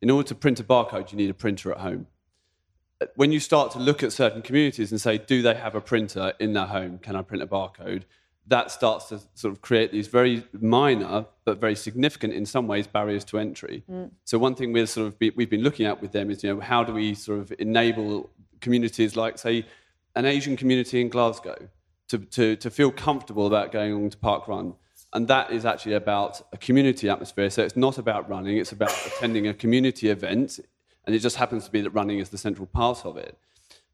In 0.00 0.10
order 0.10 0.26
to 0.28 0.34
print 0.34 0.60
a 0.60 0.64
barcode, 0.64 1.12
you 1.12 1.18
need 1.18 1.30
a 1.30 1.34
printer 1.34 1.70
at 1.72 1.78
home. 1.78 2.06
When 3.16 3.32
you 3.32 3.40
start 3.40 3.70
to 3.72 3.78
look 3.78 4.02
at 4.02 4.12
certain 4.12 4.42
communities 4.42 4.90
and 4.90 5.00
say, 5.00 5.18
do 5.18 5.42
they 5.42 5.54
have 5.54 5.74
a 5.74 5.80
printer 5.80 6.32
in 6.38 6.52
their 6.52 6.66
home? 6.66 6.98
Can 6.98 7.16
I 7.16 7.22
print 7.22 7.42
a 7.42 7.46
barcode? 7.46 8.02
That 8.46 8.70
starts 8.70 9.08
to 9.08 9.20
sort 9.34 9.52
of 9.52 9.62
create 9.62 9.90
these 9.90 10.08
very 10.08 10.44
minor 10.52 11.24
but 11.44 11.58
very 11.58 11.74
significant, 11.74 12.34
in 12.34 12.44
some 12.44 12.66
ways, 12.66 12.86
barriers 12.86 13.24
to 13.26 13.38
entry. 13.38 13.84
Mm. 13.90 14.10
So 14.24 14.38
one 14.38 14.54
thing 14.54 14.72
we're 14.72 14.86
sort 14.86 15.06
of 15.06 15.18
be, 15.18 15.30
we've 15.30 15.48
been 15.48 15.62
looking 15.62 15.86
at 15.86 16.02
with 16.02 16.12
them 16.12 16.30
is, 16.30 16.44
you 16.44 16.54
know, 16.54 16.60
how 16.60 16.84
do 16.84 16.92
we 16.92 17.14
sort 17.14 17.40
of 17.40 17.52
enable 17.58 18.30
communities 18.60 19.16
like, 19.16 19.38
say, 19.38 19.66
an 20.14 20.24
Asian 20.26 20.56
community 20.56 21.00
in 21.00 21.08
Glasgow 21.08 21.68
to, 22.08 22.18
to, 22.18 22.56
to 22.56 22.70
feel 22.70 22.90
comfortable 22.90 23.46
about 23.46 23.72
going 23.72 23.92
on 23.94 24.10
to 24.10 24.16
Park 24.16 24.46
Run. 24.48 24.74
And 25.12 25.28
that 25.28 25.52
is 25.52 25.64
actually 25.64 25.94
about 25.94 26.42
a 26.52 26.56
community 26.56 27.08
atmosphere. 27.08 27.48
So 27.48 27.62
it's 27.62 27.76
not 27.76 27.98
about 27.98 28.28
running, 28.28 28.58
it's 28.58 28.72
about 28.72 28.92
attending 29.06 29.46
a 29.46 29.54
community 29.54 30.08
event. 30.08 30.60
And 31.06 31.14
it 31.14 31.20
just 31.20 31.36
happens 31.36 31.64
to 31.66 31.70
be 31.70 31.80
that 31.82 31.90
running 31.90 32.18
is 32.18 32.30
the 32.30 32.38
central 32.38 32.66
part 32.66 33.04
of 33.04 33.16
it. 33.16 33.38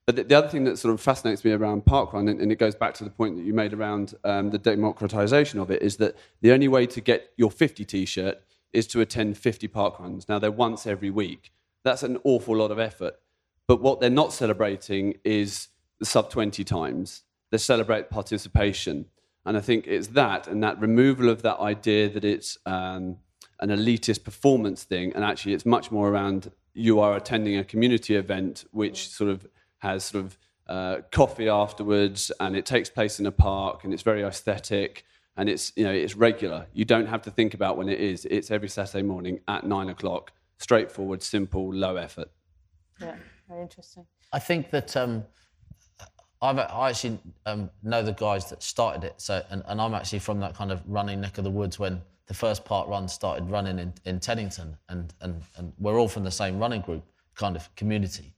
But 0.07 0.17
the, 0.17 0.25
the 0.25 0.35
other 0.39 0.49
thing 0.49 0.65
that 0.65 0.79
sort 0.79 0.95
of 0.95 1.01
fascinates 1.01 1.45
me 1.45 1.53
around 1.53 1.85
Parkrun, 1.85 2.29
and, 2.29 2.41
and 2.41 2.51
it 2.51 2.59
goes 2.59 2.75
back 2.75 2.95
to 2.95 3.05
the 3.05 3.11
point 3.11 3.37
that 3.37 3.45
you 3.45 3.53
made 3.53 3.73
around 3.73 4.15
um, 4.25 4.51
the 4.51 4.59
democratization 4.59 5.61
of 5.61 5.71
it, 5.71 5.83
is 5.83 5.99
that 5.99 6.17
the 6.41 6.53
only 6.53 6.69
way 6.69 6.87
to 6.87 7.01
get 7.01 7.33
your 7.37 7.51
50 7.51 7.85
t 7.85 8.05
shirt 8.05 8.41
is 8.73 8.87
to 8.89 9.01
attend 9.01 9.37
50 9.37 9.69
parkruns. 9.69 10.29
Now, 10.29 10.39
they're 10.39 10.51
once 10.51 10.87
every 10.87 11.11
week. 11.11 11.53
That's 11.85 12.03
an 12.03 12.19
awful 12.25 12.57
lot 12.57 12.71
of 12.71 12.79
effort. 12.79 13.19
But 13.67 13.81
what 13.81 14.01
they're 14.01 14.11
not 14.11 14.33
celebrating 14.33 15.19
is 15.25 15.69
the 15.99 16.07
sub 16.07 16.31
20 16.31 16.65
times. 16.65 17.23
They 17.51 17.59
celebrate 17.59 18.11
participation. 18.11 19.07
And 19.45 19.57
I 19.57 19.61
think 19.61 19.87
it's 19.87 20.09
that 20.09 20.47
and 20.47 20.63
that 20.63 20.81
removal 20.81 21.29
of 21.29 21.43
that 21.43 21.59
idea 21.59 22.09
that 22.09 22.25
it's 22.25 22.59
um, 22.67 23.19
an 23.61 23.71
elitist 23.71 24.25
performance 24.25 24.85
thing. 24.85 25.13
And 25.15 25.25
actually, 25.25 25.55
it's 25.55 25.67
much 25.67 25.91
more 25.91 26.09
around 26.09 26.51
you 26.75 27.01
are 27.01 27.17
attending 27.17 27.57
a 27.57 27.65
community 27.65 28.17
event 28.17 28.65
which 28.71 29.09
sort 29.09 29.31
of 29.31 29.47
has 29.79 30.05
sort 30.05 30.25
of 30.25 30.39
uh, 30.69 30.99
coffee 31.11 31.49
afterwards 31.49 32.31
and 32.39 32.57
it 32.57 32.65
takes 32.65 32.89
place 32.89 33.19
in 33.19 33.27
a 33.27 33.33
park 33.33 33.83
and 33.83 33.93
it's 33.93 34.03
very 34.03 34.23
aesthetic 34.23 35.05
and 35.37 35.49
it's 35.49 35.73
you 35.75 35.83
know 35.83 35.91
it's 35.91 36.15
regular 36.15 36.67
you 36.73 36.85
don't 36.85 37.07
have 37.07 37.23
to 37.23 37.31
think 37.31 37.55
about 37.55 37.77
when 37.77 37.89
it 37.89 37.99
is 37.99 38.25
it's 38.27 38.53
every 38.53 38.69
saturday 38.69 39.03
morning 39.03 39.41
at 39.49 39.65
nine 39.65 39.89
o'clock 39.89 40.31
straightforward 40.59 41.25
simple 41.25 41.75
low 41.75 41.97
effort 41.97 42.31
Yeah, 43.01 43.17
very 43.49 43.63
interesting. 43.63 44.07
I 44.33 44.39
think 44.39 44.71
that 44.71 44.97
um, 44.97 45.25
I've, 46.43 46.59
I 46.59 46.91
actually 46.91 47.19
um, 47.47 47.71
know 47.83 48.03
the 48.03 48.13
guys 48.13 48.49
that 48.51 48.63
started 48.63 49.05
it. 49.05 49.15
So, 49.19 49.43
and, 49.51 49.63
and 49.67 49.81
I'm 49.81 49.95
actually 49.95 50.21
from 50.21 50.41
that 50.41 50.55
kind 50.55 50.71
of 50.71 50.83
running 50.87 51.21
neck 51.21 51.39
of 51.39 51.45
the 51.45 51.51
woods 51.51 51.79
when 51.79 52.03
the 52.31 52.35
first 52.35 52.65
park 52.65 52.87
run 52.87 53.09
started 53.09 53.51
running 53.51 53.81
in, 53.81 53.93
in 54.05 54.21
Teddington, 54.21 54.77
and, 54.89 55.13
and, 55.21 55.43
and 55.57 55.73
we're 55.81 55.99
all 55.99 56.07
from 56.07 56.23
the 56.23 56.31
same 56.31 56.61
running 56.61 56.81
group 56.81 57.03
kind 57.35 57.57
of 57.57 57.75
community. 57.75 58.33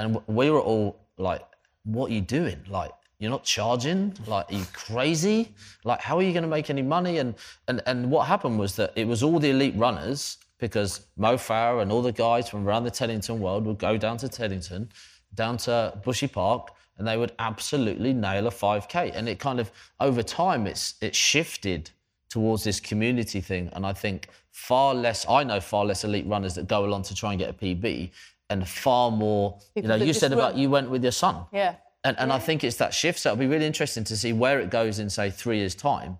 And 0.00 0.18
we 0.26 0.50
were 0.50 0.60
all 0.60 1.06
like, 1.18 1.42
what 1.84 2.10
are 2.10 2.14
you 2.14 2.20
doing? 2.20 2.58
Like, 2.68 2.90
you're 3.20 3.30
not 3.30 3.44
charging? 3.44 4.12
Like, 4.26 4.50
are 4.50 4.56
you 4.56 4.64
crazy? 4.72 5.54
Like, 5.84 6.00
how 6.00 6.18
are 6.18 6.22
you 6.22 6.32
going 6.32 6.42
to 6.42 6.48
make 6.48 6.68
any 6.68 6.82
money? 6.82 7.18
And, 7.18 7.36
and, 7.68 7.80
and 7.86 8.10
what 8.10 8.26
happened 8.26 8.58
was 8.58 8.74
that 8.74 8.92
it 8.96 9.06
was 9.06 9.22
all 9.22 9.38
the 9.38 9.50
elite 9.50 9.76
runners 9.76 10.38
because 10.58 11.06
Mo 11.16 11.36
Farah 11.36 11.82
and 11.82 11.92
all 11.92 12.02
the 12.02 12.10
guys 12.10 12.48
from 12.48 12.66
around 12.66 12.82
the 12.82 12.90
Teddington 12.90 13.38
world 13.38 13.66
would 13.66 13.78
go 13.78 13.96
down 13.96 14.16
to 14.16 14.28
Teddington, 14.28 14.88
down 15.36 15.58
to 15.58 15.96
Bushy 16.04 16.26
Park, 16.26 16.72
and 16.96 17.06
they 17.06 17.16
would 17.16 17.30
absolutely 17.38 18.12
nail 18.12 18.48
a 18.48 18.50
5K. 18.50 19.12
And 19.14 19.28
it 19.28 19.38
kind 19.38 19.60
of, 19.60 19.70
over 20.00 20.24
time, 20.24 20.66
it's, 20.66 20.96
it 21.00 21.14
shifted 21.14 21.92
towards 22.30 22.64
this 22.64 22.80
community 22.80 23.40
thing. 23.40 23.70
And 23.72 23.86
I 23.86 23.92
think 23.92 24.28
far 24.50 24.94
less, 24.94 25.26
I 25.28 25.44
know 25.44 25.60
far 25.60 25.84
less 25.84 26.04
elite 26.04 26.26
runners 26.26 26.54
that 26.54 26.68
go 26.68 26.84
along 26.84 27.02
to 27.04 27.14
try 27.14 27.32
and 27.32 27.38
get 27.38 27.50
a 27.50 27.52
PB, 27.52 28.10
and 28.50 28.66
far 28.66 29.10
more, 29.10 29.58
you 29.74 29.82
know, 29.82 29.96
you 29.96 30.12
said 30.12 30.32
about 30.32 30.52
run. 30.52 30.60
you 30.60 30.70
went 30.70 30.90
with 30.90 31.02
your 31.02 31.12
son. 31.12 31.44
Yeah. 31.52 31.74
And, 32.04 32.18
and 32.18 32.32
I 32.32 32.38
think 32.38 32.64
it's 32.64 32.76
that 32.76 32.94
shift. 32.94 33.18
So 33.18 33.30
it'll 33.30 33.40
be 33.40 33.46
really 33.46 33.66
interesting 33.66 34.04
to 34.04 34.16
see 34.16 34.32
where 34.32 34.60
it 34.60 34.70
goes 34.70 34.98
in, 34.98 35.10
say, 35.10 35.30
three 35.30 35.58
years' 35.58 35.74
time, 35.74 36.18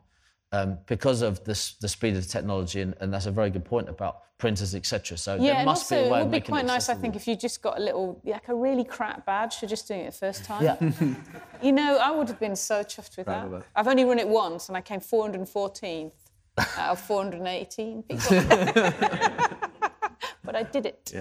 um, 0.52 0.78
because 0.86 1.22
of 1.22 1.44
the, 1.44 1.72
the 1.80 1.88
speed 1.88 2.16
of 2.16 2.22
the 2.22 2.28
technology. 2.28 2.80
And, 2.80 2.94
and 3.00 3.12
that's 3.12 3.26
a 3.26 3.30
very 3.30 3.50
good 3.50 3.64
point 3.64 3.88
about 3.88 4.22
printers, 4.38 4.74
etc. 4.74 5.16
So 5.16 5.34
Yeah, 5.34 5.40
there 5.40 5.54
and 5.56 5.66
must 5.66 5.92
also 5.92 6.02
be 6.02 6.08
a 6.08 6.12
way 6.12 6.20
it 6.20 6.22
would 6.24 6.32
be 6.32 6.40
quite 6.40 6.64
nice, 6.64 6.88
I 6.88 6.94
think, 6.94 7.16
if 7.16 7.26
you 7.26 7.36
just 7.36 7.60
got 7.60 7.78
a 7.78 7.82
little, 7.82 8.20
like 8.24 8.48
a 8.48 8.54
really 8.54 8.84
crap 8.84 9.26
badge 9.26 9.56
for 9.56 9.66
just 9.66 9.88
doing 9.88 10.00
it 10.00 10.06
the 10.06 10.12
first 10.12 10.44
time. 10.44 10.64
Yeah. 10.64 10.76
You 11.60 11.72
know, 11.72 11.98
I 12.00 12.12
would 12.12 12.28
have 12.28 12.38
been 12.38 12.54
so 12.54 12.84
chuffed 12.84 13.16
with 13.16 13.26
Proud 13.26 13.52
that. 13.52 13.58
that. 13.58 13.66
I've 13.74 13.88
only 13.88 14.04
run 14.04 14.20
it 14.20 14.28
once, 14.28 14.68
and 14.68 14.76
I 14.76 14.80
came 14.80 15.00
414th 15.00 16.12
out 16.76 16.90
of 16.90 17.00
418 17.00 18.04
people. 18.04 18.18
but 20.44 20.54
I 20.54 20.62
did 20.62 20.86
it. 20.86 21.12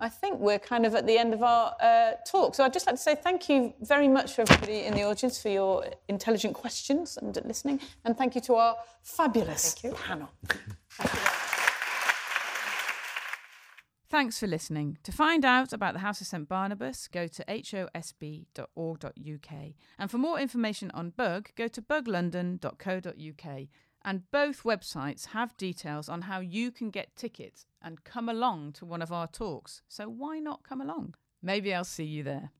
I 0.00 0.08
think 0.08 0.38
we're 0.38 0.58
kind 0.58 0.86
of 0.86 0.94
at 0.94 1.06
the 1.06 1.18
end 1.18 1.34
of 1.34 1.42
our 1.42 1.74
uh, 1.80 2.12
talk. 2.24 2.54
So 2.54 2.64
I'd 2.64 2.72
just 2.72 2.86
like 2.86 2.96
to 2.96 3.02
say 3.02 3.14
thank 3.14 3.48
you 3.48 3.74
very 3.80 4.08
much 4.08 4.32
for 4.32 4.42
everybody 4.42 4.84
in 4.84 4.94
the 4.94 5.02
audience 5.02 5.40
for 5.40 5.48
your 5.48 5.86
intelligent 6.08 6.54
questions 6.54 7.16
and 7.16 7.36
listening. 7.44 7.80
And 8.04 8.16
thank 8.16 8.34
you 8.34 8.40
to 8.42 8.54
our 8.54 8.76
fabulous 9.02 9.74
thank 9.74 9.92
you. 9.92 10.00
panel. 10.00 10.30
Thanks 14.10 14.38
for 14.38 14.46
listening. 14.46 14.96
To 15.02 15.12
find 15.12 15.44
out 15.44 15.74
about 15.74 15.92
the 15.92 16.00
House 16.00 16.22
of 16.22 16.28
St 16.28 16.48
Barnabas, 16.48 17.08
go 17.08 17.26
to 17.26 17.44
hosb.org.uk. 17.44 19.52
And 19.98 20.10
for 20.10 20.16
more 20.16 20.40
information 20.40 20.90
on 20.92 21.10
Bug, 21.10 21.50
go 21.56 21.68
to 21.68 21.82
buglondon.co.uk. 21.82 23.68
And 24.04 24.30
both 24.30 24.62
websites 24.62 25.26
have 25.28 25.56
details 25.56 26.08
on 26.08 26.22
how 26.22 26.40
you 26.40 26.70
can 26.70 26.90
get 26.90 27.16
tickets 27.16 27.66
and 27.82 28.04
come 28.04 28.28
along 28.28 28.72
to 28.74 28.86
one 28.86 29.02
of 29.02 29.12
our 29.12 29.26
talks. 29.26 29.82
So 29.88 30.08
why 30.08 30.38
not 30.38 30.62
come 30.62 30.80
along? 30.80 31.14
Maybe 31.42 31.74
I'll 31.74 31.84
see 31.84 32.04
you 32.04 32.22
there. 32.22 32.52